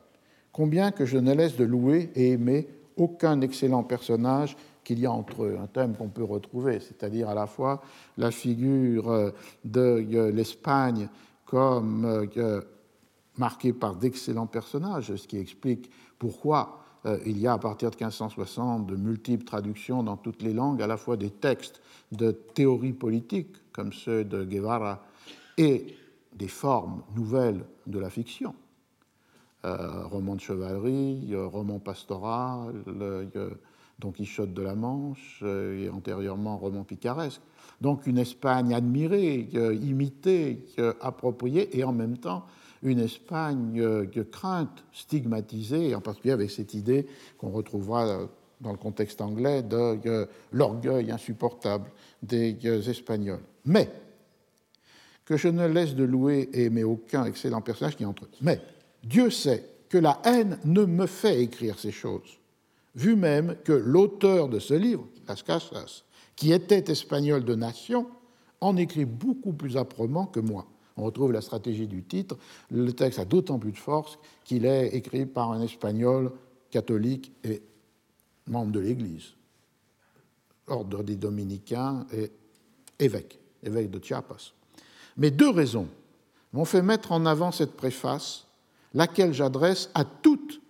[0.52, 5.12] combien que je ne laisse de louer et aimer aucun excellent personnage qu'il y a
[5.12, 7.82] entre eux, un thème qu'on peut retrouver, c'est-à-dire à la fois
[8.16, 9.32] la figure
[9.64, 11.08] de l'Espagne
[11.44, 12.28] comme
[13.36, 16.80] marquée par d'excellents personnages, ce qui explique pourquoi
[17.24, 20.86] il y a à partir de 1560 de multiples traductions dans toutes les langues, à
[20.86, 21.80] la fois des textes
[22.12, 25.04] de théorie politique comme ceux de Guevara
[25.58, 25.96] et
[26.34, 28.54] des formes nouvelles de la fiction.
[29.64, 32.84] Euh, roman de chevalerie, roman pastoral,
[33.98, 37.40] Don Quichotte de la Manche, euh, et antérieurement roman picaresque.
[37.80, 39.48] Donc une Espagne admirée,
[39.82, 40.66] imitée,
[41.00, 42.46] appropriée, et en même temps
[42.82, 47.06] une Espagne de crainte, stigmatisée, en particulier avec cette idée
[47.38, 48.28] qu'on retrouvera
[48.60, 51.90] dans le contexte anglais de l'orgueil insupportable
[52.22, 52.56] des
[52.88, 53.42] Espagnols.
[53.64, 53.90] Mais
[55.24, 58.28] que je ne laisse de louer et aimer aucun excellent personnage qui entre.
[58.40, 58.60] Mais
[59.02, 62.38] Dieu sait que la haine ne me fait écrire ces choses,
[62.94, 66.04] vu même que l'auteur de ce livre, Las Casas,
[66.36, 68.06] qui était espagnol de nation,
[68.60, 70.66] en écrit beaucoup plus âprement que moi.
[70.96, 72.36] On retrouve la stratégie du titre.
[72.70, 76.32] Le texte a d'autant plus de force qu'il est écrit par un espagnol
[76.70, 77.62] catholique et
[78.46, 79.34] membre de l'Église,
[80.66, 82.30] ordre des dominicains et
[82.98, 84.52] évêque, évêque de Chiapas.
[85.16, 85.88] Mais deux raisons
[86.52, 88.46] m'ont fait mettre en avant cette préface,
[88.94, 90.60] laquelle j'adresse à toutes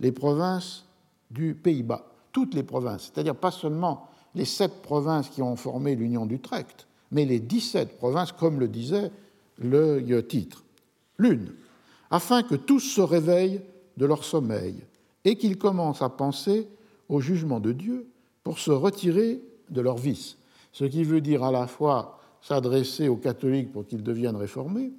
[0.00, 0.84] les provinces
[1.30, 6.26] du Pays-Bas, toutes les provinces, c'est-à-dire pas seulement les sept provinces qui ont formé l'Union
[6.26, 9.10] d'Utrecht, mais les 17 provinces, comme le disait
[9.58, 10.64] le titre.
[11.18, 11.52] L'une,
[12.10, 13.60] afin que tous se réveillent
[13.96, 14.76] de leur sommeil
[15.24, 16.68] et qu'ils commencent à penser
[17.08, 18.06] au jugement de Dieu
[18.42, 19.40] pour se retirer
[19.70, 20.36] de leur vice.
[20.72, 24.92] Ce qui veut dire à la fois s'adresser aux catholiques pour qu'ils deviennent réformés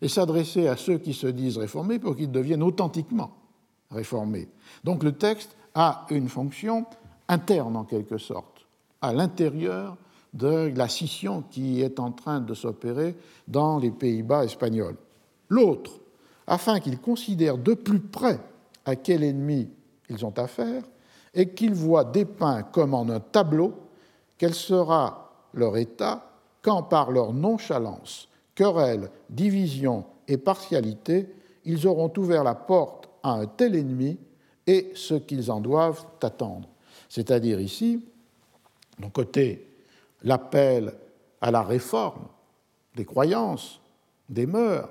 [0.00, 3.36] et s'adresser à ceux qui se disent réformés pour qu'ils deviennent authentiquement
[3.90, 4.48] réformés.
[4.84, 6.86] Donc le texte a une fonction
[7.28, 8.66] interne en quelque sorte,
[9.00, 9.96] à l'intérieur
[10.32, 13.14] de la scission qui est en train de s'opérer
[13.48, 14.96] dans les Pays-Bas espagnols.
[15.48, 16.00] L'autre,
[16.46, 18.40] afin qu'ils considèrent de plus près
[18.84, 19.68] à quel ennemi
[20.08, 20.82] ils ont affaire
[21.34, 23.74] et qu'ils voient dépeint comme en un tableau
[24.38, 31.28] quel sera leur état quand par leur nonchalance, querelle, division et partialité,
[31.64, 34.18] ils auront ouvert la porte à un tel ennemi
[34.66, 36.68] et ce qu'ils en doivent attendre.
[37.08, 38.04] C'est-à-dire ici,
[38.98, 39.71] d'un côté,
[40.24, 40.94] l'appel
[41.40, 42.28] à la réforme
[42.94, 43.80] des croyances,
[44.28, 44.88] des mœurs,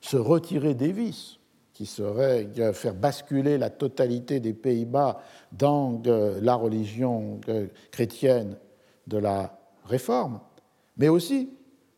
[0.00, 1.38] se retirer des vices,
[1.72, 5.20] qui serait faire basculer la totalité des Pays-Bas
[5.52, 7.40] dans la religion
[7.92, 8.56] chrétienne
[9.06, 10.40] de la réforme,
[10.96, 11.50] mais aussi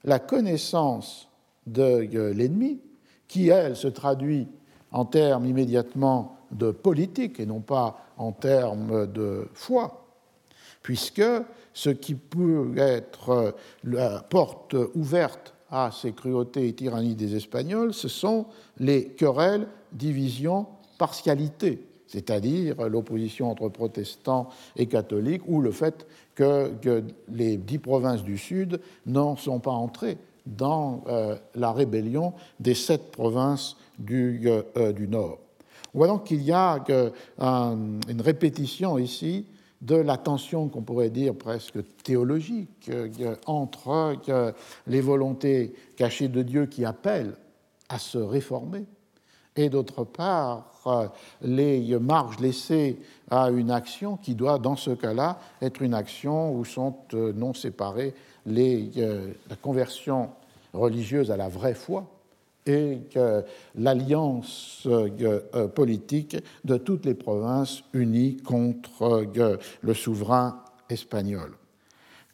[0.05, 1.31] la connaissance
[1.67, 2.81] de l'ennemi,
[3.27, 4.49] qui, elle, se traduit
[4.93, 10.10] en termes immédiatement de politique et non pas en termes de foi,
[10.83, 11.23] puisque
[11.73, 13.55] ce qui peut être
[13.85, 18.47] la porte ouverte à ces cruautés et tyrannies des Espagnols, ce sont
[18.79, 20.67] les querelles, divisions,
[20.99, 26.73] partialités, c'est-à-dire l'opposition entre protestants et catholiques, ou le fait que,
[27.29, 33.13] les dix provinces du Sud n'en sont pas entrées dans euh, la rébellion des sept
[33.13, 35.39] provinces du, euh, du Nord.
[35.95, 36.85] On voit donc qu'il y a
[37.39, 39.45] une répétition ici
[39.81, 44.15] de la tension qu'on pourrait dire presque théologique euh, entre
[44.87, 47.35] les volontés cachées de Dieu qui appellent
[47.89, 48.85] à se réformer
[49.57, 51.09] et d'autre part euh,
[51.43, 52.99] les marges laissées
[53.31, 57.55] à une action qui doit, dans ce cas-là, être une action où sont euh, non
[57.55, 58.15] séparées
[58.47, 58.91] les,
[59.51, 60.31] la conversion
[60.73, 62.07] religieuse à la vraie foi
[62.67, 62.99] et
[63.75, 69.27] l'alliance euh, politique de toutes les provinces unies contre
[69.83, 71.53] le souverain espagnol.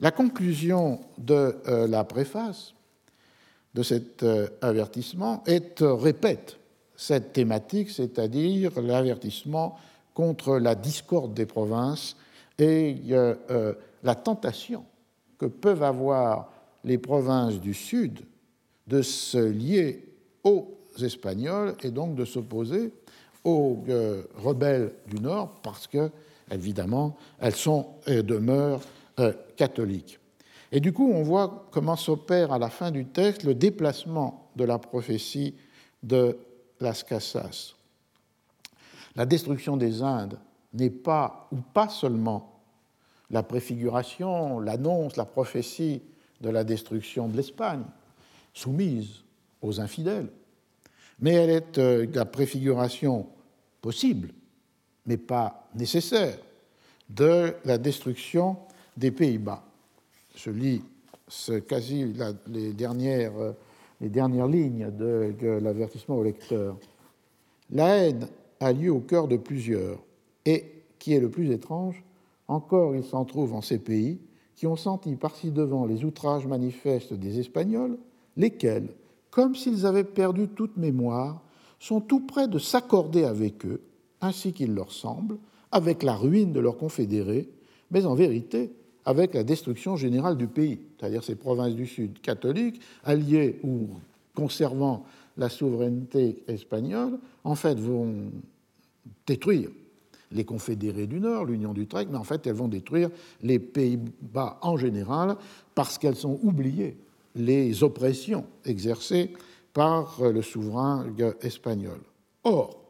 [0.00, 1.56] La conclusion de
[1.86, 2.74] la préface
[3.74, 4.24] de cet
[4.60, 5.42] avertissement
[5.80, 6.58] répète
[6.96, 9.76] cette thématique, c'est-à-dire l'avertissement
[10.14, 12.16] contre la discorde des provinces
[12.58, 14.84] et euh, la tentation
[15.38, 16.50] que peuvent avoir
[16.84, 18.20] les provinces du Sud
[18.86, 20.04] de se lier
[20.46, 22.92] aux Espagnols et donc de s'opposer
[23.44, 26.10] aux euh, rebelles du Nord parce que,
[26.50, 28.80] évidemment, elles sont et demeurent
[29.18, 30.18] euh, catholiques.
[30.70, 34.64] Et du coup, on voit comment s'opère à la fin du texte le déplacement de
[34.64, 35.54] la prophétie
[36.02, 36.38] de
[36.80, 37.74] Las Casas.
[39.16, 40.38] La destruction des Indes
[40.74, 42.60] n'est pas, ou pas seulement,
[43.30, 46.02] la préfiguration, l'annonce, la prophétie
[46.40, 47.84] de la destruction de l'Espagne,
[48.54, 49.25] soumise
[49.66, 50.28] aux infidèles,
[51.20, 53.26] mais elle est euh, la préfiguration
[53.80, 54.30] possible,
[55.06, 56.38] mais pas nécessaire,
[57.08, 58.56] de la destruction
[58.96, 59.64] des Pays-Bas.
[60.34, 60.82] Je lis
[61.68, 62.12] quasi
[62.48, 63.32] les, dernières,
[64.00, 66.76] les dernières lignes de, de l'avertissement au lecteur.
[67.70, 68.28] La haine
[68.60, 69.98] a lieu au cœur de plusieurs,
[70.44, 70.64] et,
[70.98, 72.02] qui est le plus étrange,
[72.48, 74.18] encore il s'en trouve en ces pays
[74.54, 77.98] qui ont senti par-ci devant les outrages manifestes des Espagnols,
[78.36, 78.88] lesquels,
[79.36, 81.42] comme s'ils avaient perdu toute mémoire,
[81.78, 83.82] sont tout près de s'accorder avec eux,
[84.22, 85.36] ainsi qu'il leur semble,
[85.70, 87.50] avec la ruine de leurs confédérés,
[87.90, 88.72] mais en vérité
[89.04, 93.88] avec la destruction générale du pays, c'est-à-dire ces provinces du Sud catholiques, alliées ou
[94.34, 95.04] conservant
[95.36, 98.14] la souveraineté espagnole, en fait vont
[99.26, 99.68] détruire
[100.32, 103.10] les confédérés du Nord, l'Union d'Utrecht, mais en fait elles vont détruire
[103.42, 105.36] les Pays-Bas en général
[105.74, 106.96] parce qu'elles ont oublié
[107.36, 109.32] les oppressions exercées
[109.72, 111.06] par le souverain
[111.42, 112.00] espagnol.
[112.42, 112.82] Or,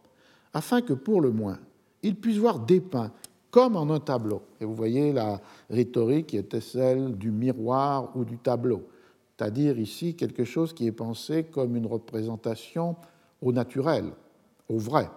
[0.55, 1.59] afin que pour le moins
[2.03, 3.11] il puisse voir dépeint
[3.51, 5.40] comme en un tableau, et vous voyez la
[5.70, 8.86] rhétorique qui était celle du miroir ou du tableau,
[9.36, 12.97] c'est-à-dire ici quelque chose qui est pensé comme une représentation
[13.40, 14.05] au naturel,
[14.68, 15.09] au vrai,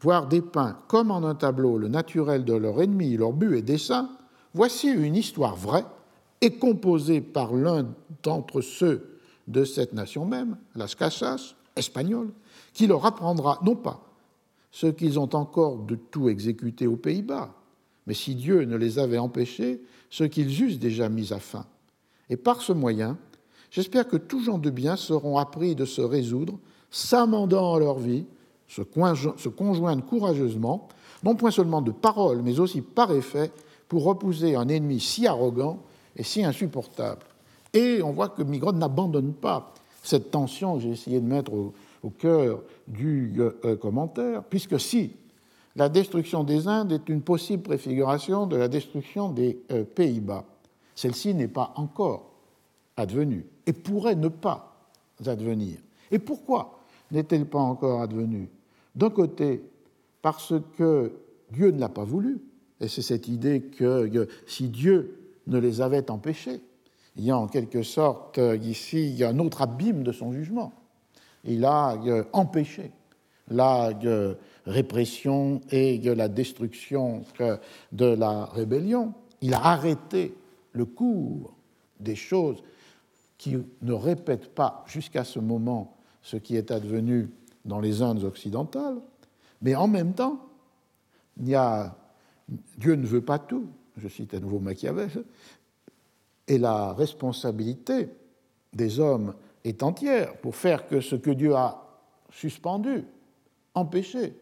[0.00, 4.10] voir dépeint comme en un tableau le naturel de leur ennemi, leur but et dessein,
[4.52, 5.86] voici une histoire vraie
[6.40, 9.18] et composée par l'un d'entre ceux
[9.48, 12.30] de cette nation même, Las Casas, espagnol,
[12.72, 14.02] qui leur apprendra non pas
[14.70, 17.54] ce qu'ils ont encore de tout exécuté aux Pays-Bas,
[18.06, 19.80] mais si Dieu ne les avait empêchés,
[20.10, 21.66] ce qu'ils eussent déjà mis à fin.
[22.28, 23.16] Et par ce moyen,
[23.70, 26.58] j'espère que tous gens de bien seront appris de se résoudre,
[26.90, 28.26] s'amendant à leur vie,
[28.66, 28.82] se
[29.48, 30.88] conjoindre courageusement,
[31.22, 33.52] non point seulement de parole, mais aussi par effet,
[33.88, 35.82] pour repousser un ennemi si arrogant
[36.16, 37.22] et si insupportable.
[37.72, 41.72] Et on voit que Migrod n'abandonne pas cette tension que j'ai essayé de mettre au,
[42.18, 45.12] cœur du euh, commentaire, puisque si
[45.74, 50.44] la destruction des Indes est une possible préfiguration de la destruction des euh, Pays-Bas,
[50.94, 52.30] celle-ci n'est pas encore
[52.96, 54.86] advenue et pourrait ne pas
[55.26, 55.78] advenir.
[56.10, 58.48] Et pourquoi n'est-elle pas encore advenue?
[58.94, 59.64] D'un côté,
[60.20, 61.12] parce que
[61.50, 62.38] Dieu ne l'a pas voulu,
[62.80, 66.60] et c'est cette idée que si Dieu ne les avait empêchés,
[67.16, 70.72] il y a en quelque sorte ici y a un autre abîme de son jugement.
[71.44, 71.96] Il a
[72.32, 72.90] empêché
[73.48, 73.90] la
[74.66, 77.22] répression et la destruction
[77.92, 79.12] de la rébellion.
[79.42, 80.34] Il a arrêté
[80.72, 81.54] le cours
[82.00, 82.62] des choses
[83.38, 87.30] qui ne répètent pas jusqu'à ce moment ce qui est advenu
[87.64, 88.96] dans les Indes occidentales,
[89.60, 90.40] mais en même temps,
[91.38, 91.96] il y a,
[92.78, 95.10] Dieu ne veut pas tout, je cite à nouveau Machiavel,
[96.46, 98.08] et la responsabilité
[98.72, 99.34] des hommes
[99.64, 103.04] est entière pour faire que ce que Dieu a suspendu,
[103.74, 104.34] empêché,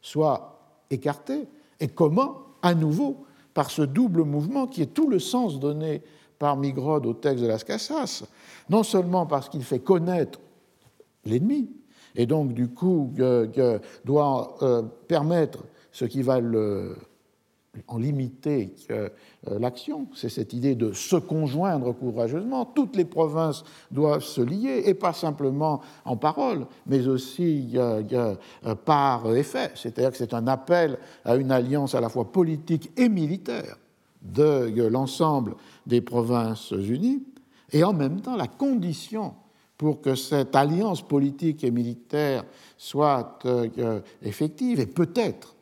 [0.00, 1.46] soit écarté,
[1.80, 6.02] et comment, à nouveau, par ce double mouvement qui est tout le sens donné
[6.38, 8.24] par Migrod au texte de Las Casas,
[8.68, 10.40] non seulement parce qu'il fait connaître
[11.24, 11.70] l'ennemi,
[12.14, 13.12] et donc du coup
[14.04, 16.96] doit euh, permettre ce qui va le,
[17.88, 19.08] en limiter euh,
[19.44, 22.64] l'action, c'est cette idée de se conjoindre courageusement.
[22.64, 28.34] Toutes les provinces doivent se lier, et pas simplement en parole, mais aussi euh,
[28.84, 29.70] par effet.
[29.74, 33.78] C'est-à-dire que c'est un appel à une alliance à la fois politique et militaire
[34.22, 35.54] de l'ensemble
[35.86, 37.24] des provinces unies,
[37.72, 39.34] et en même temps la condition
[39.76, 42.44] pour que cette alliance politique et militaire
[42.76, 45.54] soit euh, effective et peut-être,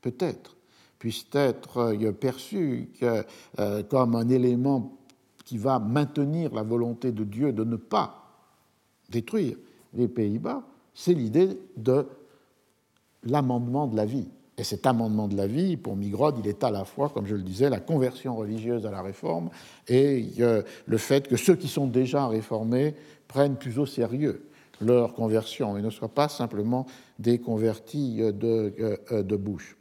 [0.00, 0.56] peut-être,
[1.04, 4.96] puisse être euh, perçue euh, comme un élément
[5.44, 8.24] qui va maintenir la volonté de Dieu de ne pas
[9.10, 9.58] détruire
[9.92, 10.62] les Pays-Bas,
[10.94, 12.06] c'est l'idée de
[13.22, 14.28] l'amendement de la vie.
[14.56, 17.34] Et cet amendement de la vie, pour Migrod, il est à la fois, comme je
[17.34, 19.50] le disais, la conversion religieuse à la réforme
[19.88, 20.30] et
[20.86, 22.94] le fait que ceux qui sont déjà réformés
[23.28, 24.48] prennent plus au sérieux
[24.80, 26.86] leur conversion et ne soient pas simplement
[27.18, 28.32] des convertis euh,
[29.22, 29.76] de bouche.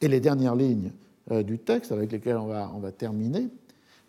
[0.00, 0.92] Et les dernières lignes
[1.30, 3.48] euh, du texte avec lesquelles on va, terminer,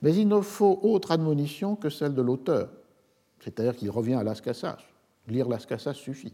[0.02, 2.70] mais il ne faut autre admonition que celle de l'auteur,
[3.40, 4.42] c'est-à-dire qu'il revient à Las.
[5.28, 6.34] Lire Las suffit.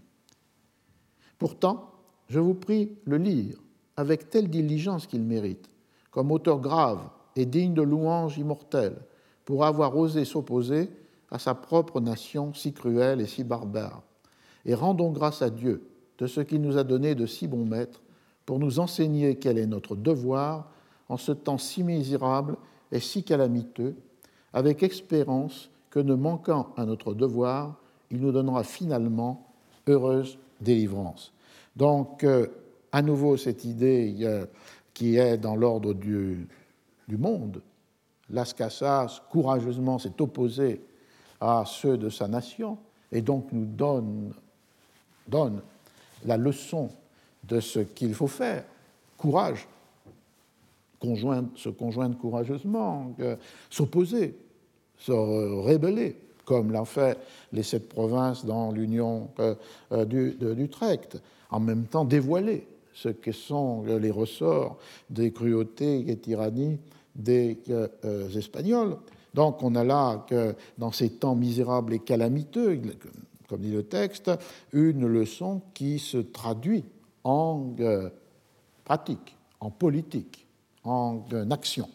[1.38, 1.92] Pourtant,
[2.30, 3.58] je vous prie le lire
[3.96, 5.70] avec telle diligence qu'il mérite,
[6.12, 7.02] comme auteur grave
[7.36, 8.96] et digne de louange immortelle,
[9.44, 10.90] pour avoir osé s'opposer
[11.32, 14.04] à sa propre nation si cruelle et si barbare.
[14.66, 15.84] Et rendons grâce à Dieu
[16.18, 18.02] de ce qu'il nous a donné de si bons maîtres
[18.48, 20.72] pour nous enseigner quel est notre devoir
[21.10, 22.56] en ce temps si misérable
[22.94, 23.96] et si calamiteux,
[24.54, 27.76] avec espérance que ne manquant à notre devoir,
[28.10, 29.46] il nous donnera finalement
[29.86, 31.34] heureuse délivrance.
[31.76, 32.48] Donc, euh,
[32.94, 34.16] à nouveau, cette idée
[34.94, 36.48] qui est dans l'ordre du,
[37.10, 37.62] du monde.
[38.30, 40.82] Las Casas, courageusement, s'est opposé
[41.42, 42.78] à ceux de sa nation
[43.12, 44.34] et donc nous donne,
[45.28, 45.62] donne
[46.26, 46.90] la leçon
[47.48, 48.64] de ce qu'il faut faire.
[49.18, 49.68] Courage,
[51.02, 53.16] se conjoindre courageusement,
[53.70, 54.36] s'opposer,
[54.98, 55.12] se
[55.64, 56.16] rébeller,
[56.48, 57.18] comme l'ont fait
[57.52, 59.54] les sept provinces dans l'Union euh,
[59.92, 61.22] euh, d'Utrecht,
[61.52, 64.78] en même temps dévoiler ce que sont les ressorts
[65.10, 66.80] des cruautés et tyrannies
[67.16, 68.98] des euh, Espagnols.
[69.34, 72.82] Donc on a là que dans ces temps misérables et calamiteux,
[73.48, 74.32] comme dit le texte,
[74.74, 76.86] une leçon qui se traduit
[77.28, 77.76] en
[78.86, 80.48] pratique, en politique,
[80.84, 81.22] en
[81.52, 81.90] action.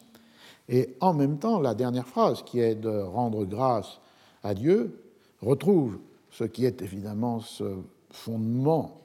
[0.69, 3.99] Et en même temps, la dernière phrase, qui est de rendre grâce
[4.43, 5.01] à Dieu,
[5.41, 5.97] retrouve
[6.29, 7.77] ce qui est évidemment ce
[8.11, 8.97] fondement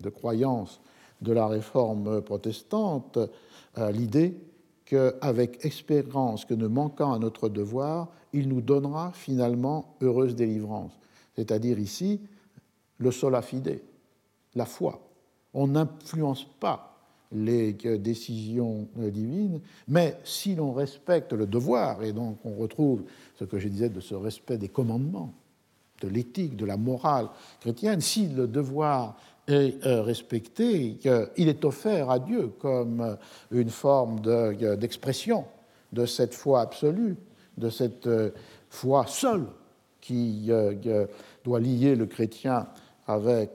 [0.00, 0.80] de croyance
[1.20, 3.18] de la réforme protestante,
[3.78, 4.36] euh, l'idée
[4.86, 10.92] qu'avec espérance que ne manquant à notre devoir, il nous donnera finalement heureuse délivrance.
[11.36, 12.20] C'est-à-dire ici
[12.98, 13.80] le sola fide,
[14.54, 15.00] la foi.
[15.54, 16.90] On n'influence pas
[17.32, 23.02] les décisions divines, mais si l'on respecte le devoir, et donc on retrouve
[23.38, 25.32] ce que je disais de ce respect des commandements,
[26.00, 27.28] de l'éthique, de la morale
[27.60, 29.16] chrétienne, si le devoir
[29.48, 30.98] est euh, respecté,
[31.36, 33.14] il est offert à Dieu comme euh,
[33.50, 35.44] une forme d'expression
[35.92, 37.16] de cette foi absolue,
[37.58, 38.30] de cette euh,
[38.70, 39.46] foi seule
[40.00, 40.50] qui
[41.44, 42.66] doit lier le chrétien
[43.06, 43.50] avec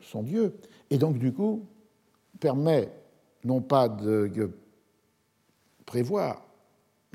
[0.00, 0.54] son Dieu.
[0.92, 1.64] Et donc, du coup,
[2.38, 2.90] permet
[3.44, 4.50] non pas de
[5.86, 6.42] prévoir,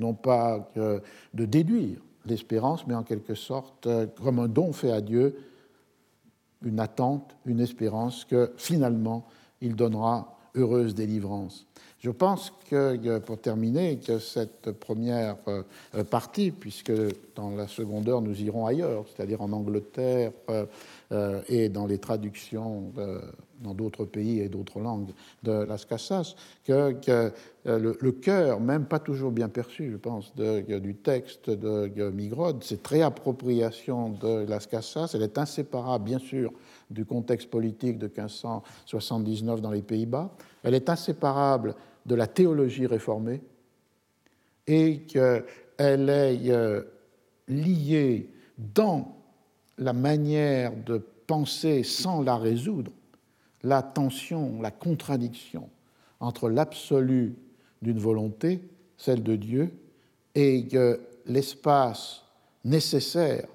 [0.00, 3.88] non pas de déduire l'espérance, mais en quelque sorte
[4.20, 5.38] comme un don fait à Dieu,
[6.64, 9.24] une attente, une espérance que finalement
[9.60, 11.64] il donnera heureuse délivrance.
[12.00, 15.62] Je pense que, pour terminer, que cette première euh,
[16.04, 16.92] partie, puisque
[17.34, 20.66] dans la seconde heure nous irons ailleurs, c'est-à-dire en Angleterre euh,
[21.10, 22.92] euh, et dans les traductions
[23.60, 25.10] dans d'autres pays et d'autres langues
[25.42, 26.34] de Las Casas,
[26.64, 27.32] que,
[27.64, 34.10] le, cœur, même pas toujours bien perçu, je pense, du texte de Migrod, cette réappropriation
[34.10, 36.52] de Las Casas, elle est inséparable, bien sûr,
[36.90, 40.30] du contexte politique de 1579 dans les Pays-Bas,
[40.62, 41.74] elle est inséparable
[42.06, 43.42] de la théologie réformée
[44.66, 45.44] et qu'elle
[45.78, 46.82] est euh,
[47.48, 49.16] liée dans
[49.78, 52.90] la manière de penser sans la résoudre,
[53.62, 55.68] la tension, la contradiction
[56.20, 57.36] entre l'absolu
[57.82, 58.60] d'une volonté,
[58.96, 59.72] celle de Dieu,
[60.34, 60.66] et
[61.26, 62.22] l'espace
[62.64, 63.48] nécessaire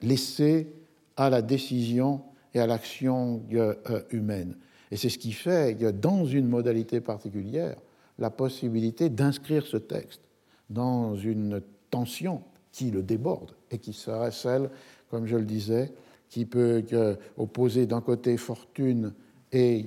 [0.00, 0.68] laissé
[1.16, 2.22] à la décision
[2.54, 3.74] et à l'action euh,
[4.10, 4.56] humaine.
[4.90, 7.76] Et c'est ce qui fait, dans une modalité particulière,
[8.18, 10.20] la possibilité d'inscrire ce texte
[10.68, 12.42] dans une tension
[12.72, 14.70] qui le déborde et qui serait celle,
[15.10, 15.92] comme je le disais,
[16.32, 16.82] qui peut
[17.36, 19.12] opposer d'un côté fortune
[19.52, 19.84] et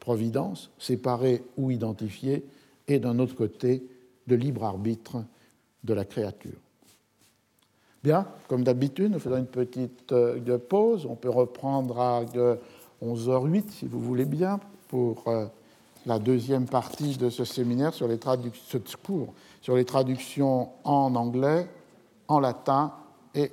[0.00, 2.44] providence, séparée ou identifiée,
[2.88, 3.84] et d'un autre côté
[4.26, 5.22] de libre arbitre
[5.84, 6.58] de la créature.
[8.02, 11.06] Bien, comme d'habitude, nous faisons une petite euh, pause.
[11.06, 12.24] On peut reprendre à
[13.02, 14.58] 11h08, si vous voulez bien,
[14.88, 15.46] pour euh,
[16.06, 18.80] la deuxième partie de ce séminaire sur les traductions,
[19.60, 21.68] sur les traductions en anglais,
[22.26, 22.92] en latin
[23.34, 23.52] et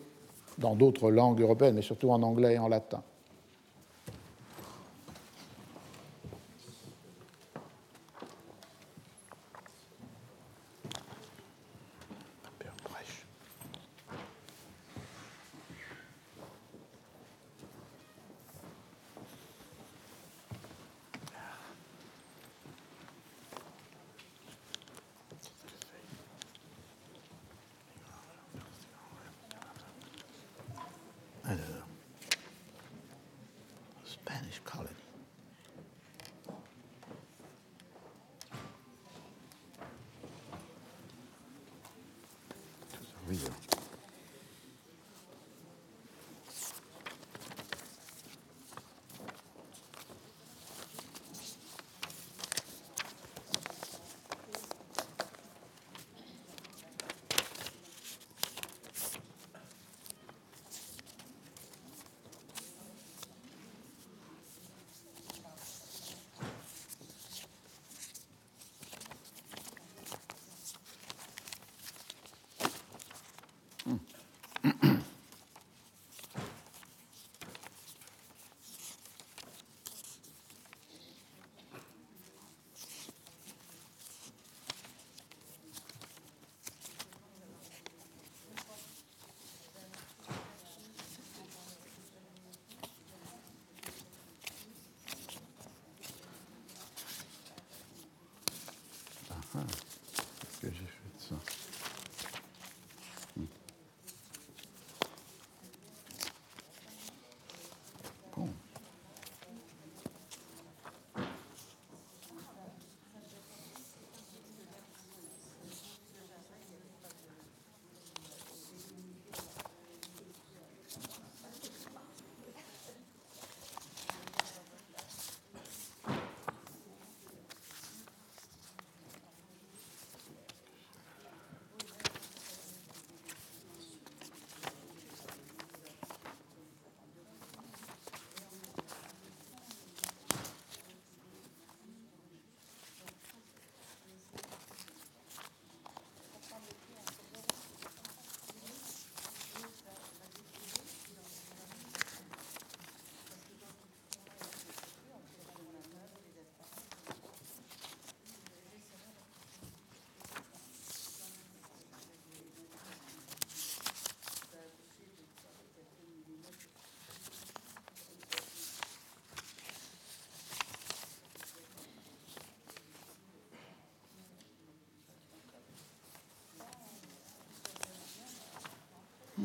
[0.57, 3.03] dans d'autres langues européennes, mais surtout en anglais et en latin.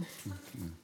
[0.03, 0.82] Mm-hmm.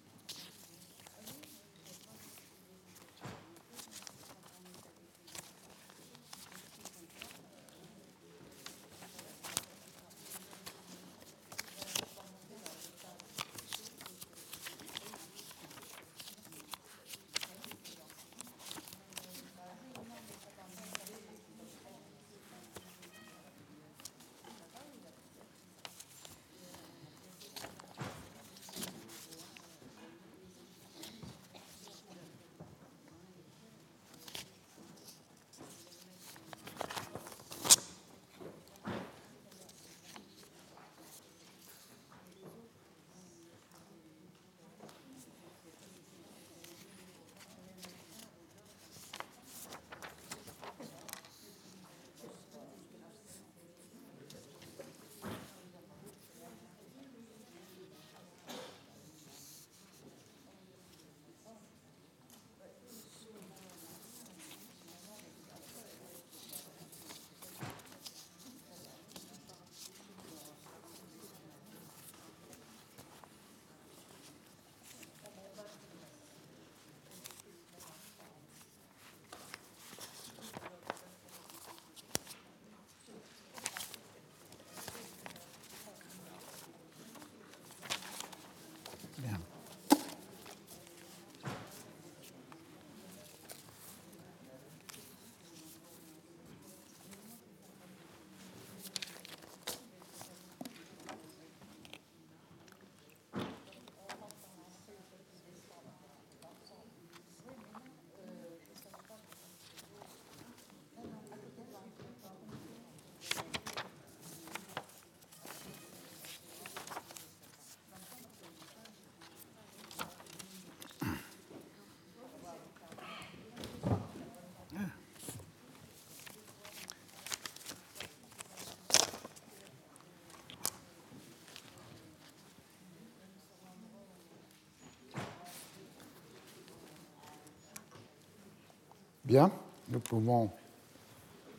[139.29, 139.51] Bien,
[139.91, 140.49] nous pouvons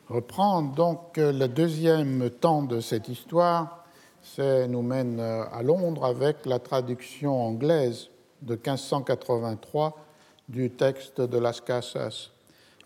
[0.08, 0.74] reprendre.
[0.74, 3.86] Donc, euh, le deuxième temps de cette histoire
[4.40, 8.10] nous mène euh, à Londres avec la traduction anglaise
[8.42, 9.96] de 1583
[10.48, 12.32] du texte de Las Casas.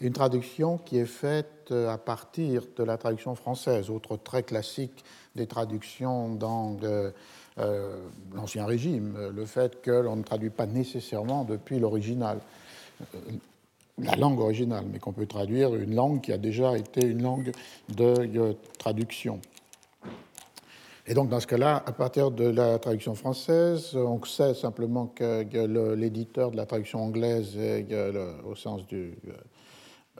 [0.01, 5.05] Une traduction qui est faite euh, à partir de la traduction française, autre très classique
[5.33, 6.75] des traductions dans
[8.35, 12.39] l'Ancien Régime, le fait que l'on ne traduit pas nécessairement depuis l'original
[13.97, 17.51] la langue originale, mais qu'on peut traduire une langue qui a déjà été une langue
[17.95, 19.39] de traduction.
[21.05, 25.43] Et donc, dans ce cas-là, à partir de la traduction française, on sait simplement que
[25.95, 27.57] l'éditeur de la traduction anglaise,
[28.45, 29.13] au sens du,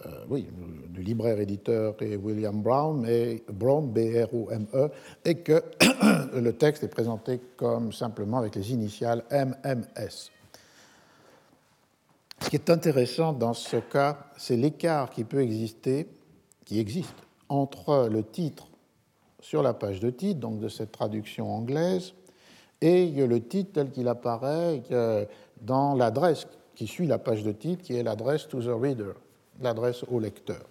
[0.06, 0.48] euh, oui,
[0.90, 4.90] du libraire-éditeur est William Brown, et Brown, B-R-O-M-E,
[5.24, 5.64] et que
[6.34, 10.33] le texte est présenté comme simplement avec les initiales MMS.
[12.44, 16.08] Ce qui est intéressant dans ce cas, c'est l'écart qui peut exister,
[16.66, 17.16] qui existe,
[17.48, 18.68] entre le titre
[19.40, 22.14] sur la page de titre, donc de cette traduction anglaise,
[22.82, 25.26] et le titre tel qu'il apparaît euh,
[25.62, 26.46] dans l'adresse
[26.76, 29.14] qui suit la page de titre, qui est l'adresse to the reader,
[29.62, 30.62] l'adresse au lecteur.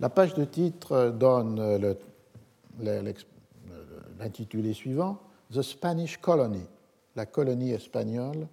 [0.00, 1.96] La page de titre donne
[4.18, 5.20] l'intitulé suivant
[5.54, 6.66] The Spanish Colony,
[7.14, 8.48] la colonie espagnole,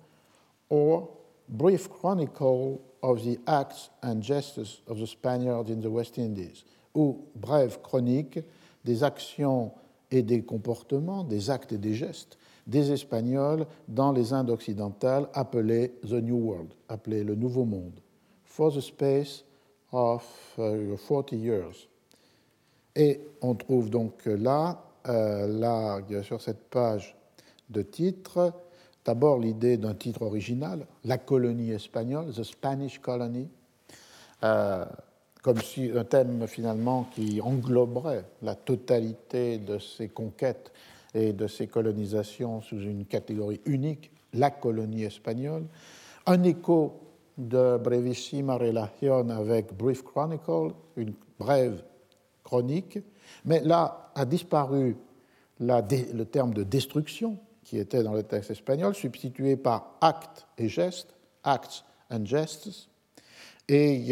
[0.70, 1.10] or
[1.48, 6.64] brief chronicle of the acts and gestures of the Spaniards in the West Indies,
[6.96, 8.40] ou brève chronique
[8.84, 9.72] des actions
[10.12, 15.94] et des comportements, des actes et des gestes des Espagnols dans les Indes occidentales appelées
[16.04, 18.00] the New World, appelées le Nouveau Monde,
[18.44, 19.44] for the space
[19.92, 20.24] of
[20.58, 21.88] 40 uh, years.
[22.96, 27.16] Et on trouve donc là, euh, là, sur cette page
[27.70, 28.54] de titre,
[29.06, 33.48] D'abord l'idée d'un titre original, La colonie espagnole, The Spanish Colony,
[34.44, 34.84] euh,
[35.44, 40.72] comme si un thème finalement qui engloberait la totalité de ces conquêtes
[41.14, 45.66] et de ces colonisations sous une catégorie unique, la colonie espagnole.
[46.26, 47.00] Un écho
[47.38, 51.84] de Brevissima Relación avec Brief Chronicle, une brève
[52.44, 52.98] chronique,
[53.46, 54.96] mais là a disparu
[55.60, 61.14] le terme de destruction qui était dans le texte espagnol, substitué par acte et geste,
[61.44, 62.90] acts and gestes,
[63.68, 64.06] et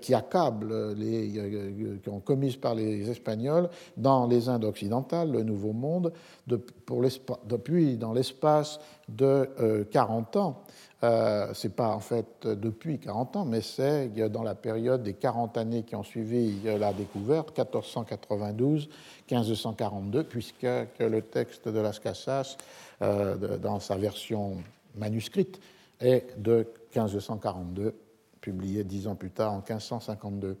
[0.00, 5.72] qui accablent, les, qui ont commises par les Espagnols dans les Indes occidentales, le Nouveau
[5.72, 6.12] Monde,
[6.46, 8.78] depuis dans l'espace
[9.08, 10.62] de 40 ans.
[11.02, 15.56] Euh, c'est pas en fait depuis 40 ans, mais c'est dans la période des 40
[15.56, 20.66] années qui ont suivi la découverte, 1492-1542, puisque
[20.98, 22.58] le texte de Las Casas,
[23.00, 24.58] euh, dans sa version
[24.94, 25.58] manuscrite,
[26.00, 27.94] est de 1542,
[28.40, 30.56] publié dix ans plus tard en 1552.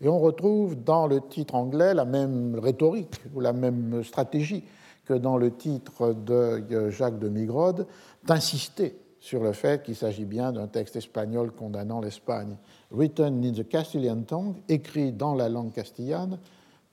[0.00, 4.64] Et on retrouve dans le titre anglais la même rhétorique ou la même stratégie
[5.04, 7.86] que dans le titre de Jacques de Migrode,
[8.24, 12.56] d'insister sur le fait qu'il s'agit bien d'un texte espagnol condamnant l'Espagne.
[12.90, 16.38] Written in the Castilian tongue, écrit dans la langue castillane,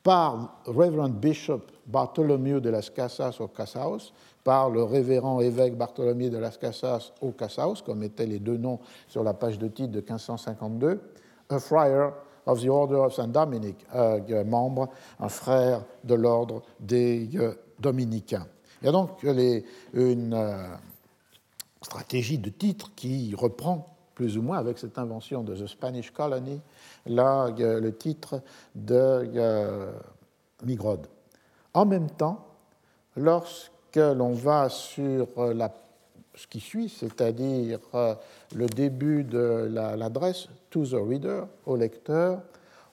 [0.02, 4.14] par Reverend Bishop Bartholomew de las Casas au Casaus,
[4.44, 8.80] par le révérend évêque Bartholomew de las Casas au Casaus, comme étaient les deux noms
[9.08, 11.00] sur la page de titre de 1552,
[11.50, 12.14] a friar
[12.46, 14.90] of the Order of Saint Dominic, un membre,
[15.20, 18.48] un frère de l'ordre des euh, dominicains.
[18.82, 20.68] Il y a donc une, euh,
[21.82, 26.62] stratégie de titre qui reprend plus ou moins avec cette invention de The Spanish Colony,
[27.06, 28.42] le titre
[28.76, 28.96] de
[29.36, 29.92] euh,
[30.64, 31.08] Migrode.
[31.74, 32.46] En même temps,
[33.16, 35.68] lorsque l'on va sur euh,
[36.36, 38.16] ce qui suit, c'est-à-dire euh,
[38.56, 42.42] le début de l'adresse to the reader, au lecteur,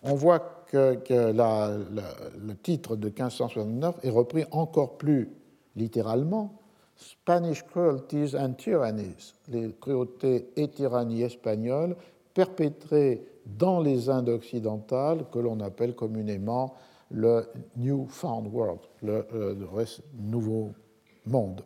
[0.03, 5.31] on voit que, que le titre de 1569 est repris encore plus
[5.77, 6.55] littéralement.
[6.97, 11.95] Spanish Cruelties and Tyrannies, les cruautés et tyrannies espagnoles
[12.35, 16.75] perpétrées dans les Indes occidentales que l'on appelle communément
[17.11, 17.47] le
[17.77, 19.85] New Found World, le, euh,
[20.19, 20.73] nouveau
[21.29, 21.63] monde.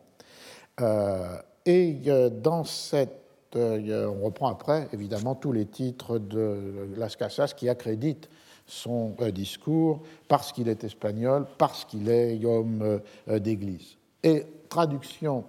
[0.81, 3.19] Euh, et euh, dans cette,
[3.55, 8.27] on reprend après évidemment tous les titres de Las Casas qui accréditent
[8.65, 13.97] son discours parce qu'il est espagnol, parce qu'il est homme d'église.
[14.23, 15.43] Et traduction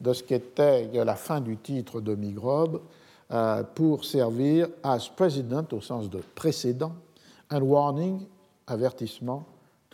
[0.00, 2.80] de ce qu'était la fin du titre de Migrobe
[3.30, 6.92] euh, pour servir as president au sens de précédent,
[7.50, 8.20] un warning,
[8.66, 9.44] avertissement,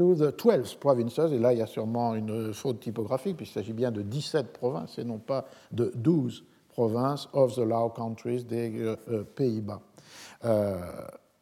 [0.01, 1.19] to the 12 provinces.
[1.19, 4.99] Et là, il y a sûrement une faute typographique, puisqu'il s'agit bien de 17 provinces
[4.99, 9.81] et non pas de 12 provinces of the Low Countries des euh, euh, Pays-Bas.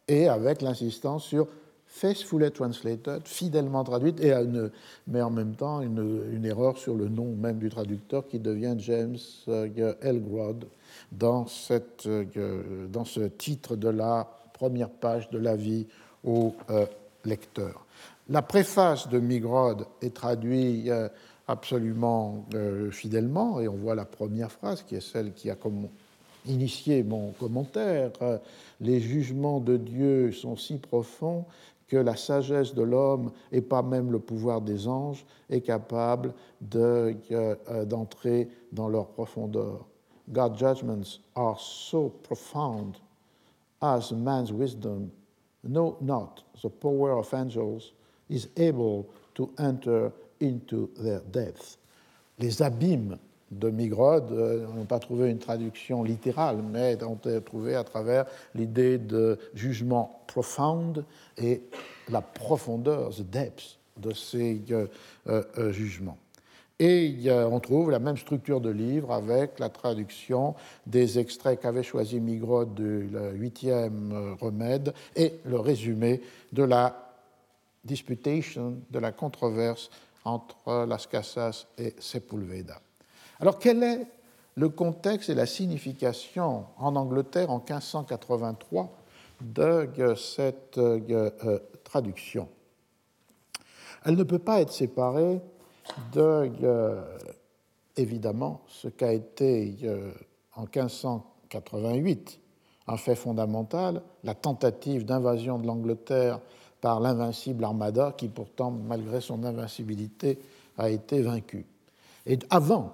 [0.07, 1.47] et avec l'insistance sur
[1.89, 4.71] faithfully translated, fidèlement traduite, et une,
[5.07, 9.17] mais en même temps une, erreur sur le nom même du traducteur qui devient James
[9.47, 10.65] euh, Elgrod
[11.11, 15.87] dans, cette, euh, dans ce titre de la première page de l'avis
[16.23, 16.85] au euh,
[17.25, 17.85] lecteur.
[18.29, 20.91] La préface de Migrod est traduite
[21.47, 22.45] absolument
[22.91, 25.55] fidèlement, et on voit la première phrase qui est celle qui a
[26.45, 28.11] initié mon commentaire.
[28.81, 31.45] Les jugements de Dieu sont si profonds
[31.87, 36.33] que la sagesse de l'homme, et pas même le pouvoir des anges, est capable
[36.75, 37.15] euh,
[37.85, 39.87] d'entrer de, dans leur profondeur.
[40.31, 42.97] God's judgments are so profound
[43.81, 45.09] as man's wisdom,
[45.63, 47.93] no not the power of angels,
[48.29, 50.11] is able to enter
[50.41, 51.77] into their depths.
[52.39, 53.17] Les abîmes
[53.51, 58.25] de Migrode euh, n'ont pas trouvé une traduction littérale, mais ont été trouvés à travers
[58.55, 61.03] l'idée de jugement profound
[61.37, 61.61] et
[62.09, 64.87] la profondeur, the depth de ces euh,
[65.27, 66.17] euh, jugements.
[66.81, 70.55] Et on trouve la même structure de livre avec la traduction
[70.87, 76.21] des extraits qu'avait choisi Migrode du huitième remède et le résumé
[76.53, 77.08] de la
[77.83, 79.89] disputation, de la controverse
[80.25, 82.81] entre Las Casas et Sepulveda.
[83.39, 84.07] Alors quel est
[84.55, 88.89] le contexte et la signification en Angleterre en 1583
[89.41, 92.49] de cette euh, euh, traduction?
[94.03, 95.39] Elle ne peut pas être séparée
[96.13, 97.17] de, euh,
[97.95, 99.75] évidemment, ce qu'a été
[100.55, 102.39] en 1588
[102.89, 106.39] un fait fondamental, la tentative d'invasion de l'Angleterre
[106.81, 110.39] par l'invincible Armada, qui pourtant, malgré son invincibilité,
[110.77, 111.65] a été vaincue.
[112.25, 112.93] Et avant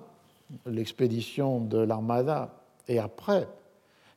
[0.66, 2.50] l'expédition de l'Armada
[2.88, 3.48] et après,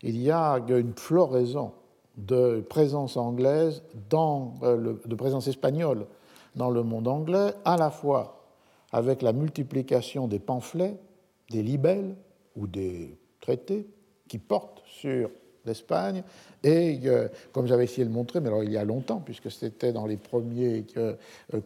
[0.03, 1.73] il y a une floraison
[2.17, 6.07] de présence anglaise, dans, euh, de présence espagnole
[6.57, 8.39] dans le monde anglais, à la fois
[8.93, 10.97] avec la multiplication des pamphlets,
[11.51, 12.17] des libelles
[12.57, 13.87] ou des traités
[14.29, 15.31] qui portent sur
[15.69, 16.23] l'Espagne.
[16.65, 19.51] Et euh, comme j'avais essayé de le montrer, mais alors il y a longtemps, puisque
[19.51, 21.15] c'était dans les premiers euh,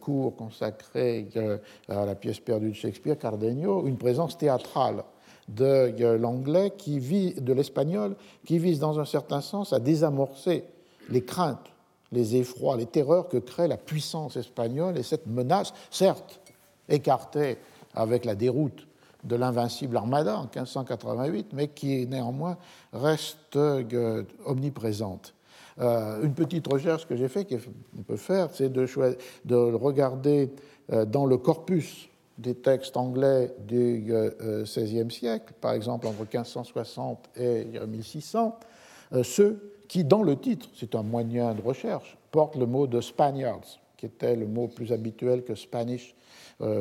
[0.00, 1.58] cours consacrés euh,
[1.88, 5.04] à la pièce perdue de Shakespeare, Cardenio, une présence théâtrale
[5.48, 8.14] de l'anglais, qui vit, de l'espagnol,
[8.46, 10.64] qui vise dans un certain sens à désamorcer
[11.10, 11.70] les craintes,
[12.12, 16.40] les effrois, les terreurs que crée la puissance espagnole et cette menace, certes
[16.88, 17.58] écartée
[17.94, 18.86] avec la déroute
[19.24, 22.56] de l'invincible Armada en 1588, mais qui néanmoins
[22.92, 25.34] reste euh, omniprésente.
[25.80, 28.86] Euh, une petite recherche que j'ai faite, qu'on peut faire, c'est de,
[29.44, 30.50] de, regarder
[30.92, 32.08] euh, dans le corpus
[32.38, 34.10] des textes anglais du
[34.64, 38.58] XVIe siècle, par exemple entre 1560 et 1600,
[39.22, 43.78] ceux qui, dans le titre, c'est un moyen de recherche, portent le mot de Spaniards,
[43.98, 46.16] qui était le mot plus habituel que Spanish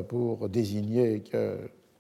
[0.08, 1.22] pour désigner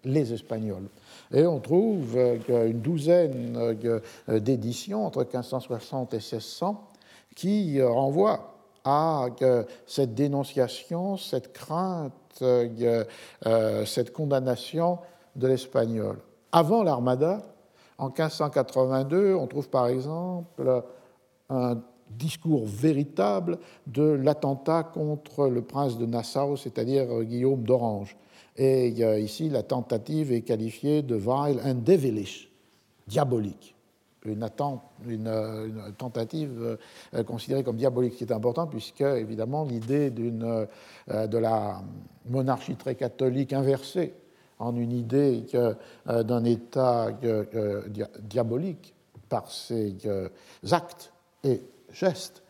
[0.03, 0.88] les Espagnols.
[1.34, 6.90] Et on trouve euh, une douzaine euh, d'éditions entre 1560 et 1600
[7.36, 9.28] qui euh, renvoient à
[9.86, 12.14] cette dénonciation, cette crainte,
[13.86, 14.98] cette condamnation
[15.36, 16.18] de l'espagnol.
[16.52, 17.44] Avant l'Armada,
[17.99, 20.84] en 1582, on trouve par exemple
[21.52, 21.78] un
[22.10, 28.18] discours véritable de l'attentat contre le prince de Nassau, c'est-à-dire Guillaume d'Orange,
[28.57, 28.90] et
[29.22, 32.52] ici, la tentative est qualifiée de vile and devilish,
[33.07, 33.76] diabolique.
[34.26, 34.48] Une,
[35.98, 36.78] tentative
[37.15, 41.82] euh, considérée comme diabolique, qui est importante, puisque, évidemment, l'idée euh, de la
[42.30, 44.14] monarchie très catholique inversée
[44.60, 45.73] en une idée euh,
[46.23, 47.18] d'un État
[48.19, 48.94] diabolique
[49.28, 49.95] par ses
[50.72, 51.11] actes
[51.44, 51.61] et
[51.91, 52.44] gestes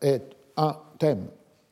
[0.00, 0.24] est
[0.56, 1.26] un thème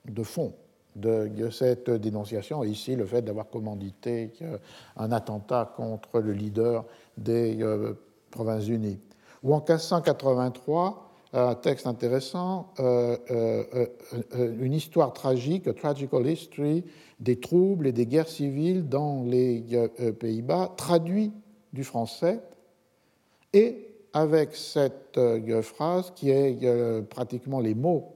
[0.05, 0.53] de fond
[0.97, 4.33] de, cette dénonciation, et ici le fait d'avoir commandité
[4.97, 6.85] un attentat contre le leader
[7.17, 7.95] des euh,
[8.31, 8.99] Provinces-Unies.
[9.43, 13.87] Ou en 1583, un texte intéressant, euh, euh,
[14.61, 16.85] une histoire tragique, a tragical history,
[17.21, 19.65] des troubles et des guerres civiles dans les
[20.19, 21.33] Pays-Bas, traduit
[21.73, 22.41] du français,
[23.55, 25.19] et avec cette
[25.63, 28.12] phrase qui est pratiquement les mots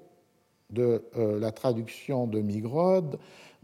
[0.71, 3.19] de euh, la traduction de Migrod,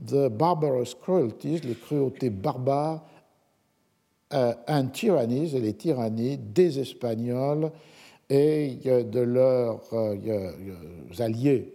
[0.04, 3.04] The Barbarous Cruelties, les cruautés barbares,
[4.32, 7.70] euh, and tyrannies, et les tyrannies des Espagnols
[8.30, 10.54] et de leurs euh,
[11.18, 11.74] alliés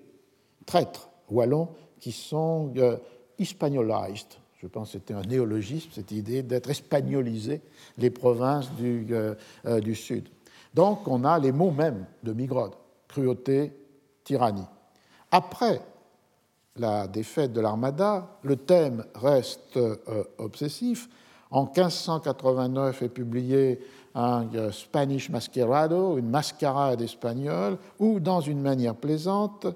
[0.66, 2.74] traîtres wallons qui sont
[3.38, 4.28] hispaniolised.
[4.60, 7.62] Je pense que c'était un néologisme, cette idée d'être espagnolisé
[8.00, 9.08] les provinces du,
[9.82, 10.30] du Sud.
[10.74, 12.72] Donc on a les mots mêmes de Migrod,
[13.08, 13.72] cruauté,
[14.24, 14.66] tyrannie.
[15.32, 15.82] Après
[16.78, 19.96] la défaite de l'Armada, le thème reste euh,
[20.38, 21.10] obsessif.
[21.50, 23.80] En 1589 est publié
[24.16, 29.68] un euh, Spanish Masquerado, une mascarade espagnole, où, dans une manière plaisante,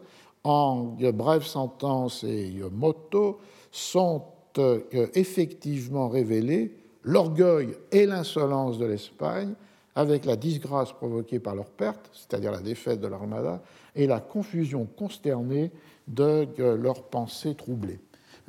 [0.44, 3.40] en brèves sentences et motos,
[3.72, 4.24] sont
[4.58, 4.82] euh,
[5.14, 9.54] effectivement révélés l'orgueil et l'insolence de l'Espagne,
[9.96, 13.62] avec la disgrâce provoquée par leur perte, c'est-à-dire la défaite de l'Armada,
[13.96, 15.72] et la confusion consternée
[16.08, 18.00] de leurs pensées troublées.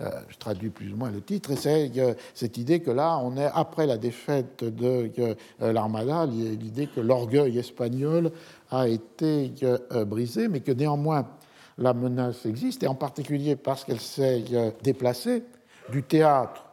[0.00, 1.92] Euh, je traduis plus ou moins le titre, et c'est
[2.34, 5.34] cette idée que là, on est après la défaite de euh,
[5.72, 8.32] l'Armada, l'idée que l'orgueil espagnol
[8.70, 11.28] a été euh, brisé, mais que néanmoins
[11.76, 14.44] la menace existe, et en particulier parce qu'elle s'est
[14.82, 15.44] déplacée
[15.90, 16.64] du théâtre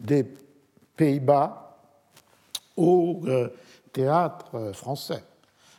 [0.00, 0.24] des
[0.96, 1.76] Pays-Bas
[2.76, 3.20] au
[3.92, 5.22] théâtre français,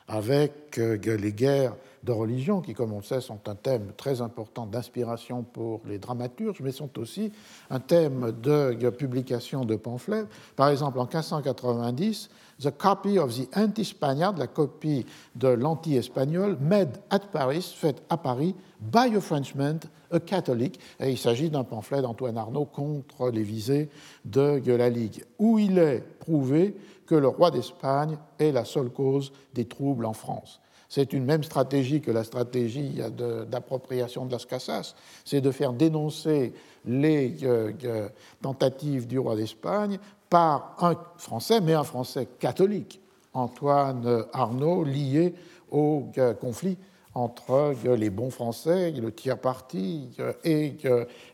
[0.07, 1.75] avec les guerres
[2.05, 5.97] de religion, qui, comme on le sait, sont un thème très important d'inspiration pour les
[5.97, 7.31] dramaturges, mais sont aussi
[7.69, 10.25] un thème de publication de pamphlets.
[10.55, 12.29] Par exemple, en 1590,
[12.61, 15.05] The Copy of the Anti-Spaniard, la copie
[15.35, 19.79] de l'anti-espagnol, made at Paris, faite à Paris, by a Frenchman,
[20.11, 23.89] a Catholic, et il s'agit d'un pamphlet d'Antoine Arnaud contre les visées
[24.23, 26.77] de la Ligue, où il est prouvé
[27.07, 30.61] que le roi d'Espagne est la seule cause des troubles en France.
[30.95, 33.01] C'est une même stratégie que la stratégie
[33.49, 34.95] d'appropriation de Las Casas,
[35.25, 36.53] c'est de faire dénoncer
[36.85, 38.07] les euh, euh,
[38.41, 39.99] tentatives du roi d'Espagne
[40.29, 43.01] par un Français, mais un Français catholique,
[43.33, 45.33] Antoine Arnaud, lié
[45.69, 46.77] au euh, conflit
[47.13, 50.15] entre les bons Français, le tiers parti
[50.45, 50.77] et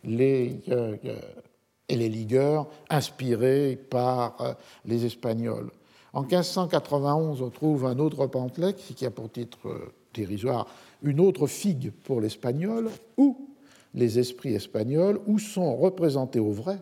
[0.03, 0.59] les,
[1.87, 4.55] et les ligueurs inspirés par
[4.85, 5.69] les Espagnols.
[6.13, 10.67] En 1591, on trouve un autre pamphlet qui a pour titre euh, dérisoire
[11.03, 13.49] Une autre figue pour l'espagnol, où
[13.93, 16.79] les esprits espagnols, où sont représentés au vrai,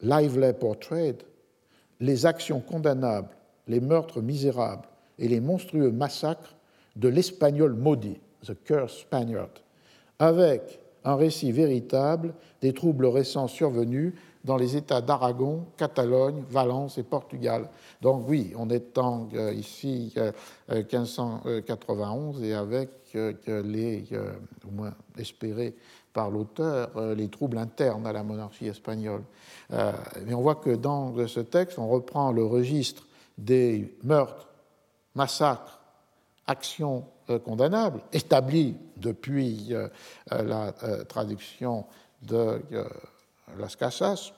[0.00, 1.16] lively portrait,
[2.00, 3.34] les actions condamnables,
[3.66, 4.88] les meurtres misérables
[5.18, 6.56] et les monstrueux massacres
[6.96, 9.50] de l'espagnol maudit, The Cursed Spaniard,
[10.18, 14.12] avec un récit véritable des troubles récents survenus
[14.44, 17.68] dans les États d'Aragon, Catalogne, Valence et Portugal.
[18.00, 20.14] Donc oui, on est en ici
[20.68, 24.04] 1591 et avec les,
[24.66, 25.74] au moins espérés
[26.12, 29.22] par l'auteur, les troubles internes à la monarchie espagnole.
[29.70, 33.06] Mais on voit que dans ce texte, on reprend le registre
[33.36, 34.48] des meurtres,
[35.14, 35.80] massacres,
[36.46, 37.04] actions
[37.44, 39.74] condamnables, établis depuis
[40.30, 40.72] la
[41.08, 41.84] traduction
[42.22, 42.62] de
[43.58, 44.32] Las Casas.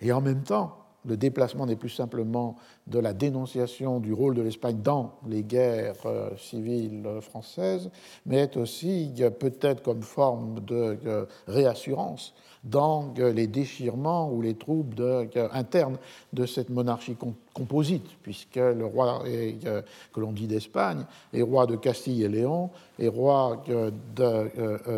[0.00, 0.76] Et en même temps,
[1.06, 2.56] le déplacement n'est plus simplement
[2.86, 7.90] de la dénonciation du rôle de l'Espagne dans les guerres euh, civiles françaises,
[8.26, 12.34] mais est aussi peut-être comme forme de réassurance
[12.64, 15.98] dans les déchirements ou les troubles internes
[16.32, 17.16] de cette monarchie
[17.52, 23.08] composite, puisque le roi que l'on dit d'Espagne est roi de Castille et Léon, et
[23.08, 23.90] roi euh,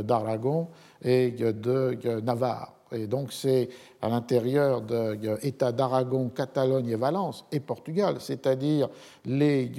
[0.03, 0.69] d'Aragon
[1.03, 2.77] et de Navarre.
[2.93, 3.69] Et donc c'est
[4.01, 8.89] à l'intérieur de l'État d'Aragon, Catalogne et Valence et Portugal, c'est-à-dire
[9.25, 9.73] les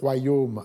[0.00, 0.64] royaumes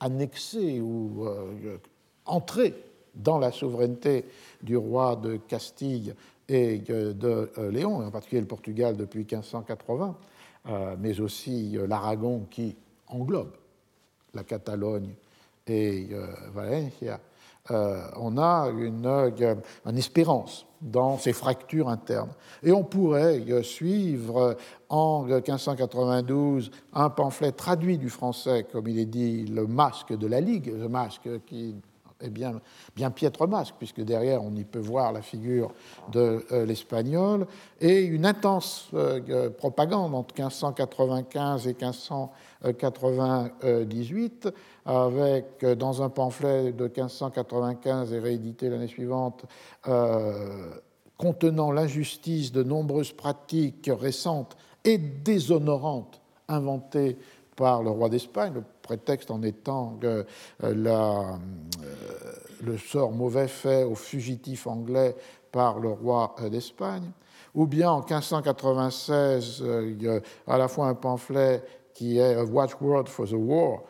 [0.00, 1.78] annexés ou euh,
[2.26, 2.74] entrés
[3.14, 4.24] dans la souveraineté
[4.62, 6.14] du roi de Castille
[6.48, 10.16] et de euh, Léon, en particulier le Portugal depuis 1580,
[10.68, 12.76] euh, mais aussi l'Aragon qui
[13.08, 13.52] englobe
[14.34, 15.14] la Catalogne
[15.66, 16.08] et
[16.52, 17.20] Valencia,
[17.70, 22.32] on a une, une espérance dans ces fractures internes.
[22.62, 24.56] Et on pourrait suivre
[24.88, 30.40] en 1592 un pamphlet traduit du français, comme il est dit, le masque de la
[30.40, 31.76] Ligue, le masque qui
[32.20, 32.60] est bien,
[32.96, 35.72] bien piètre masque, puisque derrière on y peut voir la figure
[36.12, 37.46] de euh, l'espagnol,
[37.80, 44.48] et une intense euh, propagande entre 1595 et 1598,
[44.84, 49.44] avec euh, dans un pamphlet de 1595 et réédité l'année suivante,
[51.16, 57.16] contenant l'injustice de nombreuses pratiques récentes et déshonorantes inventées
[57.60, 60.24] par le roi d'Espagne, le prétexte en étant euh,
[60.64, 61.36] euh,
[62.62, 65.14] le sort mauvais fait aux fugitifs anglais
[65.52, 67.10] par le roi euh, d'Espagne,
[67.54, 69.62] ou bien en 1596,
[70.46, 71.62] à la fois un pamphlet
[71.92, 73.82] qui est A Watchword for the War,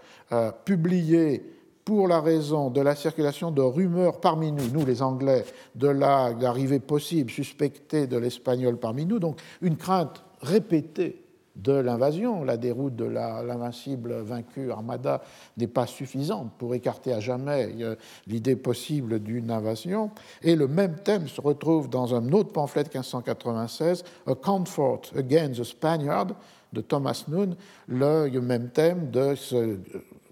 [0.65, 1.45] publié
[1.85, 5.45] pour la raison de la circulation de rumeurs parmi nous, nous les Anglais,
[5.77, 11.20] de l'arrivée possible, suspectée de l'espagnol parmi nous, donc une crainte répétée
[11.57, 12.45] de l'invasion.
[12.45, 15.23] La déroute de l'invincible vaincu Armada
[15.57, 17.97] n'est pas suffisante pour écarter à jamais euh,
[18.27, 20.11] l'idée possible d'une invasion.
[20.43, 25.61] Et le même thème se retrouve dans un autre pamphlet de 1596, A Comfort Against
[25.61, 26.29] the Spaniard
[26.73, 27.57] de Thomas Noon,
[27.89, 29.79] le même thème de se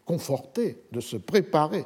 [0.05, 1.85] conforter, de se préparer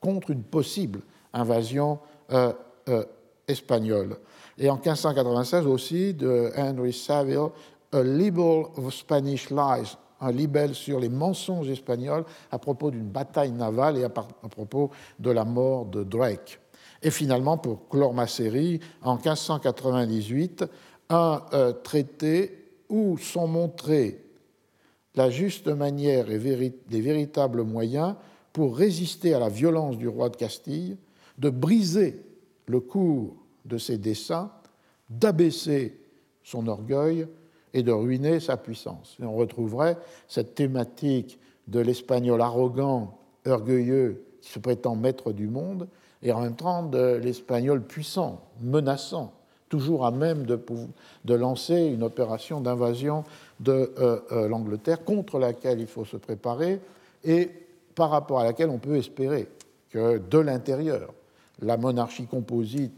[0.00, 1.00] contre une possible
[1.32, 1.98] invasion
[2.30, 2.52] euh,
[2.88, 3.04] euh,
[3.48, 4.16] espagnole.
[4.58, 7.48] Et en 1596 aussi, de Henry Saville,
[7.94, 13.52] a Libel of Spanish Lies, un libelle sur les mensonges espagnols à propos d'une bataille
[13.52, 16.60] navale et à, propos de la mort de Drake.
[17.02, 20.64] Et finalement, pour clore ma série, en 1598,
[21.10, 24.20] un euh, traité où sont montrés
[25.14, 28.16] la juste manière et les véritables moyens
[28.52, 30.96] pour résister à la violence du roi de Castille,
[31.38, 32.20] de briser
[32.66, 34.50] le cours de ses desseins,
[35.08, 36.00] d'abaisser
[36.42, 37.26] son orgueil
[37.74, 39.16] et de ruiner sa puissance.
[39.20, 39.98] On retrouverait
[40.28, 41.38] cette thématique
[41.68, 45.88] de l'espagnol arrogant, orgueilleux, qui se prétend maître du monde,
[46.22, 49.32] et en même temps de l'espagnol puissant, menaçant,
[49.68, 50.58] toujours à même de,
[51.24, 53.24] de lancer une opération d'invasion
[53.60, 56.80] de euh, euh, l'Angleterre contre laquelle il faut se préparer
[57.24, 57.50] et
[57.94, 59.48] par rapport à laquelle on peut espérer
[59.90, 61.12] que de l'intérieur,
[61.60, 62.92] la monarchie composite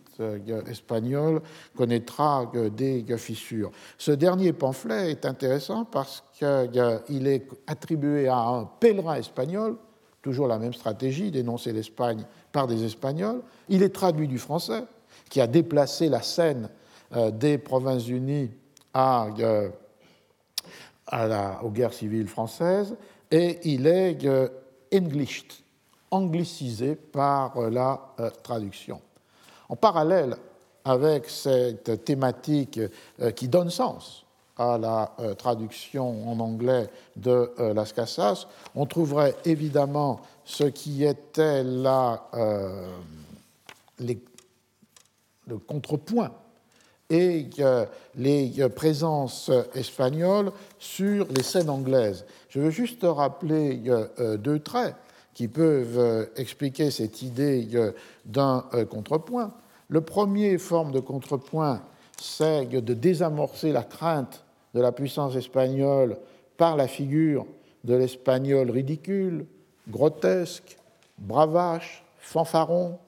[0.66, 1.40] espagnole
[1.76, 3.70] connaîtra des fissures.
[3.98, 9.76] Ce dernier pamphlet est intéressant parce qu'il est attribué à un pèlerin espagnol,
[10.22, 13.42] toujours la même stratégie, d'énoncer l'Espagne par des Espagnols.
[13.68, 14.84] Il est traduit du français,
[15.30, 16.68] qui a déplacé la scène
[17.14, 18.50] euh, des Provinces-Unies
[18.92, 19.68] à, euh,
[21.62, 22.96] aux guerres civiles françaises,
[23.30, 24.18] et il est
[24.92, 25.52] englished,
[26.10, 29.00] anglicisé par la traduction.
[29.68, 30.36] En parallèle
[30.84, 32.80] avec cette thématique
[33.20, 34.24] euh, qui donne sens
[34.56, 41.04] à la euh, traduction en anglais de euh, Las Casas, on trouverait évidemment ce qui
[41.04, 42.22] était la,
[43.98, 46.30] le contrepoint
[47.10, 47.48] et
[48.14, 52.24] les présences espagnoles sur les scènes anglaises.
[52.48, 53.82] Je veux juste rappeler
[54.38, 54.94] deux traits
[55.36, 57.68] qui peuvent euh, expliquer cette idée
[58.24, 59.52] d'un euh, contrepoint.
[59.90, 61.82] Le premier forme de contrepoint
[62.18, 66.16] c'est de désamorcer la crainte de la puissance espagnole
[66.56, 67.44] par la figure
[67.84, 69.44] de l'espagnol ridicule,
[69.86, 70.78] grotesque,
[71.18, 72.98] bravache, fanfaron,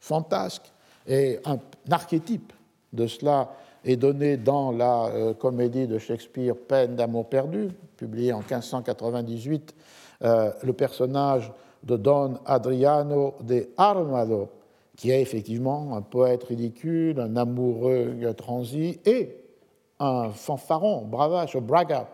[0.00, 0.72] fantasque.
[1.06, 2.52] Et un archétype
[2.92, 3.52] de cela
[3.84, 9.76] est donné dans la euh, comédie de Shakespeare Peine d'amour perdu, publiée en 1598,
[10.24, 11.52] euh, le personnage
[11.82, 14.48] de Don Adriano de Armado,
[14.96, 19.36] qui est effectivement un poète ridicule, un amoureux transi et
[20.00, 22.12] un fanfaron, bravache, braggart,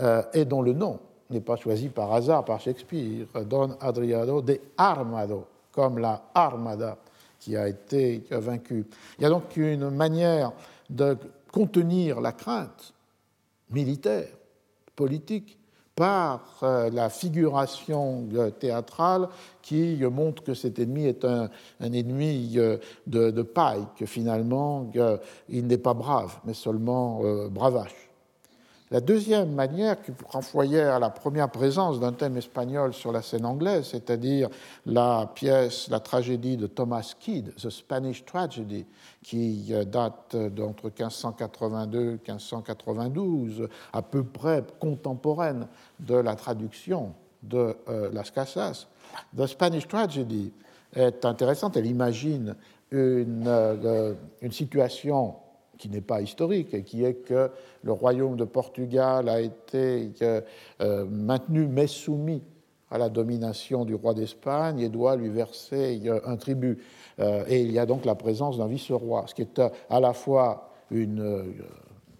[0.00, 0.98] euh, et dont le nom
[1.30, 6.96] n'est pas choisi par hasard par Shakespeare, Don Adriano de Armado, comme la Armada
[7.38, 8.84] qui a été vaincue.
[9.18, 10.52] Il y a donc une manière
[10.88, 11.16] de
[11.50, 12.92] contenir la crainte
[13.70, 14.28] militaire,
[14.94, 15.58] politique,
[16.00, 19.28] par euh, la figuration euh, théâtrale
[19.60, 24.90] qui montre que cet ennemi est un, ennemi euh, de, paille, que finalement
[25.50, 27.20] il n'est pas brave, mais seulement
[27.50, 28.10] bravache.
[28.92, 33.46] La deuxième manière qui renvoyait à la première présence d'un thème espagnol sur la scène
[33.46, 34.48] anglaise, c'est-à-dire
[34.84, 38.84] la pièce, la tragédie de Thomas Kidd, The Spanish Tragedy,
[39.22, 45.68] qui euh, date d'entre 1582 et 1592, à peu près contemporaine
[46.06, 48.86] de la traduction de euh, Las Casas.
[49.36, 50.52] The Spanish Tragedy
[50.94, 52.56] est intéressante, elle imagine
[52.90, 55.36] une, euh, une situation
[55.78, 57.50] qui n'est pas historique, et qui est que
[57.82, 62.42] le royaume de Portugal a été euh, maintenu mais soumis
[62.90, 66.82] à la domination du roi d'Espagne et doit lui verser un tribut.
[67.20, 70.72] Et il y a donc la présence d'un vice-roi, ce qui est à la fois
[70.90, 71.54] une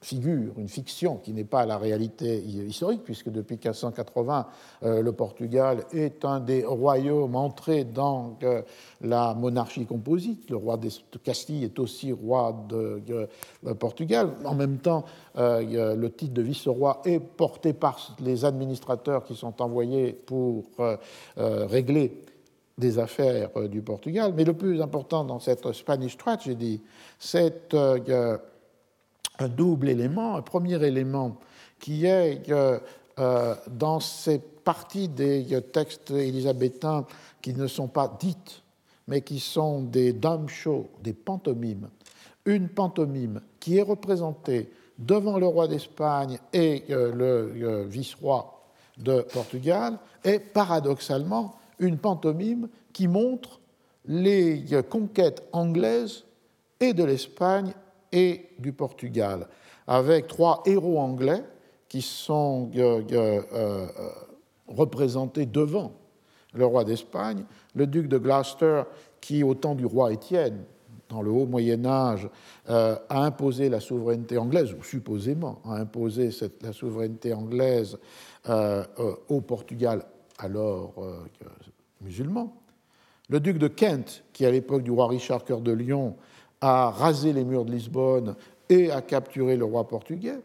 [0.03, 4.47] figure, une fiction qui n'est pas la réalité historique, puisque depuis 1580,
[4.83, 8.63] euh, le Portugal est un des royaumes entrés dans euh,
[9.03, 10.49] la monarchie composite.
[10.49, 10.89] Le roi de
[11.23, 13.29] Castille est aussi roi de,
[13.79, 14.31] Portugal.
[14.45, 15.05] En même temps,
[15.37, 20.65] euh, le titre de vice-roi est porté par les administrateurs qui sont envoyés pour
[21.37, 22.25] régler
[22.79, 24.33] des affaires du Portugal.
[24.35, 26.81] Mais le plus important dans cette Spanish tragedy,
[27.19, 27.75] c'est
[29.41, 30.37] un double élément.
[30.37, 31.39] Un premier élément
[31.79, 37.07] qui est euh, dans ces parties des textes élisabéthains
[37.43, 38.63] qui ne sont pas dites,
[39.09, 41.89] mais qui sont des dumb shows, des pantomimes,
[42.45, 48.63] une pantomime qui est représentée devant le roi d'Espagne et euh, le euh, vice-roi
[48.99, 53.61] de Portugal est paradoxalement une pantomime qui montre
[54.05, 56.25] les conquêtes anglaises
[56.81, 57.73] et de l'Espagne
[58.13, 59.47] et du Portugal,
[59.87, 61.43] avec trois héros anglais
[61.89, 63.87] qui sont euh, euh, euh,
[64.69, 65.93] représentés devant
[66.55, 68.83] le roi d'Espagne, le duc de Gloucester,
[69.21, 70.65] qui, au temps du roi Étienne,
[71.09, 72.29] dans le haut Moyen Âge,
[72.69, 76.31] a imposé la souveraineté anglaise, ou supposément a imposé
[76.63, 77.99] la souveraineté anglaise
[79.29, 80.05] au Portugal,
[80.39, 80.95] alors
[82.01, 82.53] musulman.
[83.29, 86.17] Le duc de Kent, qui à l'époque du roi Richard Cœur de Lion
[86.61, 88.35] a rasé les murs de Lisbonne
[88.69, 90.39] et a capturé le roi portugais.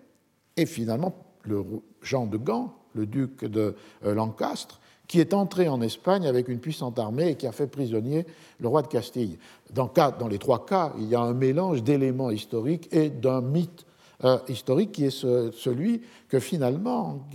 [0.57, 1.13] Et finalement,
[1.43, 1.63] le
[2.01, 3.75] Jean de Gand, le duc de
[4.05, 7.67] euh, Lancastre, qui est entré en Espagne avec une puissante armée et qui a fait
[7.67, 8.25] prisonnier
[8.59, 9.37] le roi de Castille.
[9.71, 13.85] Dans, dans les trois cas, il y a un mélange d'éléments historiques et d'un mythe
[14.23, 17.27] euh, historique qui est celui que finalement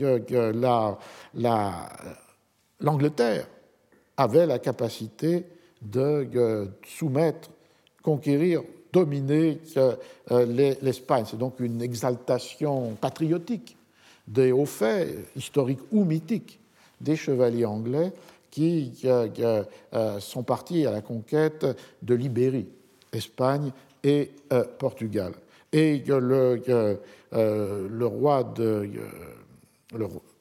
[2.81, 3.47] l'Angleterre
[4.17, 5.47] avait la capacité
[5.83, 7.51] de euh, soumettre
[8.03, 8.63] conquérir,
[8.93, 11.25] dominer euh, l'Espagne.
[11.27, 13.77] C'est donc une exaltation patriotique
[14.27, 16.61] des hauts faits, historiques ou mythiques,
[17.01, 18.13] des chevaliers anglais
[18.51, 19.65] qui euh,
[19.95, 21.67] euh, sont partis à la conquête
[22.03, 22.69] de l'Ibérie,
[23.13, 23.73] Espagne
[24.03, 24.31] et
[24.79, 25.33] Portugal.
[25.73, 26.99] Et le,
[27.33, 28.89] le roi de.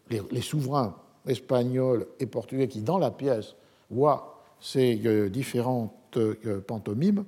[0.10, 0.96] les, souverains
[1.28, 3.56] espagnols et portugais qui, dans la pièce,
[3.92, 4.96] voient ces
[5.30, 6.18] différentes
[6.66, 7.26] pantomimes,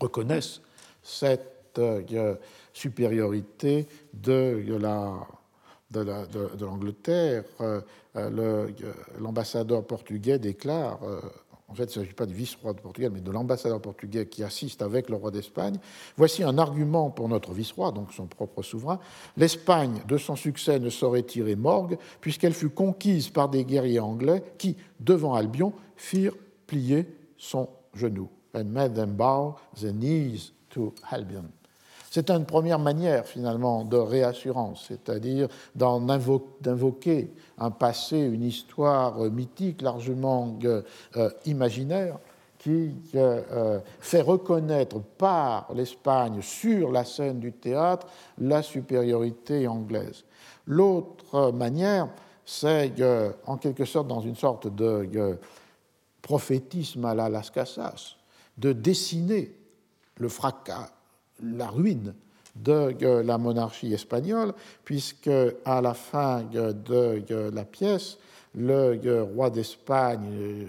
[0.00, 0.60] reconnaissent
[1.02, 2.34] cette euh,
[2.72, 4.62] supériorité de,
[5.90, 7.44] de l'Angleterre.
[7.60, 7.80] Euh,
[8.16, 8.68] euh,
[9.18, 10.98] l'ambassadeur portugais déclare,
[11.68, 14.42] en fait, il ne s'agit pas du vice-roi de Portugal, mais de l'ambassadeur portugais qui
[14.42, 15.78] assiste avec le roi d'Espagne.
[16.16, 18.98] Voici un argument pour notre vice-roi, donc son propre souverain.
[19.36, 24.42] L'Espagne, de son succès, ne saurait tirer morgue, puisqu'elle fut conquise par des guerriers anglais
[24.58, 26.34] qui, devant Albion, firent
[26.66, 27.06] plier
[27.36, 31.50] son genou and made them bow the knees to Albion.
[32.12, 35.46] C'est une première manière finalement de réassurance, c'est-à-dire
[35.76, 42.18] d'invoquer un passé, une histoire mythique largement euh, imaginaire
[42.58, 42.96] qui
[44.00, 48.06] fait reconnaître par l'Espagne sur la scène du théâtre
[48.38, 50.24] la supériorité anglaise.
[50.66, 52.08] L'autre manière,
[52.44, 52.92] c'est
[53.46, 55.38] en quelque sorte dans une sorte de
[56.20, 58.16] prophétisme à la Las Casas,
[58.60, 59.54] de dessiner
[60.16, 60.92] le fracas,
[61.42, 62.14] la ruine
[62.56, 64.52] de la monarchie espagnole,
[64.84, 65.30] puisque
[65.64, 68.18] à la fin de la pièce,
[68.54, 70.66] le roi d'Espagne,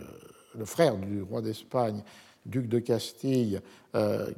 [0.57, 2.01] le frère du roi d'Espagne,
[2.45, 3.59] duc de Castille,
[3.95, 4.31] euh,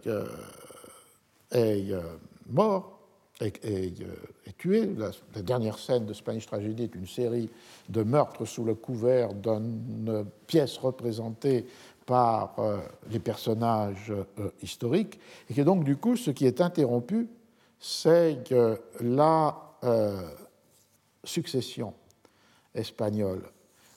[1.52, 2.02] est euh,
[2.50, 3.00] mort,
[3.40, 3.92] est, euh,
[4.58, 4.90] tué.
[4.98, 7.50] La, dernière scène de Spanish Tragedy est une série
[7.90, 11.66] de meurtres sous le couvert d'une pièce représentée
[12.06, 12.56] par
[13.10, 14.12] les personnages
[14.62, 15.20] historiques,
[15.50, 17.30] et que donc du coup, ce qui est interrompu,
[17.80, 18.40] c'est
[19.00, 19.56] la
[21.24, 21.94] succession
[22.76, 23.44] espagnole,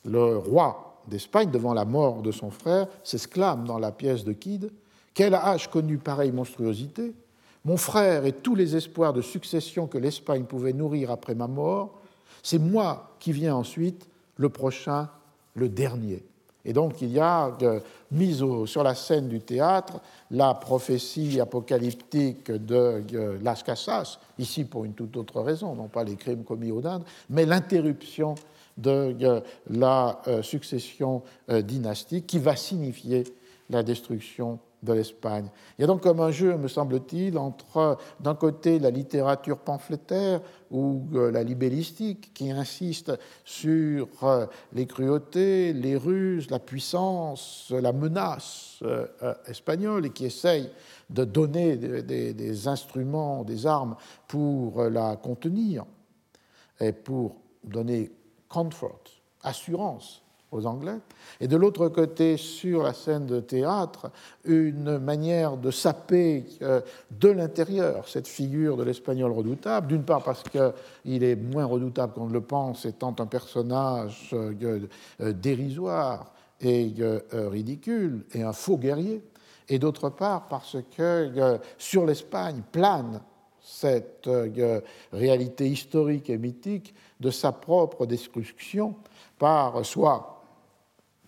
[0.04, 4.70] le roi d'Espagne, devant la mort de son frère, s'exclame dans la pièce de Kid
[5.14, 7.14] Quel âge connu pareille monstruosité
[7.64, 12.00] Mon frère et tous les espoirs de succession que l'Espagne pouvait nourrir après ma mort,
[12.42, 15.08] c'est moi qui viens ensuite, le prochain,
[15.54, 16.24] le dernier.
[16.66, 17.80] Et donc il y a euh,
[18.10, 24.84] mise sur la scène du théâtre la prophétie apocalyptique de euh, Las Casas, ici pour
[24.84, 28.34] une toute autre raison, non pas les crimes commis au Inde, mais l'interruption
[28.76, 33.24] de la euh, succession euh, dynastique qui va signifier
[33.70, 34.58] la destruction
[34.94, 40.40] Il y a donc comme un jeu, me semble-t-il, entre d'un côté la littérature pamphlétaire
[40.70, 43.12] ou euh, la libellistique qui insiste
[43.44, 44.08] sur
[44.72, 48.82] les cruautés, les ruses, la puissance, la menace
[49.46, 50.70] espagnole et qui essaye
[51.10, 53.96] de donner des, des instruments, des armes
[54.28, 55.84] pour la contenir
[56.80, 58.10] et pour donner
[58.48, 59.02] comfort,
[59.42, 60.98] assurance aux Anglais,
[61.40, 64.10] et de l'autre côté, sur la scène de théâtre,
[64.44, 68.08] une manière de saper euh, de l'intérieur.
[68.08, 72.40] Cette figure de l'espagnol redoutable, d'une part parce qu'il est moins redoutable qu'on ne le
[72.40, 74.80] pense, étant un personnage euh,
[75.20, 76.94] euh, dérisoire et
[77.32, 79.22] ridicule, et un faux guerrier,
[79.68, 83.20] et d'autre part parce que sur l'Espagne plane
[83.60, 84.26] cette
[85.12, 88.94] réalité historique et mythique de sa propre destruction
[89.38, 90.35] par soit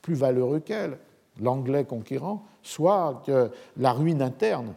[0.09, 0.97] plus valeureux qu'elle,
[1.39, 4.73] l'anglais conquérant, soit que la ruine interne,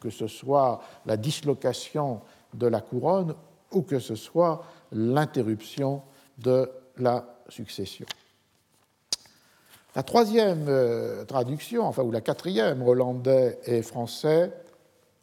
[0.00, 2.20] que ce soit la dislocation
[2.52, 3.36] de la couronne
[3.70, 6.02] ou que ce soit l'interruption
[6.38, 8.06] de la succession.
[9.94, 14.52] La troisième euh, traduction, enfin, ou la quatrième, hollandais et français,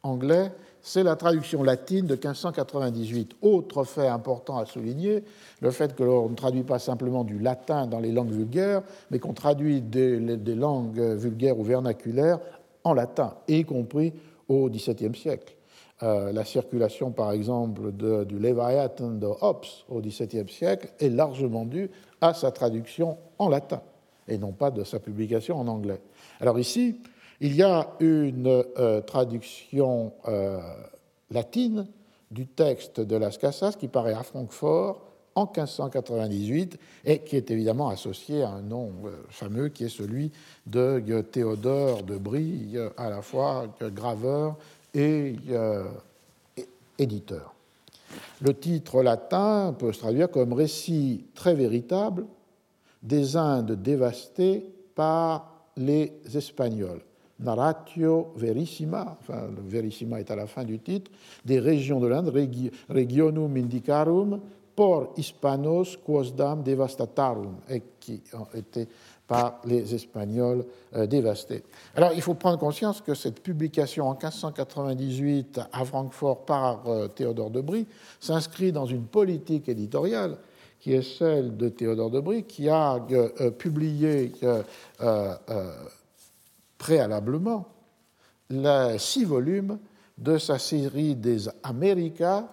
[0.02, 3.36] anglais, c'est la traduction latine de 1598.
[3.42, 5.24] Autre fait important à souligner,
[5.60, 9.18] le fait que l'on ne traduit pas simplement du latin dans les langues vulgaires, mais
[9.18, 10.18] qu'on traduit des,
[10.54, 12.38] langues vulgaires ou vernaculaires
[12.84, 14.12] en latin, y compris
[14.48, 15.54] au XVIIe siècle.
[16.02, 21.90] Euh, la circulation, par exemple, du Leviathan de Hobbes au XVIIe siècle est largement due
[22.22, 23.82] à sa traduction en latin
[24.30, 26.00] et non pas de sa publication en anglais.
[26.40, 26.96] Alors ici,
[27.40, 28.46] il y a une
[28.78, 30.60] euh, traduction euh,
[31.30, 31.86] latine
[32.30, 35.00] du texte de Las Casas qui paraît à Francfort
[35.34, 40.32] en 1598 et qui est évidemment associé à un nom euh, fameux qui est celui
[40.66, 41.02] de
[41.32, 44.56] Théodore de Brie, à la fois graveur
[44.92, 45.36] et
[46.98, 47.54] éditeur.
[48.42, 52.26] Le titre latin peut se traduire comme récit très véritable
[53.02, 57.02] des Indes dévastées par les Espagnols
[57.40, 61.10] narratio verissima, enfin le verissima est à la fin du titre,
[61.44, 62.32] des régions de l'Inde,
[62.88, 64.40] regionum indicarum
[64.74, 68.88] por hispanos quosdam devastatarum, et qui ont été
[69.30, 70.64] par les Espagnols
[70.96, 71.62] euh, dévastés.
[71.94, 77.50] Alors il faut prendre conscience que cette publication en 1598 à Francfort par euh, Théodore
[77.50, 77.86] de Brie
[78.18, 80.36] s'inscrit dans une politique éditoriale
[80.80, 84.32] qui est celle de Théodore de Brie, qui a euh, publié
[86.80, 87.68] préalablement
[88.48, 89.78] les six volumes
[90.16, 92.48] de sa série des Américas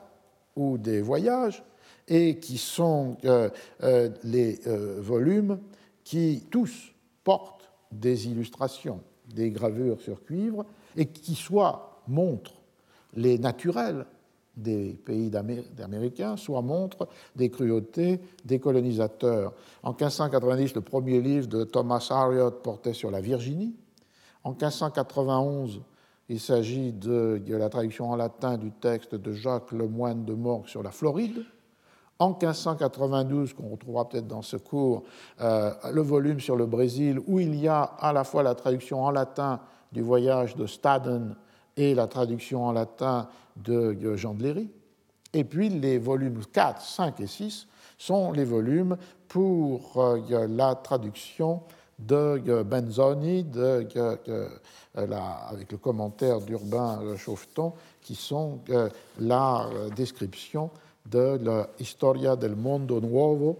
[0.55, 1.63] ou des voyages,
[2.09, 3.49] et qui sont euh,
[3.83, 5.59] euh, les euh, volumes
[6.03, 6.93] qui tous
[7.23, 9.01] portent des illustrations,
[9.33, 12.61] des gravures sur cuivre, et qui soit montrent
[13.13, 14.05] les naturels
[14.57, 15.31] des pays
[15.81, 19.53] américains, soit montrent des cruautés des colonisateurs.
[19.83, 23.75] En 1590, le premier livre de Thomas Harriot portait sur la Virginie,
[24.47, 25.81] en 1591,
[26.29, 30.81] il s'agit de, la traduction en latin du texte de Jacques Lemoine de Morgue sur
[30.81, 31.43] la Floride.
[32.17, 35.03] En 1592, qu'on retrouvera peut-être dans ce cours,
[35.41, 39.03] euh, le volume sur le Brésil, où il y a à la fois la traduction
[39.03, 39.59] en latin
[39.91, 41.35] du voyage de Staden
[41.75, 44.69] et la traduction en latin de Jean de Léry.
[45.33, 47.67] Et puis les volumes 4, 5 et 6
[47.97, 48.95] sont les volumes
[49.27, 51.63] pour euh, la traduction
[51.99, 54.49] de Benzoni, de, euh,
[54.95, 58.59] avec le commentaire d'Urbain Chauveton, qui sont
[59.19, 60.69] la description
[61.05, 63.59] de la Historia del Mondo Nuovo,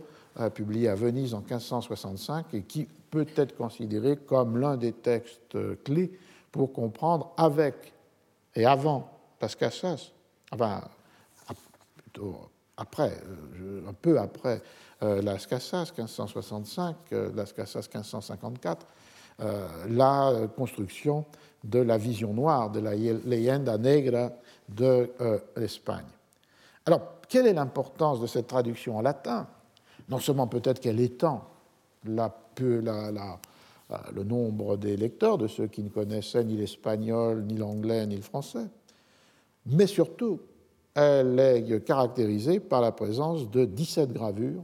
[0.54, 6.12] publié à Venise en 1565 et qui peut être considéré comme l'un des textes clés
[6.52, 7.94] pour comprendre avec
[8.56, 9.10] et avant
[9.40, 10.12] Pascassas,
[10.52, 10.82] enfin
[11.96, 13.12] plutôt après,
[13.60, 14.60] euh, un peu après euh,
[15.02, 18.86] Las Casas 1565, euh, Las Casas 1554,
[19.90, 21.26] la construction
[21.64, 24.32] de la vision noire, de la leyenda negra
[24.68, 25.12] de
[25.56, 26.08] l'Espagne.
[26.88, 29.46] Alors, quelle est l'importance de cette traduction en latin?
[30.10, 31.44] Non seulement peut-être qu'elle étend
[32.04, 33.40] la, la,
[34.14, 38.22] le nombre des lecteurs, de ceux qui ne connaissaient ni l'espagnol, ni l'anglais, ni le
[38.22, 38.68] français,
[39.66, 40.40] mais surtout
[40.94, 44.64] elle est caractérisée par la présence de 17 gravures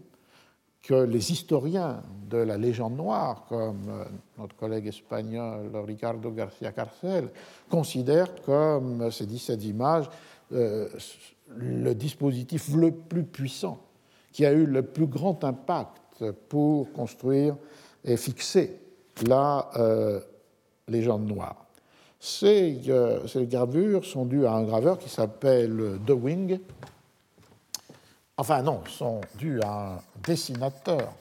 [0.84, 4.04] que les historiens de la légende noire, comme euh,
[4.38, 7.30] notre collègue espagnol Ricardo García Carcel,
[7.70, 10.10] considèrent comme ces 17 images
[10.52, 10.88] euh,
[11.56, 13.80] le dispositif le plus puissant,
[14.32, 17.56] qui a eu le plus grand impact pour construire
[18.04, 18.80] et fixer
[19.26, 20.20] la euh,
[20.88, 21.66] légende noire.
[22.44, 26.60] Euh, ces, gravures sont dues à un graveur qui s'appelle De Wing.
[28.38, 31.14] Enfin non, sont dues à un dessinateur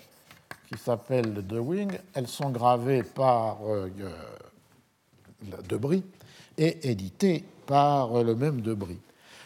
[0.67, 1.93] qui s'appelle De Wing.
[2.15, 3.91] Elles sont gravées par euh,
[5.69, 6.03] Debris
[6.57, 8.99] et éditées par le même Debris.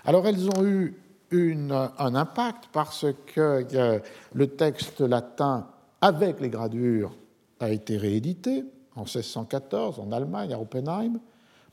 [0.05, 0.95] Alors elles ont eu
[1.33, 3.99] un impact parce que euh,
[4.33, 5.67] le texte latin
[6.01, 7.13] avec les gravures
[7.59, 8.65] a été réédité
[8.95, 11.19] en 1614 en Allemagne, à Oppenheim,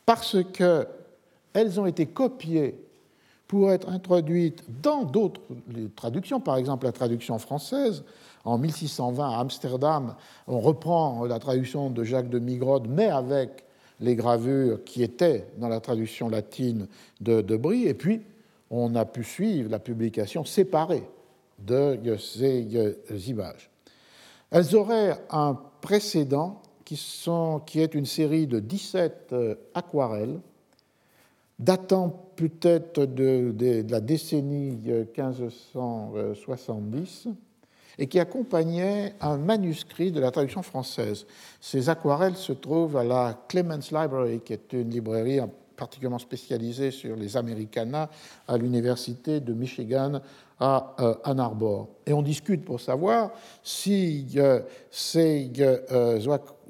[0.06, 2.82] parce qu'elles ont été copiées
[3.48, 5.41] pour être introduites dans d'autres
[5.95, 8.03] traductions, par exemple la traduction française.
[8.45, 10.15] En 1620, à Amsterdam,
[10.48, 13.64] on reprend la traduction de Jacques de Migrode, mais avec
[13.99, 16.88] les gravures qui étaient dans la traduction latine
[17.22, 18.22] de, de Brie, et puis
[18.70, 21.07] on a pu suivre la publication séparée
[21.60, 23.70] de ces images.
[24.52, 30.40] Elles auraient un précédent qui est une série de 17 euh, aquarelles
[31.60, 37.30] datant peut-être de, la décennie 1570
[37.99, 41.27] et qui accompagnait un manuscrit de la traduction française.
[41.61, 45.41] Ces aquarelles se trouvent à la Clements Library, qui est une librairie
[45.76, 48.10] particulièrement spécialisée sur les Americana
[48.47, 50.22] à l'Université de Michigan
[50.60, 51.89] à euh, Ann Arbor.
[52.05, 53.31] Et on discute pour savoir
[53.64, 56.19] si euh, ces euh,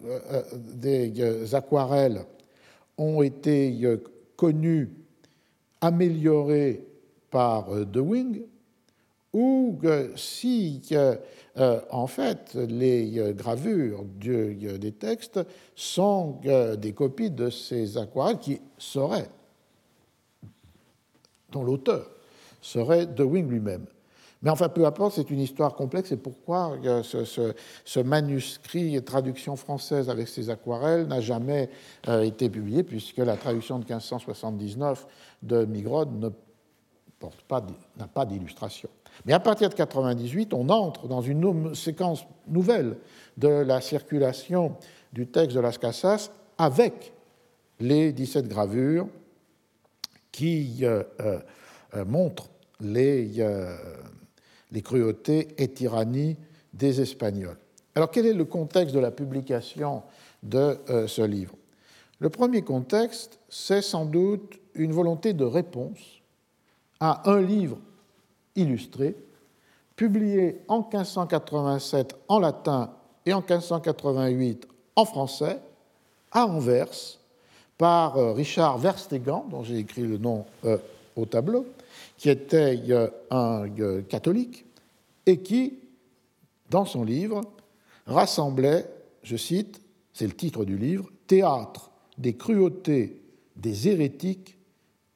[0.06, 0.42] euh,
[0.86, 2.26] euh, aquarelles
[2.98, 3.74] ont été
[4.36, 4.90] connues,
[5.84, 6.88] améliorées
[7.30, 8.44] par De Wing,
[9.34, 9.80] ou
[10.16, 10.82] si,
[11.92, 15.40] en fait, les gravures des textes
[15.76, 16.40] sont
[16.78, 19.30] des copies de ces aquarelles qui seraient,
[21.52, 22.10] dont l'auteur
[22.62, 23.86] serait De Wing lui-même.
[24.44, 27.54] Mais enfin, peu importe, c'est une histoire complexe et pourquoi ce,
[27.86, 31.70] ce, manuscrit traduction française avec ses aquarelles n'a jamais
[32.10, 35.08] euh, été publié, puisque la traduction de 1579
[35.44, 36.28] de Migrod ne
[37.48, 37.66] pas,
[37.98, 38.90] n'a pas d'illustration.
[39.26, 42.98] Mais à partir de 98, on entre dans une séquence nouvelle
[43.38, 44.76] de la circulation
[45.14, 47.14] du texte de Las Casas avec
[47.80, 49.08] les 17 gravures
[50.34, 52.50] qui euh, euh, montrent
[52.82, 53.42] les
[54.74, 56.36] les cruautés et tyrannies
[56.74, 57.58] des Espagnols.
[57.96, 60.04] Alors quel est le contexte de la publication
[60.42, 61.56] de euh, ce livre?
[62.20, 66.00] Le premier contexte, c'est sans doute une volonté de réponse
[67.00, 67.78] à un livre
[68.56, 69.16] illustré,
[69.96, 72.92] publié en 1587 en latin
[73.26, 75.60] et en 1588 en français,
[76.32, 77.20] à Anvers,
[77.78, 80.78] par euh, Richard Verstegan, dont j'ai écrit le nom euh,
[81.16, 81.66] au tableau,
[82.24, 82.80] qui était
[83.32, 83.66] un
[84.08, 84.66] catholique
[85.26, 85.80] et qui,
[86.70, 87.42] dans son livre,
[88.06, 88.90] rassemblait,
[89.24, 89.82] je cite,
[90.14, 93.22] c'est le titre du livre, Théâtre des cruautés
[93.58, 94.58] des hérétiques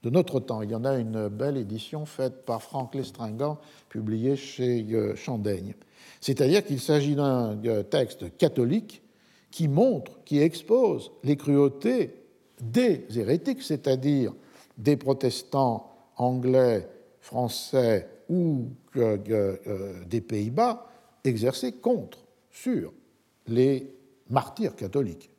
[0.03, 0.61] de notre temps.
[0.61, 3.57] Il y en a une belle édition faite par Franck Lestringant,
[3.87, 5.75] publiée chez euh, Chandaigne.
[6.19, 9.01] C'est-à-dire qu'il s'agit d'un euh, texte catholique
[9.49, 12.15] qui montre, qui expose les cruautés
[12.59, 14.33] des hérétiques, c'est-à-dire
[14.77, 16.85] des protestants anglais
[17.27, 20.87] français ou des Pays-Bas
[21.25, 22.93] exercés contre, sur
[23.47, 23.93] les
[24.29, 25.29] martyrs catholiques.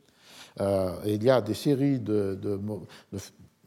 [0.60, 2.38] il y a des séries de,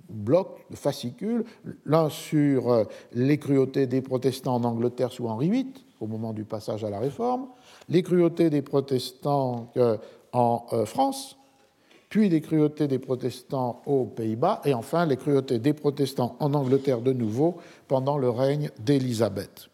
[0.09, 1.45] blocs, de fascicules,
[1.85, 6.83] l'un sur les cruautés des protestants en Angleterre sous Henri VIII, au moment du passage
[6.83, 7.47] à la Réforme,
[7.89, 9.71] les cruautés des protestants
[10.31, 11.37] en France,
[12.11, 16.99] puis les cruautés des protestants aux Pays-Bas, et enfin les cruautés des protestants en Angleterre
[16.99, 17.55] de nouveau
[17.87, 19.69] pendant le règne d'Élisabeth.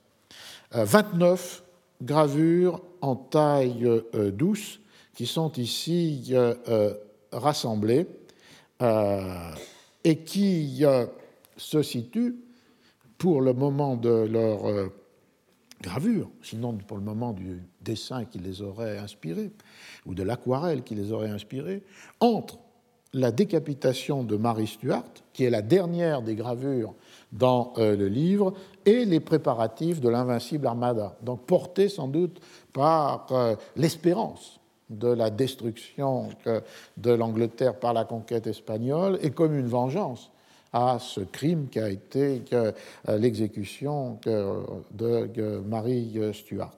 [0.72, 4.80] 29 euh, gravures en taille euh, douce
[5.16, 6.94] qui sont ici euh,
[7.32, 8.06] rassemblées
[10.04, 10.86] et qui
[11.58, 12.36] se situent
[13.18, 14.92] pour le moment de leur
[15.82, 19.52] gravure, sinon pour le moment du dessin qui les aurait inspirés,
[20.06, 21.84] ou de l'aquarelle qui les aurait inspirés,
[22.20, 22.60] entre
[23.14, 26.94] la décapitation de Marie Stuart, qui est la dernière des gravures
[27.32, 28.54] dans euh, le livre,
[28.86, 32.40] et les préparatifs de l'invincible Armada, donc portés sans doute
[32.74, 34.60] par euh, l'espérance
[34.90, 36.30] de la destruction
[36.96, 40.32] de l'Angleterre par la conquête espagnole et comme une vengeance
[40.74, 42.72] à ce crime qui a été euh,
[43.18, 46.78] l'exécution de Marie Stuart.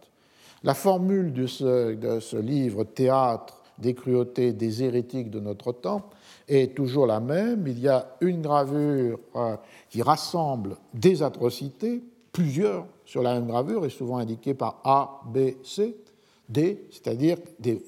[0.63, 6.09] La formule de ce, livre, Théâtre des cruautés des hérétiques de notre temps,
[6.47, 7.65] est toujours la même.
[7.67, 9.55] Il y a une gravure euh,
[9.89, 15.51] qui rassemble des atrocités, plusieurs sur la même gravure, et souvent indiquée par A, B,
[15.63, 15.95] C,
[16.47, 17.81] D, c'est-à-dire des,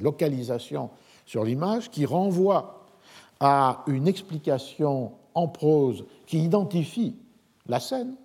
[0.00, 0.90] localisations
[1.24, 2.75] sur l'image qui renvoient
[3.40, 7.16] à une explication en prose qui identifie
[7.66, 8.16] la scène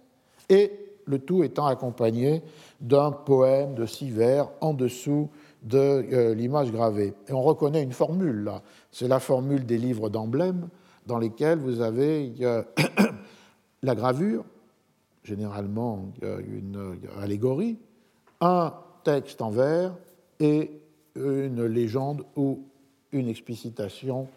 [0.49, 0.71] et
[1.05, 2.41] le tout étant accompagné
[2.79, 5.29] d'un poème de six vers en dessous
[5.63, 7.13] de euh, l'image gravée.
[7.27, 8.61] Et on reconnaît une formule là,
[8.91, 10.69] c'est la formule des livres d'emblèmes
[11.05, 12.33] dans lesquels vous avez
[13.83, 14.45] la gravure,
[15.23, 17.77] généralement une allégorie,
[18.39, 18.73] un
[19.03, 19.95] texte en vers
[20.39, 20.71] et
[21.15, 22.63] une légende ou
[23.11, 24.27] une explicitation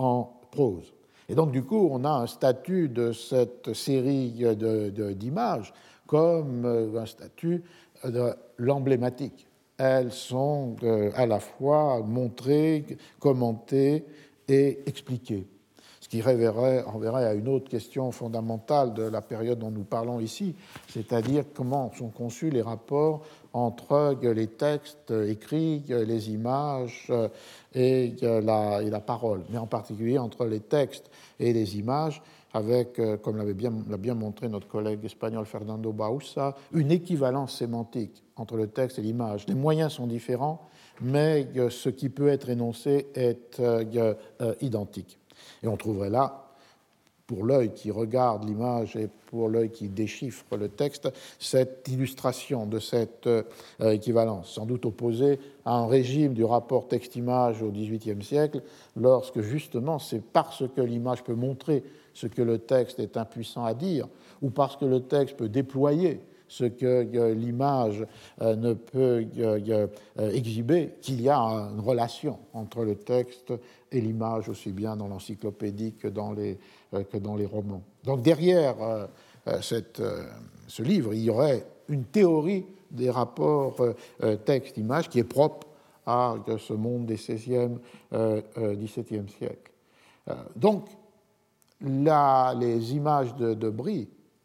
[0.00, 0.92] en prose.
[1.28, 4.32] Et donc, du coup, on a un statut de cette série
[5.14, 5.72] d'images
[6.06, 7.62] comme euh, un statut
[8.04, 9.46] de l'emblématique.
[9.78, 12.84] Elles sont euh, à la fois montrées,
[13.20, 14.04] commentées
[14.48, 15.46] et expliquées.
[16.00, 16.82] Ce qui renverrait
[17.24, 20.56] à une autre question fondamentale de la période dont nous parlons ici,
[20.88, 23.22] c'est-à-dire comment sont conçus les rapports
[23.52, 27.10] entre les textes écrits, les images
[27.74, 32.22] et la, et la parole, mais en particulier entre les textes et les images
[32.52, 38.22] avec, euh, comme l'a bien, bien, montré notre collègue espagnol Fernando Bausa, une équivalence sémantique
[38.36, 39.46] entre le texte et l'image.
[39.46, 40.68] Les moyens sont différents,
[41.00, 44.14] mais euh, ce qui peut être énoncé est euh,
[44.60, 45.18] identique.
[45.62, 46.49] Et on trouverait là,
[47.30, 51.08] pour l'œil qui regarde l'image et pour l'œil qui déchiffre le texte,
[51.38, 53.28] cette illustration de cette
[53.80, 58.62] équivalence, sans doute opposée à un régime du rapport texte-image au XVIIIe siècle,
[58.96, 61.84] lorsque justement c'est parce que l'image peut montrer
[62.14, 64.08] ce que le texte est impuissant à dire,
[64.42, 66.20] ou parce que le texte peut déployer
[66.50, 68.04] ce que euh, l'image
[68.42, 69.86] euh, ne peut euh,
[70.18, 73.52] exhiber, qu'il y a une relation entre le texte
[73.92, 76.58] et l'image, aussi bien dans l'encyclopédie que, dans les,
[76.90, 77.82] que dans les romans.
[78.04, 78.74] Donc derrière
[79.62, 80.02] cette,
[80.66, 83.76] ce livre, il y aurait une théorie des rapports
[84.44, 85.68] texte-image qui est propre
[86.06, 87.78] à ce monde des 16e,
[88.12, 89.70] 17e siècles.
[90.56, 90.86] Donc,
[91.80, 93.72] les images de, de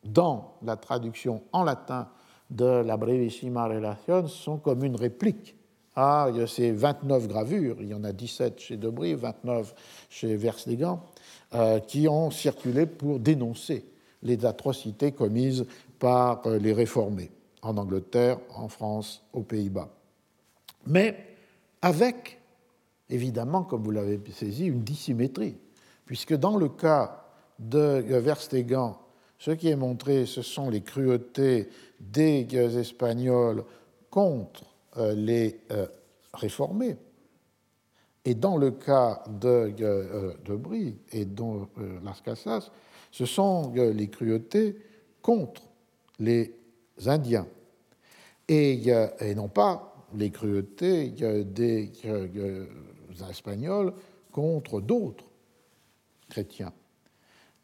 [0.04, 2.08] dans la traduction en latin
[2.50, 5.56] de la Brevissima Relation sont comme une réplique
[5.96, 9.74] à ces 29 gravures, il y en a 17 chez Debris, 29
[10.10, 11.15] chez Verslegan, euh,
[11.88, 13.86] qui ont circulé pour dénoncer
[14.26, 15.66] les atrocités commises
[16.00, 19.90] par euh, les réformés en Angleterre, en France, aux Pays-Bas.
[20.88, 21.18] Mais
[21.82, 22.40] avec,
[23.10, 25.58] évidemment, comme vous l'avez saisi, une dissymétrie,
[26.06, 27.26] puisque dans le cas
[27.58, 29.00] de Verstegan,
[29.40, 31.70] ce qui est montré, ce sont les cruautés
[32.00, 33.64] des Espagnols
[34.10, 34.64] contre
[34.98, 35.88] euh, les euh,
[36.34, 36.98] réformés.
[38.26, 41.44] Et dans le cas de, euh, de Brie et de
[42.04, 42.72] Las Casas,
[43.12, 44.76] ce sont les cruautés
[45.22, 45.62] contre
[46.20, 46.56] les
[47.06, 47.48] Indiens
[48.48, 48.82] et,
[49.20, 51.92] et non pas les cruautés des
[53.30, 53.94] Espagnols
[54.32, 55.26] contre d'autres
[56.30, 56.74] chrétiens.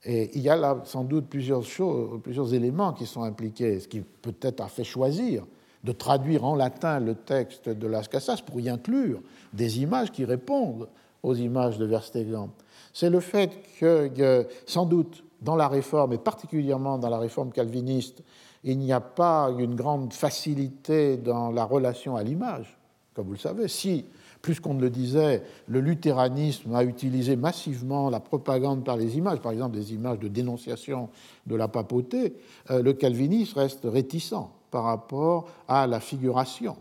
[0.04, 3.88] Et il y a là sans doute plusieurs, choses, plusieurs éléments qui sont impliqués, ce
[3.88, 5.46] qui peut-être a fait choisir
[5.84, 9.22] de traduire en latin le texte de Las Casas pour y inclure
[9.54, 10.88] des images qui répondent
[11.24, 12.50] aux images de Verstegan.
[12.94, 18.22] C'est le fait que, sans doute, dans la réforme, et particulièrement dans la réforme calviniste,
[18.64, 22.78] il n'y a pas une grande facilité dans la relation à l'image,
[23.16, 23.68] comme vous le savez.
[23.68, 24.06] Si,
[24.42, 29.40] plus qu'on ne le disait, le luthéranisme a utilisé massivement la propagande par les images,
[29.40, 31.10] par exemple des images de dénonciation
[31.48, 32.36] de la papauté,
[32.70, 34.34] euh, le calvinisme reste réticent
[34.72, 36.78] par rapport à la figuration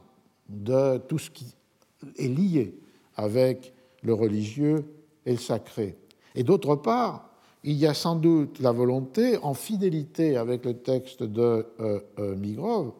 [0.49, 1.55] de tout ce qui
[2.17, 2.79] est lié
[3.17, 4.85] avec le religieux
[5.27, 5.97] et le sacré.
[6.35, 7.31] Et d'autre part,
[7.65, 12.37] il y a sans doute la volonté, en fidélité avec le texte de euh, euh,
[12.37, 12.93] Migrov,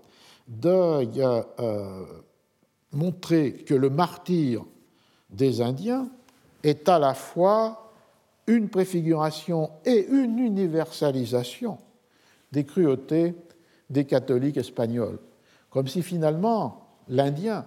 [0.49, 2.05] de euh,
[2.93, 4.65] montrer que le martyr
[5.31, 6.11] des Indiens
[6.63, 7.93] est à la fois
[8.47, 11.79] une préfiguration et une universalisation
[12.53, 13.35] des cruautés
[13.91, 15.19] des catholiques espagnols,
[15.69, 17.67] comme si finalement l'Indien,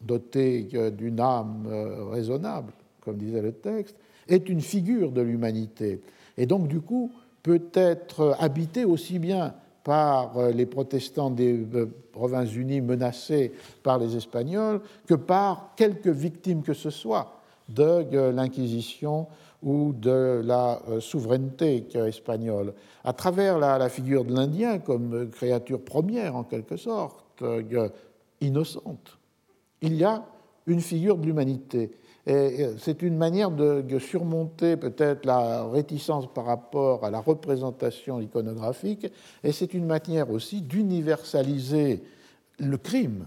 [0.00, 1.66] doté d'une âme
[2.10, 3.96] raisonnable, comme disait le texte,
[4.28, 6.00] est une figure de l'humanité.
[6.38, 7.10] Et donc, du coup,
[7.42, 13.52] peut être habité aussi bien par euh, les protestants des euh, Provinces-Unies menacés
[13.82, 19.26] par les Espagnols que par quelques victimes que ce soit de euh, l'Inquisition
[19.62, 22.72] ou de la souveraineté espagnole.
[23.04, 27.42] À travers la, figure de l'Indien comme créature première, en quelque sorte,
[28.40, 29.18] innocente,
[29.82, 30.24] il y a
[30.66, 31.90] une figure de l'humanité.
[32.26, 39.06] C'est une manière de, surmonter peut-être la réticence par rapport à la représentation iconographique,
[39.42, 42.02] et c'est une manière aussi d'universaliser
[42.58, 43.26] le crime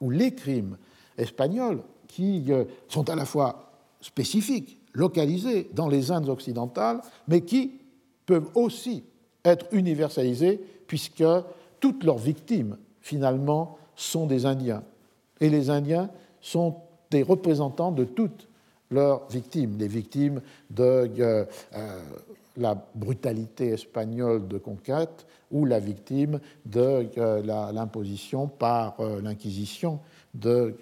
[0.00, 0.76] ou les crimes
[1.16, 7.70] espagnols qui euh, sont à la fois spécifiques, localisés dans les Indes occidentales, mais qui
[8.26, 9.04] peuvent aussi
[9.44, 11.24] être universalisés puisque
[11.78, 14.82] toutes leurs victimes, finalement, sont des Indiens.
[15.40, 16.10] Et les Indiens
[16.40, 16.76] sont
[17.12, 18.48] des représentants de toutes
[18.90, 21.44] leurs victimes, les victimes de euh,
[21.76, 22.00] euh,
[22.56, 30.00] la brutalité espagnole de conquête ou la victime de euh, l'imposition par l'Inquisition
[30.34, 30.74] de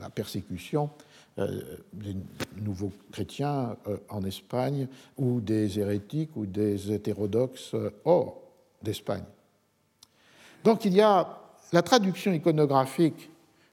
[0.00, 0.90] la persécution
[1.36, 2.14] des
[2.60, 3.76] nouveaux chrétiens
[4.08, 4.86] en Espagne
[5.16, 8.42] ou des hérétiques ou des hétérodoxes hors
[8.82, 9.24] d'Espagne.
[10.62, 11.38] Donc il y a
[11.72, 13.30] la traduction iconographique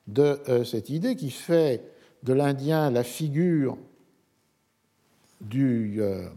[0.07, 1.83] de cette idée qui fait
[2.23, 3.77] de l'Indien la figure
[5.41, 6.27] du, euh,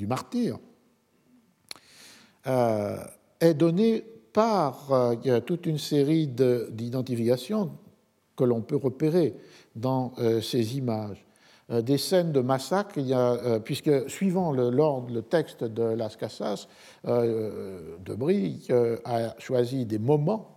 [0.00, 0.58] martyr
[2.46, 2.96] euh,
[3.40, 7.72] est donnée par euh, toute une série d'identifications
[8.36, 9.34] que l'on peut repérer
[9.74, 11.24] dans ces images.
[11.68, 16.68] Des scènes de massacre, a, puisque suivant le, le texte de Las Casas,
[17.04, 18.68] de Brie
[19.04, 20.54] a choisi des moments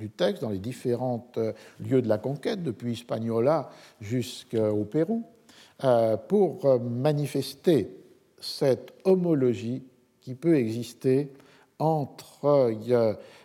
[0.00, 3.70] du texte dans les différents euh, lieux de la conquête, depuis Hispaniola
[4.00, 5.24] jusqu'au Pérou,
[5.84, 7.96] euh, pour euh, manifester
[8.40, 9.84] cette homologie
[10.20, 11.30] qui peut exister
[11.78, 12.72] entre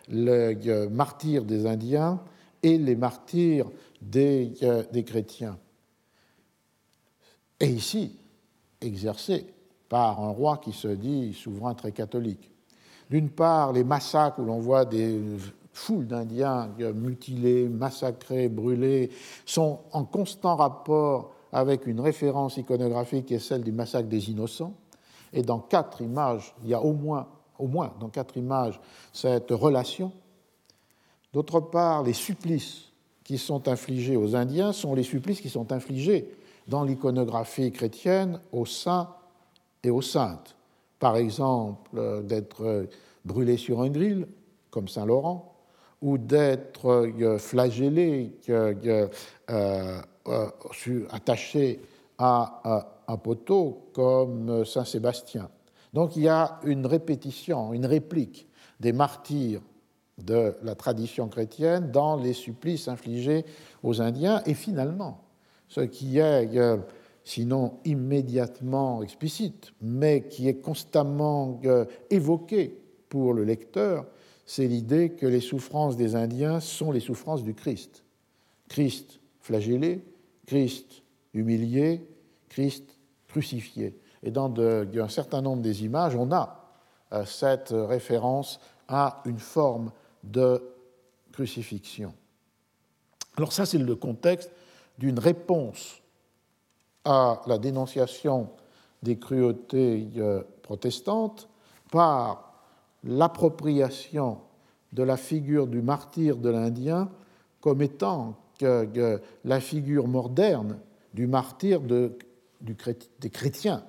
[0.08, 2.20] le martyr des Indiens
[2.62, 3.70] et les martyrs
[4.00, 4.52] des,
[4.92, 5.58] des chrétiens.
[7.60, 8.16] Et ici,
[8.80, 9.46] exercé
[9.88, 12.50] par un roi qui se dit souverain très catholique.
[13.08, 15.20] D'une part, les massacres où l'on voit des
[15.76, 19.10] foule d'Indiens mutilés, massacrés, brûlés,
[19.44, 24.74] sont en constant rapport avec une référence iconographique qui est celle du massacre des innocents.
[25.32, 27.28] Et dans quatre images, il y a au moins,
[27.58, 28.80] au moins dans quatre images
[29.12, 30.12] cette relation.
[31.32, 32.85] D'autre part, les supplices
[33.26, 36.30] qui sont infligés aux Indiens sont les supplices qui sont infligés
[36.68, 39.08] dans l'iconographie chrétienne aux saints
[39.82, 40.54] et aux saintes.
[41.00, 42.86] Par exemple, d'être
[43.24, 44.28] brûlé sur un grill,
[44.70, 45.56] comme Saint Laurent,
[46.02, 49.08] ou d'être euh, flagellé, euh,
[49.50, 50.00] euh,
[51.10, 51.80] attaché
[52.18, 55.50] à un poteau comme Saint Sébastien.
[55.92, 58.48] Donc il y a une répétition, une réplique
[58.78, 59.60] des martyrs
[60.18, 63.44] de la tradition chrétienne dans les supplices infligés
[63.82, 64.42] aux Indiens.
[64.46, 65.24] Et finalement,
[65.68, 66.48] ce qui est,
[67.24, 71.60] sinon immédiatement explicite, mais qui est constamment
[72.10, 74.06] évoqué pour le lecteur,
[74.46, 78.04] c'est l'idée que les souffrances des Indiens sont les souffrances du Christ.
[78.68, 80.04] Christ flagellé,
[80.46, 81.02] Christ
[81.34, 82.06] humilié,
[82.48, 82.96] Christ
[83.28, 83.98] crucifié.
[84.22, 86.72] Et dans un certain nombre des images, on a
[87.12, 89.92] euh, cette référence à une forme
[90.24, 90.62] de
[91.32, 92.12] crucifixion.
[93.36, 94.50] Alors ça, c'est le contexte
[94.98, 96.00] d'une réponse
[97.04, 98.50] à la dénonciation
[99.02, 101.48] des cruautés euh, protestantes
[101.90, 102.54] par
[103.04, 104.38] l'appropriation
[104.92, 107.10] de la figure du martyr de l'Indien
[107.60, 110.78] comme étant la figure moderne
[111.12, 113.84] du martyr des chrétiens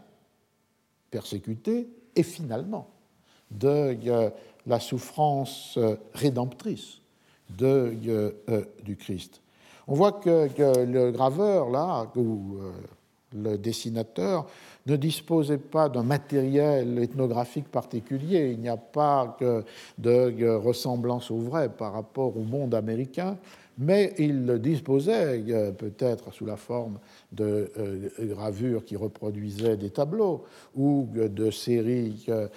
[1.10, 2.90] persécutés et finalement
[3.52, 3.98] de
[4.68, 5.80] la souffrance
[6.14, 7.02] rédemptrice
[7.50, 7.96] de,
[8.84, 9.42] du Christ.
[9.88, 10.50] On voit que,
[10.86, 12.58] le graveur, là, ou
[13.34, 14.46] le dessinateur,
[14.86, 18.52] ne disposait pas d'un matériel ethnographique particulier.
[18.52, 19.38] Il n'y a pas
[19.98, 23.38] de ressemblance au vrai par rapport au monde américain,
[23.78, 26.98] mais il disposait, euh, peut-être sous la forme
[27.32, 30.46] de euh, gravures qui reproduisaient des tableaux
[30.76, 32.48] ou de séries euh,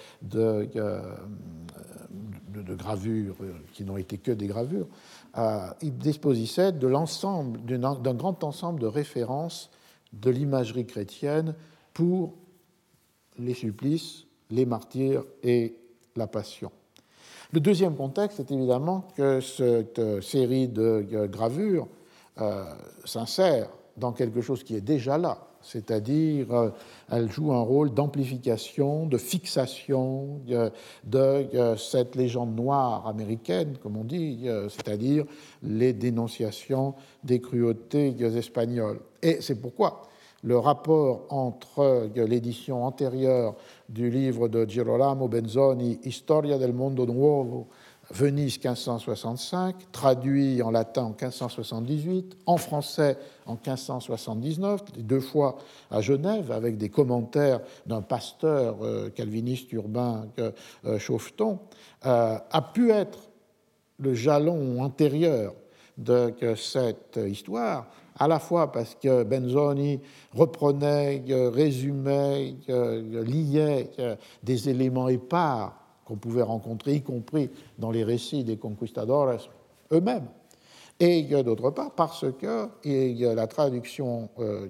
[2.51, 3.35] de, gravures
[3.73, 4.87] qui n'ont été que des gravures,
[5.81, 9.69] il disposait de l'ensemble, d'un grand ensemble de références
[10.13, 11.55] de l'imagerie chrétienne
[11.93, 12.33] pour
[13.39, 15.77] les supplices, les martyrs et
[16.15, 16.71] la passion.
[17.53, 21.87] Le deuxième contexte est évidemment que cette euh, série de euh, gravures
[22.39, 22.63] euh,
[23.03, 26.71] s'insère dans quelque chose qui est déjà là, c'est-à-dire
[27.09, 34.47] elle joue un rôle d'amplification, de fixation de, cette légende noire américaine, comme on dit,
[34.69, 35.25] c'est-à-dire
[35.63, 38.99] les dénonciations des cruautés espagnoles.
[39.21, 40.03] Et c'est pourquoi
[40.43, 43.55] le rapport entre l'édition antérieure
[43.87, 47.67] du livre de Girolamo Benzoni, Historia del mondo nuovo,
[48.13, 55.57] Venise 1565, traduit en latin en 1578, en français en 1579, deux fois
[55.89, 61.59] à Genève, avec des commentaires d'un pasteur euh, calviniste urbain euh, Chauveton,
[62.05, 63.19] euh, a pu être
[63.99, 65.53] le jalon antérieur
[65.97, 69.99] de cette histoire à la fois parce que Benzoni
[70.33, 73.91] reprenait, résumait, liait
[74.41, 75.80] des éléments épars
[76.11, 79.37] qu'on pouvait rencontrer, y compris dans les récits des conquistadores
[79.93, 80.27] eux-mêmes,
[80.99, 82.67] et d'autre part parce que
[83.33, 84.67] la traduction euh,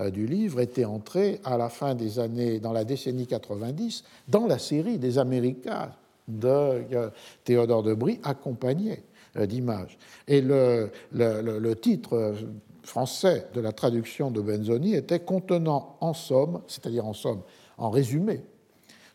[0.00, 4.48] euh, du livre était entrée à la fin des années, dans la décennie 90, dans
[4.48, 5.92] la série des Américains
[6.26, 7.10] de euh,
[7.44, 9.04] Théodore de Brie, accompagné
[9.36, 9.96] d'images.
[10.26, 12.34] Et le, le, titre
[12.82, 17.42] français de la traduction de Benzoni était contenant en somme, c'est-à-dire en somme,
[17.78, 18.42] en résumé,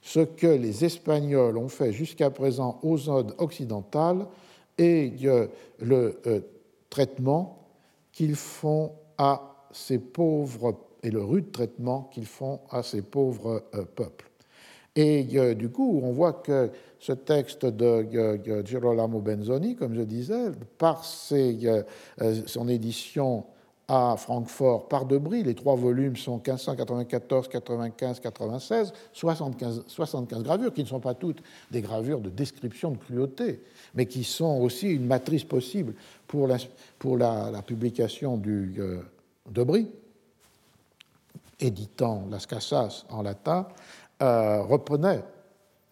[0.10, 4.26] ce que les Espagnols ont fait jusqu'à présent aux zones occidentales
[4.80, 5.14] et
[5.80, 6.40] le euh,
[6.90, 7.68] traitement
[8.11, 13.86] qu'ils font à ces pauvres et le rude traitement qu'ils font à ces pauvres euh,
[13.86, 14.27] peuples.
[14.95, 20.49] Et euh, du coup, on voit que ce texte de Girolamo Benzoni, comme je disais,
[20.80, 23.45] par son édition
[23.89, 25.43] à Francfort par Debris.
[25.43, 31.41] Les trois volumes sont 1594, 95, 96, 75, 75 gravures, qui ne sont pas toutes
[31.71, 33.61] des gravures de description de cruauté,
[33.95, 35.95] mais qui sont aussi une matrice possible
[36.27, 36.57] pour la,
[36.99, 39.01] pour la, publication du euh,
[39.49, 39.87] Debris,
[41.59, 43.67] éditant Las Casas en latin,
[44.21, 45.23] euh, reprenait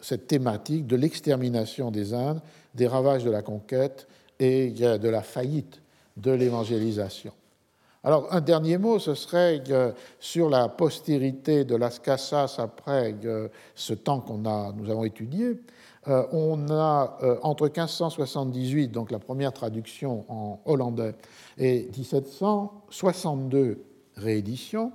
[0.00, 2.40] cette thématique de l'extermination des Indes,
[2.74, 4.06] des ravages de la conquête
[4.38, 5.82] et de la faillite
[6.16, 7.32] de l'évangélisation.
[8.04, 9.62] Alors, un dernier mot, ce serait
[10.20, 13.14] sur la postérité de Las Casas après
[13.74, 15.60] ce temps qu'on a, nous avons étudié.
[16.08, 21.14] Euh, on a euh, entre 1578, donc la première traduction en hollandais,
[21.58, 23.84] et 1762
[24.16, 24.92] rééditions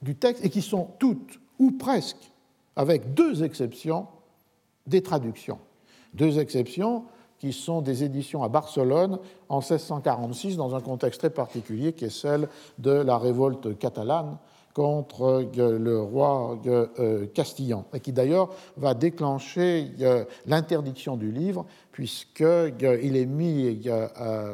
[0.00, 2.30] du texte, et qui sont toutes, ou presque,
[2.76, 4.06] avec deux exceptions,
[4.86, 5.58] des traductions.
[6.14, 7.04] Deux exceptions
[7.42, 12.08] qui sont des éditions à Barcelone en 1646 dans un contexte très particulier qui est
[12.08, 12.48] celle
[12.78, 14.38] de la révolte catalane
[14.74, 21.66] contre euh, le roi euh, castillan, et qui d'ailleurs va déclencher euh, l'interdiction du livre,
[21.90, 23.82] puisqu'il est, mis,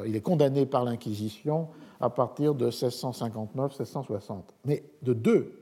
[0.06, 1.69] il est condamné par l'Inquisition
[2.01, 4.44] à partir de 1659-1660.
[4.65, 5.52] Mais de deux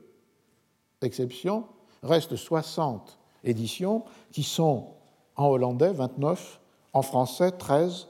[1.01, 1.65] exceptions,
[2.03, 4.93] restent 60 éditions qui sont
[5.35, 6.61] en hollandais, 29,
[6.97, 8.07] en français 13,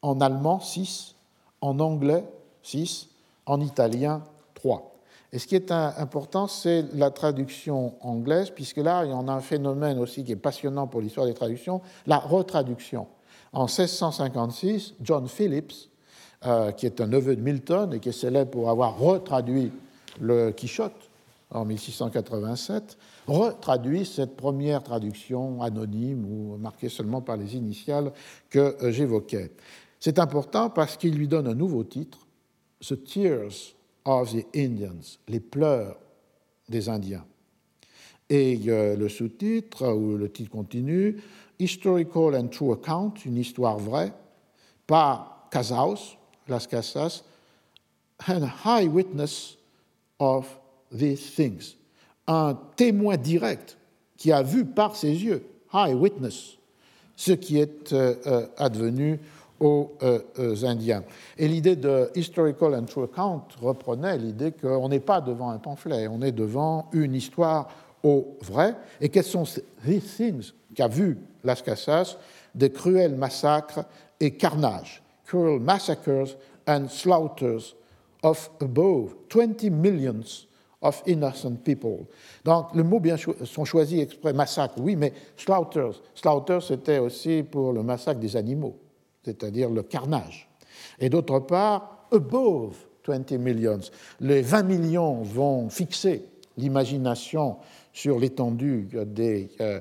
[0.00, 1.16] en allemand 6,
[1.60, 2.24] en anglais
[2.62, 3.08] 6,
[3.44, 4.22] en italien
[4.54, 4.94] 3.
[5.32, 9.32] Et ce qui est important, c'est la traduction anglaise, puisque là, il y en a
[9.32, 13.06] un phénomène aussi qui est passionnant pour l'histoire des traductions, la retraduction.
[13.52, 15.90] En 1656, John Phillips,
[16.46, 19.72] euh, qui est un neveu de Milton et qui est célèbre pour avoir retraduit
[20.20, 21.10] le Quichotte,
[21.50, 22.96] en 1687,
[23.26, 28.12] retraduit cette première traduction anonyme ou marquée seulement par les initiales
[28.50, 29.52] que euh, j'évoquais.
[29.98, 32.26] C'est important parce qu'il lui donne un nouveau titre,
[32.80, 33.74] The Tears
[34.04, 35.98] of the Indians, les pleurs
[36.68, 37.24] des Indiens.
[38.28, 41.16] Et euh, le sous-titre, ou le titre continue,
[41.58, 44.12] Historical and True Account, une histoire vraie,
[44.86, 46.16] par Casaus,
[46.48, 47.22] Las Casas,
[48.28, 49.56] and High Witness
[50.18, 50.46] of
[50.92, 51.76] these things.
[52.26, 53.76] Un témoin direct
[54.16, 56.56] qui a vu par ses yeux, eye witness,
[57.14, 57.94] ce qui est
[58.56, 59.20] advenu
[59.60, 59.92] aux
[60.64, 61.04] Indiens.
[61.38, 66.08] Et l'idée de historical and true account reprenait l'idée qu'on n'est pas devant un pamphlet,
[66.08, 67.68] on est devant une histoire
[68.02, 68.74] au vrai.
[69.00, 69.64] Et quels sont ces
[70.00, 72.16] things qu'a vu Las Casas
[72.54, 73.84] Des cruels massacres
[74.20, 76.36] et carnages, cruel massacres
[76.66, 77.74] and slaughters
[78.22, 80.45] of above 20 millions
[80.82, 82.06] of innocent people.
[82.44, 86.00] Donc, le mot bien sont choisis exprès, massacre, oui, mais slaughters.
[86.14, 88.76] Slaughters, c'était aussi pour le massacre des animaux,
[89.24, 90.48] c'est-à-dire le carnage.
[90.98, 92.76] Et d'autre part, above
[93.06, 93.80] 20 millions.
[94.20, 96.24] Les 20 millions vont fixer
[96.56, 97.56] l'imagination
[97.92, 99.80] sur l'étendue des, euh,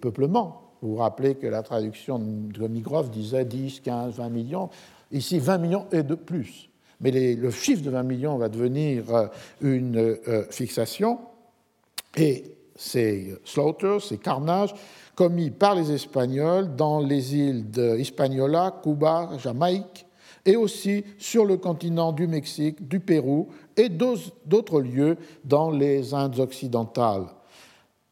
[0.00, 0.72] peuplements.
[0.80, 4.68] Vous vous rappelez que la traduction de Migrov disait 10, 15, 20 millions.
[5.10, 6.68] Ici, 20 millions et de plus.
[7.02, 9.26] Mais le chiffre de 20 millions va devenir euh,
[9.60, 11.18] une euh, fixation.
[12.16, 12.44] Et
[12.76, 14.74] ces slaughters, ces carnages,
[15.14, 20.06] commis par les Espagnols dans les îles de Hispaniola, Cuba, Jamaïque,
[20.44, 26.40] et aussi sur le continent du Mexique, du Pérou et d'autres lieux dans les Indes
[26.40, 27.26] occidentales.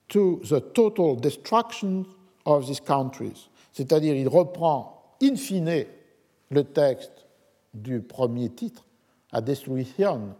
[0.08, 2.04] To the total destruction
[2.44, 3.48] of these countries.
[3.72, 5.84] C'est-à-dire, il reprend in fine
[6.50, 7.19] le texte
[7.74, 8.84] du premier titre,
[9.32, 10.34] A Destruction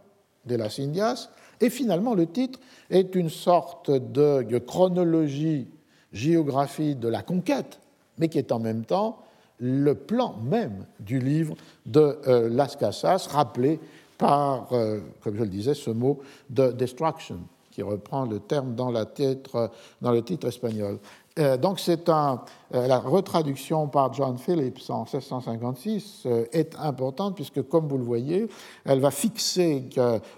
[0.45, 1.29] de las Indias,
[1.59, 2.59] et finalement le titre
[2.89, 5.67] est une sorte de chronologie,
[6.11, 7.79] géographie de la conquête,
[8.17, 9.19] mais qui est en même temps
[9.61, 11.55] le plan même du livre
[11.85, 13.79] de euh, Las Casas, rappelé
[14.17, 17.39] par, euh, comme je le disais, ce mot de destruction,
[17.69, 20.97] qui reprend le terme dans, dans le titre espagnol.
[21.39, 22.41] Euh, donc un,
[22.71, 28.47] la retraduction par John Phillips en 1656 est importante puisque, comme vous le voyez,
[28.85, 29.89] elle va fixer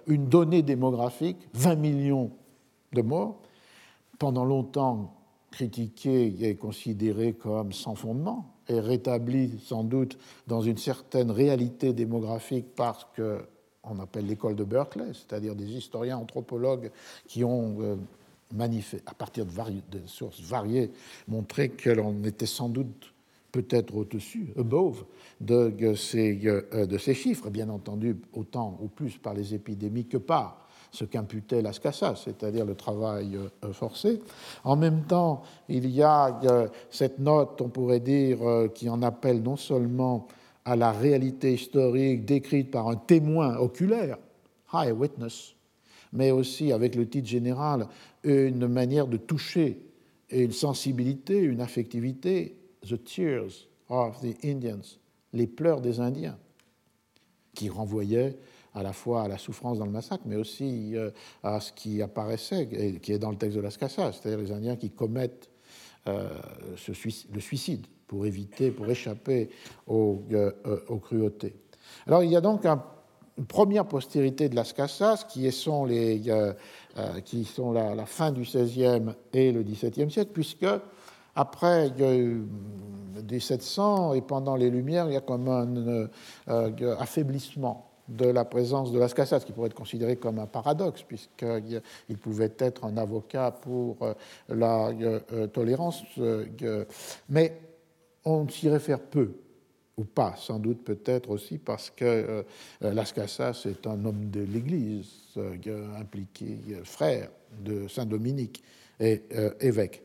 [0.07, 2.31] une donnée démographique, 20 millions
[2.93, 3.37] de morts,
[4.19, 5.13] pendant longtemps
[5.51, 10.17] critiquée et considérée comme sans fondement, est rétabli sans doute
[10.47, 13.39] dans une certaine réalité démographique parce que
[13.83, 16.89] on appelle l'école de Berkeley, c'est-à-dire des historiens anthropologues
[17.27, 17.95] qui ont euh,
[19.05, 20.91] à partir de, sources variées,
[21.27, 23.13] montré que l'on était sans doute
[23.51, 25.05] peut-être au-dessus, above,
[25.39, 30.17] de ces, euh, de ces chiffres, bien entendu autant ou plus par les épidémies que
[30.17, 34.21] par ce qu'imputait Las Casas, c'est-à-dire le travail euh, forcé.
[34.63, 38.39] En même temps, il y a euh, cette note, on pourrait dire,
[38.73, 40.27] qui en appelle non seulement
[40.65, 44.17] à la réalité historique décrite par un témoin oculaire,
[44.73, 45.53] high witness,
[46.13, 47.87] mais aussi avec le titre général,
[48.23, 49.85] une manière de toucher,
[50.29, 52.55] une sensibilité, une affectivité,
[52.87, 54.97] The Tears of the Indians,
[55.33, 56.37] les pleurs des Indiens,
[57.53, 58.37] qui renvoyaient
[58.73, 61.11] à la fois à la souffrance dans le massacre, mais aussi euh,
[61.43, 64.51] à ce qui apparaissait, et qui est dans le texte de Las Casas, c'est-à-dire les
[64.51, 65.49] Indiens qui commettent
[66.07, 66.29] euh,
[66.87, 69.49] le suicide pour éviter, pour échapper
[69.87, 70.51] aux, euh,
[70.89, 71.55] aux, cruautés.
[72.07, 76.21] Alors il y a donc une première postérité de Las Casas qui sont, les,
[77.25, 80.67] qui sont la, la, fin du XVIe et le XVIIe siècle, puisque
[81.35, 82.45] après, il y a eu
[83.29, 86.07] 1700 et pendant les Lumières, il y a comme un
[86.99, 92.17] affaiblissement de la présence de Las Casas, qui pourrait être considéré comme un paradoxe, puisqu'il
[92.17, 94.13] pouvait être un avocat pour euh,
[94.49, 96.03] la euh, euh, tolérance,
[97.29, 97.59] mais
[98.25, 99.33] on s'y réfère peu,
[99.97, 102.43] ou pas, sans doute peut-être aussi parce que
[102.81, 105.11] Las Casas est un homme de l'Église,
[105.99, 107.29] impliqué, frère
[107.63, 108.63] de Saint Dominique
[108.99, 109.21] et
[109.61, 110.01] évêque.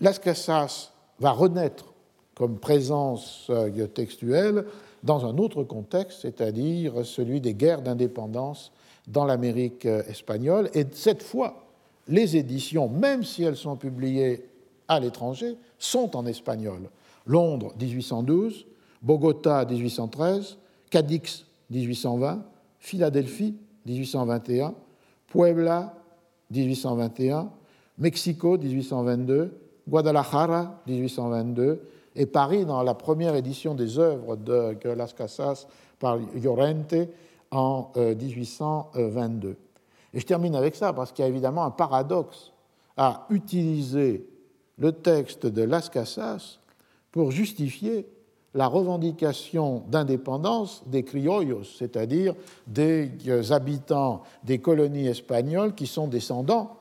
[0.00, 1.92] Las Casas va renaître
[2.34, 3.50] comme présence
[3.94, 4.64] textuelle
[5.02, 8.72] dans un autre contexte, c'est-à-dire celui des guerres d'indépendance
[9.08, 10.70] dans l'Amérique espagnole.
[10.74, 11.66] Et cette fois,
[12.08, 14.44] les éditions, même si elles sont publiées
[14.86, 16.90] à l'étranger, sont en espagnol.
[17.26, 18.66] Londres 1812,
[19.02, 20.58] Bogota 1813,
[20.90, 22.42] Cadix 1820,
[22.78, 23.54] Philadelphie
[23.86, 24.74] 1821,
[25.26, 25.94] Puebla
[26.50, 27.50] 1821,
[27.98, 29.52] Mexico 1822,
[29.88, 31.80] Guadalajara 1822,
[32.16, 35.66] et Paris dans la première édition des œuvres de Las Casas
[35.98, 36.94] par Llorente
[37.50, 39.48] en 1822.
[39.48, 39.54] Euh,
[40.14, 42.52] et je termine avec ça parce qu'il y a évidemment un paradoxe
[42.96, 44.26] à utiliser
[44.78, 46.58] le texte de Las Casas
[47.12, 48.06] pour justifier
[48.56, 52.34] la revendication d'indépendance des criollos, c'est-à-dire
[52.66, 53.10] des
[53.50, 56.76] habitants des colonies espagnoles qui sont descendants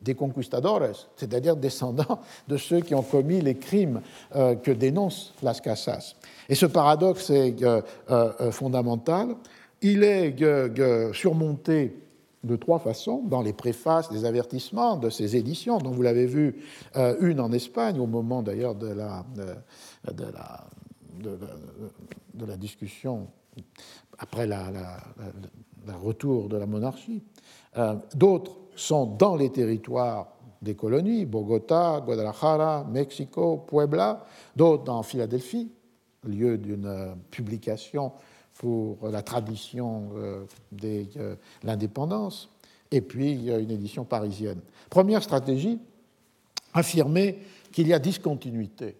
[0.00, 4.00] des conquistadores, c'est-à-dire descendants de ceux qui ont commis les crimes
[4.36, 6.14] euh, que dénonce Las Casas.
[6.48, 9.34] Et ce paradoxe est euh, euh, fondamental.
[9.82, 10.36] Il est
[11.12, 11.96] surmonté
[12.44, 16.56] de trois façons, dans les préfaces, les avertissements de ces éditions, dont vous l'avez vu,
[16.96, 19.24] euh, une en Espagne, au moment d'ailleurs de, la,
[21.18, 23.28] de, la, discussion
[24.18, 27.22] après le retour de la monarchie.
[27.76, 30.28] Euh, d'autres sont dans les territoires
[30.62, 34.24] des colonies, Bogota, Guadalajara, Mexico, Puebla,
[34.56, 35.70] d'autres dans Philadelphie,
[36.24, 38.12] lieu d'une publication
[38.54, 42.50] pour la tradition euh, de euh, l'indépendance,
[42.90, 44.60] et puis une édition parisienne.
[44.90, 45.78] Première stratégie,
[46.74, 47.38] affirmer
[47.70, 48.96] qu'il y a discontinuité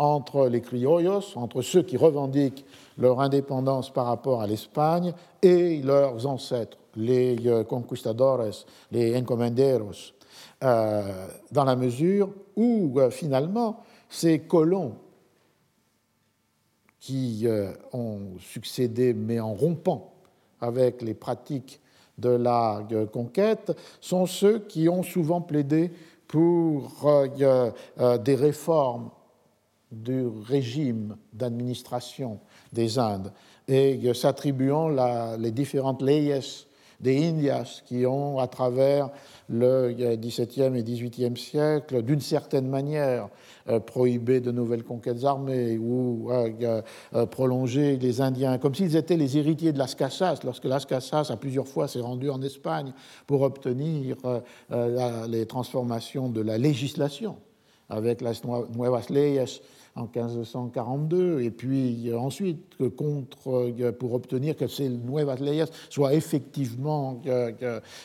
[0.00, 2.64] entre les criollos, entre ceux qui revendiquent
[2.98, 5.12] leur indépendance par rapport à l'Espagne
[5.42, 8.44] et leurs ancêtres, les euh, conquistadores,
[8.90, 10.12] les encomenderos,
[10.60, 14.96] dans la mesure où finalement ces colons
[17.00, 20.12] qui euh, ont succédé, mais en rompant
[20.60, 21.80] avec les pratiques
[22.18, 25.90] de la euh, conquête, sont ceux qui ont souvent plaidé
[26.28, 29.10] pour euh, des réformes
[29.90, 32.38] du régime d'administration
[32.72, 33.32] des Indes
[33.68, 34.88] et s'attribuant
[35.36, 36.66] les différentes leyes
[37.00, 39.10] des Indias qui ont, à travers
[39.48, 43.28] le XVIIe et XVIIIe siècle, d'une certaine manière,
[43.68, 46.82] euh, prohibé de nouvelles conquêtes armées ou euh,
[47.14, 51.30] euh, prolongé les Indiens, comme s'ils étaient les héritiers de Las Casas, lorsque Las Casas
[51.30, 52.92] a plusieurs fois s'est rendu en Espagne
[53.26, 54.16] pour obtenir
[55.28, 57.36] les transformations de la législation
[57.88, 59.60] avec las nuevas leyes
[59.96, 67.20] en 1542, et puis ensuite contre, pour obtenir que ces nouvelles leyes soient effectivement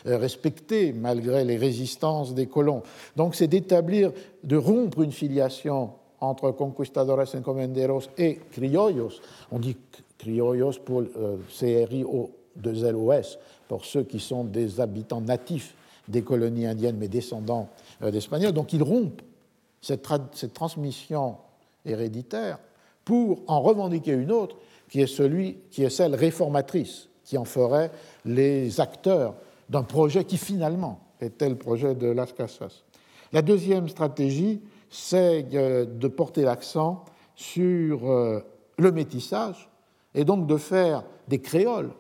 [0.04, 2.82] respectées malgré les résistances des colons.
[3.16, 4.12] Donc c'est d'établir,
[4.44, 5.92] de rompre une filiation
[6.22, 9.20] entre conquistadores encomenderos et criollos.
[9.52, 9.78] On dit
[10.18, 13.38] criollos pour euh, CRIO de LOS,
[13.68, 15.76] pour ceux qui sont des habitants natifs
[16.08, 17.70] des colonies indiennes mais descendants
[18.02, 18.54] euh, d'Espagnols.
[18.54, 19.22] Donc ils rompent
[19.82, 21.38] cette transmission
[21.86, 22.60] héréditaire
[23.04, 24.58] pour en revendiquer une autre
[24.90, 27.92] qui est, celui, qui est celle réformatrice, qui en ferait
[28.26, 29.36] les acteurs
[29.70, 32.84] d'un projet qui finalement était le projet de Las Casas.
[33.34, 37.04] La deuxième stratégie, c'est euh, de porter l'accent
[37.36, 38.40] sur euh,
[38.78, 39.70] le métissage
[40.14, 41.92] et donc de faire des créoles,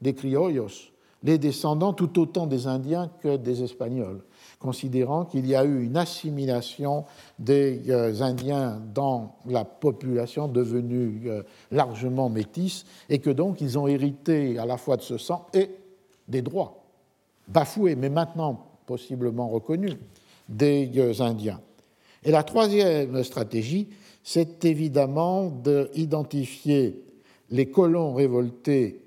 [0.00, 0.92] des criollos,
[1.22, 4.22] les descendants tout autant des Indiens que des Espagnols
[4.58, 7.04] considérant qu'il y a eu une assimilation
[7.38, 13.86] des euh, Indiens dans la population devenue euh, largement métisse et que donc ils ont
[13.86, 15.70] hérité à la fois de ce sang et
[16.28, 16.82] des droits
[17.48, 19.96] bafoués, mais maintenant possiblement reconnus,
[20.48, 21.60] des euh, Indiens.
[22.24, 23.88] Et la troisième stratégie,
[24.22, 27.04] c'est évidemment d'identifier
[27.50, 29.00] les colons révoltés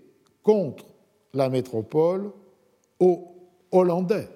[0.44, 0.86] contre
[1.34, 2.32] la métropole
[3.00, 3.28] aux
[3.72, 4.30] Hollandais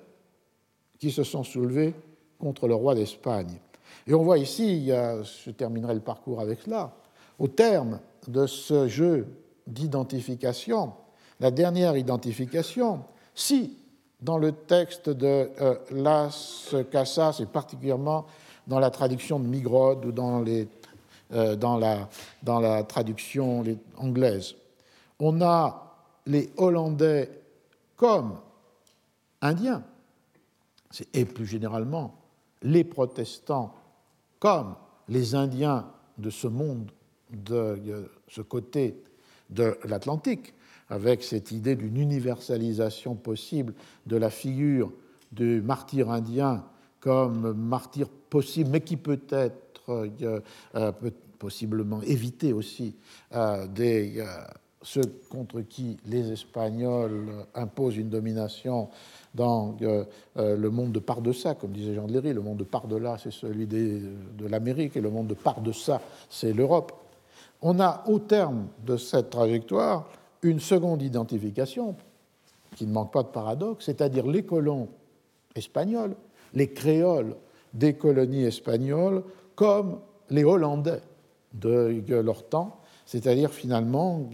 [1.04, 1.94] qui se sont soulevés
[2.40, 3.60] contre le roi d'Espagne.
[4.08, 6.94] Et on voit ici, je terminerai le parcours avec cela,
[7.40, 8.00] au terme
[8.30, 9.28] de ce jeu
[9.68, 10.94] d'identification,
[11.42, 13.04] la dernière identification,
[13.36, 13.76] si
[14.22, 18.26] dans le texte de euh, Las Casas, et particulièrement
[18.66, 20.70] dans la traduction de Migrod ou dans, les,
[21.34, 22.08] euh, dans, la,
[22.44, 23.66] dans la traduction
[23.98, 24.56] anglaise,
[25.20, 25.98] on a
[26.28, 27.30] les Hollandais
[27.98, 28.38] comme
[29.42, 29.84] Indiens,
[31.14, 32.20] et plus généralement
[32.62, 33.76] les protestants
[34.40, 34.76] comme
[35.10, 35.88] les Indiens
[36.18, 36.92] de ce monde,
[37.32, 39.02] de ce côté
[39.50, 40.54] de l'Atlantique,
[40.90, 43.74] avec cette idée d'une universalisation possible
[44.06, 44.92] de la figure
[45.32, 46.66] du martyr indien
[47.00, 50.40] comme martyr possible, mais qui peut être euh,
[50.76, 50.92] euh,
[51.38, 52.96] possiblement éviter aussi
[53.34, 54.24] euh, des,
[54.84, 58.90] ceux contre qui les Espagnols imposent une domination
[59.34, 60.04] dans euh,
[60.38, 62.64] euh, le monde de par de ça, comme disait Jean de Léry, le monde de
[62.64, 66.54] par de là, c'est celui de l'Amérique, et le monde de par de ça, c'est
[66.54, 66.92] l'Europe.
[67.62, 70.10] On a au terme de cette trajectoire
[70.42, 71.96] une seconde identification
[72.76, 74.90] qui ne manque pas de paradoxe, c'est-à-dire les colons
[75.56, 76.16] espagnols,
[76.54, 77.36] les créoles
[77.74, 79.24] des colonies espagnoles,
[79.56, 80.00] comme
[80.30, 81.02] les Hollandais
[81.54, 82.83] de leur temps,
[83.14, 84.28] c'est-à-dire finalement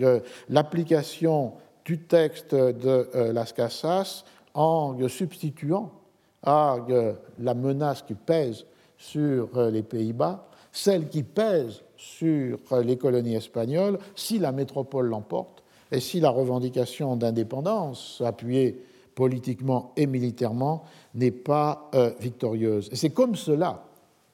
[0.48, 1.52] l'application
[1.84, 4.24] du texte de euh, Las Casas
[4.54, 5.92] en substituant
[6.44, 6.78] à
[7.40, 8.66] la menace qui pèse
[8.98, 15.08] sur euh, les Pays-Bas, celle qui pèse sur euh, les colonies espagnoles si la métropole
[15.08, 15.62] l'emporte
[15.92, 18.82] et si la revendication d'indépendance, appuyée
[19.14, 20.86] politiquement et militairement,
[21.16, 21.92] n'est pas
[22.22, 22.88] victorieuse.
[22.94, 23.84] Et c'est comme cela,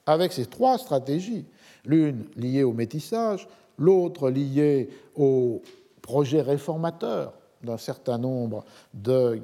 [0.04, 1.46] avec ces trois stratégies,
[1.84, 5.62] l'une liée au métissage, l'autre liée au
[6.02, 7.32] projet réformateur
[7.62, 9.40] d'un certain nombre de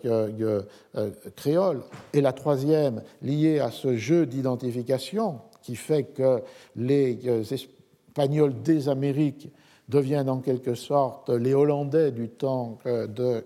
[1.36, 1.82] créoles,
[2.12, 6.42] et la troisième liée à ce jeu d'identification qui fait que
[6.76, 7.18] les
[7.52, 9.48] Espagnols des Amériques
[9.88, 13.44] deviennent en quelque sorte les Hollandais du temps de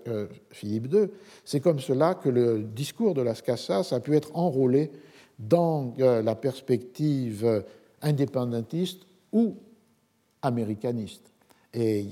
[0.51, 1.07] Philippe II.
[1.43, 4.91] C'est comme cela que le discours de Las Casas a pu être enrôlé
[5.39, 7.63] dans la perspective
[8.01, 9.01] indépendantiste
[9.33, 9.55] ou
[10.41, 11.31] américaniste.
[11.73, 12.07] Et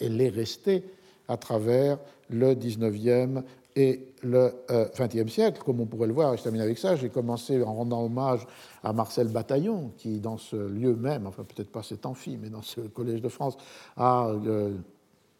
[0.00, 0.84] elle est restée
[1.28, 1.98] à travers
[2.28, 3.42] le 19e
[3.76, 7.08] et le XXe euh, siècle, comme on pourrait le voir, je termine avec ça, j'ai
[7.08, 8.46] commencé en rendant hommage
[8.82, 12.62] à Marcel Bataillon, qui dans ce lieu même, enfin peut-être pas cet amphi, mais dans
[12.62, 13.56] ce Collège de France,
[13.96, 14.74] a euh,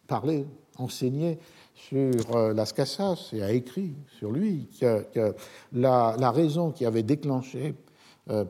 [0.07, 0.45] parlé,
[0.77, 1.39] enseigné
[1.75, 5.35] sur euh, Las Casas et a écrit sur lui que,
[5.73, 7.75] la, raison qui avait déclenché,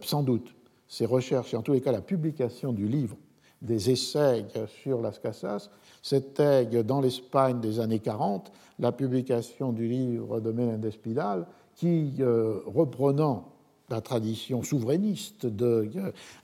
[0.02, 0.54] sans doute,
[0.88, 3.18] ces recherches, et en tous les cas la publication du livre
[3.62, 4.46] des essais
[4.84, 5.70] sur Las Casas,
[6.02, 12.60] c'était dans l'Espagne des années 40 la publication du livre de Méndez Pidal qui, euh,
[12.66, 13.46] reprenant
[13.90, 15.90] la tradition souverainiste de,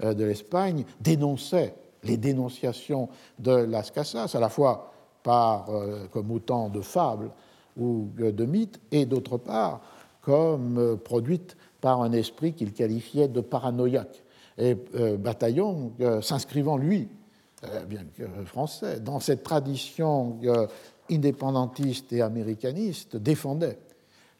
[0.03, 4.91] euh, de l'Espagne, dénonçait les dénonciations de Las Casas, à la fois
[5.23, 7.31] par, euh, comme autant de fables
[7.77, 9.81] ou de mythes, et d'autre part
[10.21, 14.23] comme produite par un esprit qu'il qualifiait de paranoïaque.
[14.57, 14.75] Et
[15.19, 17.09] Bataillon, s'inscrivant, lui,
[17.87, 20.39] bien que français, dans cette tradition
[21.09, 23.77] indépendantiste et américaniste défendait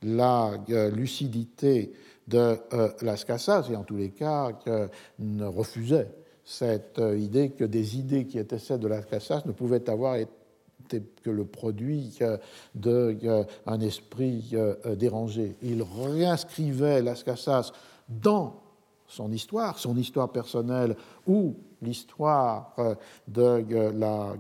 [0.04, 1.92] la euh, lucidité
[2.28, 4.52] de euh, Las Casas et en tous les cas
[5.20, 6.10] ne refusait
[6.44, 10.16] cette euh, idée que des idées qui étaient celles de Las Casas ne pouvaient avoir
[10.16, 10.32] été
[11.22, 12.18] que le produit
[12.74, 14.56] d'un esprit
[14.96, 15.58] dérangé.
[15.62, 17.74] Il réinscrivait Las Casas
[18.08, 18.62] dans
[19.08, 22.76] son histoire, son histoire personnelle ou l'histoire
[23.28, 23.64] de
[23.98, 24.34] la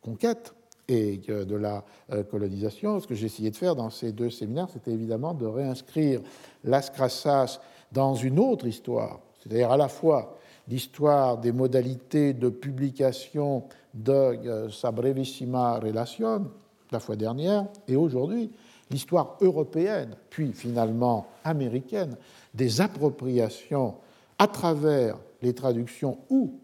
[0.00, 0.54] conquête
[0.88, 3.00] et de la euh, colonisation.
[3.00, 6.20] Ce que j'ai essayé de faire dans ces deux séminaires, c'était évidemment de réinscrire
[6.64, 7.60] Las Casas
[7.92, 10.38] dans une autre histoire, c'est-à-dire à la fois
[10.68, 13.64] l'histoire des modalités de publication
[13.94, 16.46] de euh, sa brevissima relation
[16.90, 18.50] la fois dernière, et aujourd'hui
[18.90, 22.16] l'histoire européenne, puis finalement américaine,
[22.54, 23.96] des appropriations
[24.38, 26.58] à travers les traductions ou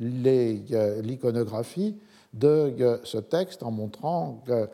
[0.00, 1.96] euh, l'iconographie
[2.32, 4.66] de ce texte en montrant euh,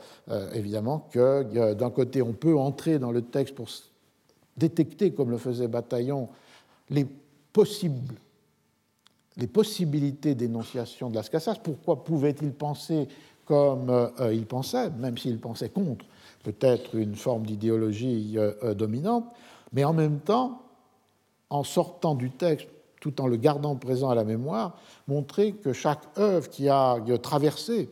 [0.52, 3.68] évidemment que d'un côté on peut entrer dans le texte pour
[4.56, 6.28] détecter, comme le faisait Bataillon,
[6.90, 7.06] les
[9.52, 11.56] possibilités d'énonciation de Las Casas.
[11.62, 13.08] Pourquoi pouvait-il penser
[13.48, 16.04] comme euh, il pensait, même s'il pensait contre
[16.44, 19.24] peut-être une forme d'idéologie euh, dominante,
[19.72, 20.62] mais en même temps,
[21.50, 22.68] en sortant du texte
[23.00, 24.76] tout en le gardant présent à la mémoire,
[25.06, 27.88] montrer que chaque œuvre qui a traversé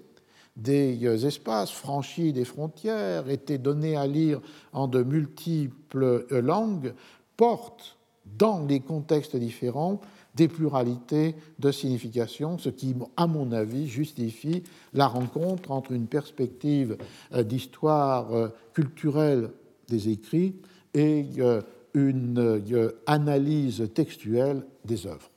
[0.56, 4.40] des espaces, franchi des frontières, été donnée à lire
[4.72, 6.92] en de multiples langues,
[7.36, 10.00] porte dans des contextes différents
[10.34, 14.62] des pluralités de signification, ce qui, à mon avis, justifie
[14.92, 16.98] la rencontre entre une perspective
[17.32, 19.50] euh, d'histoire euh, culturelle
[19.88, 20.54] des écrits
[20.96, 21.62] et euh,
[21.94, 25.30] une euh, analyse textuelle des œuvres.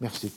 [0.00, 0.30] Merci.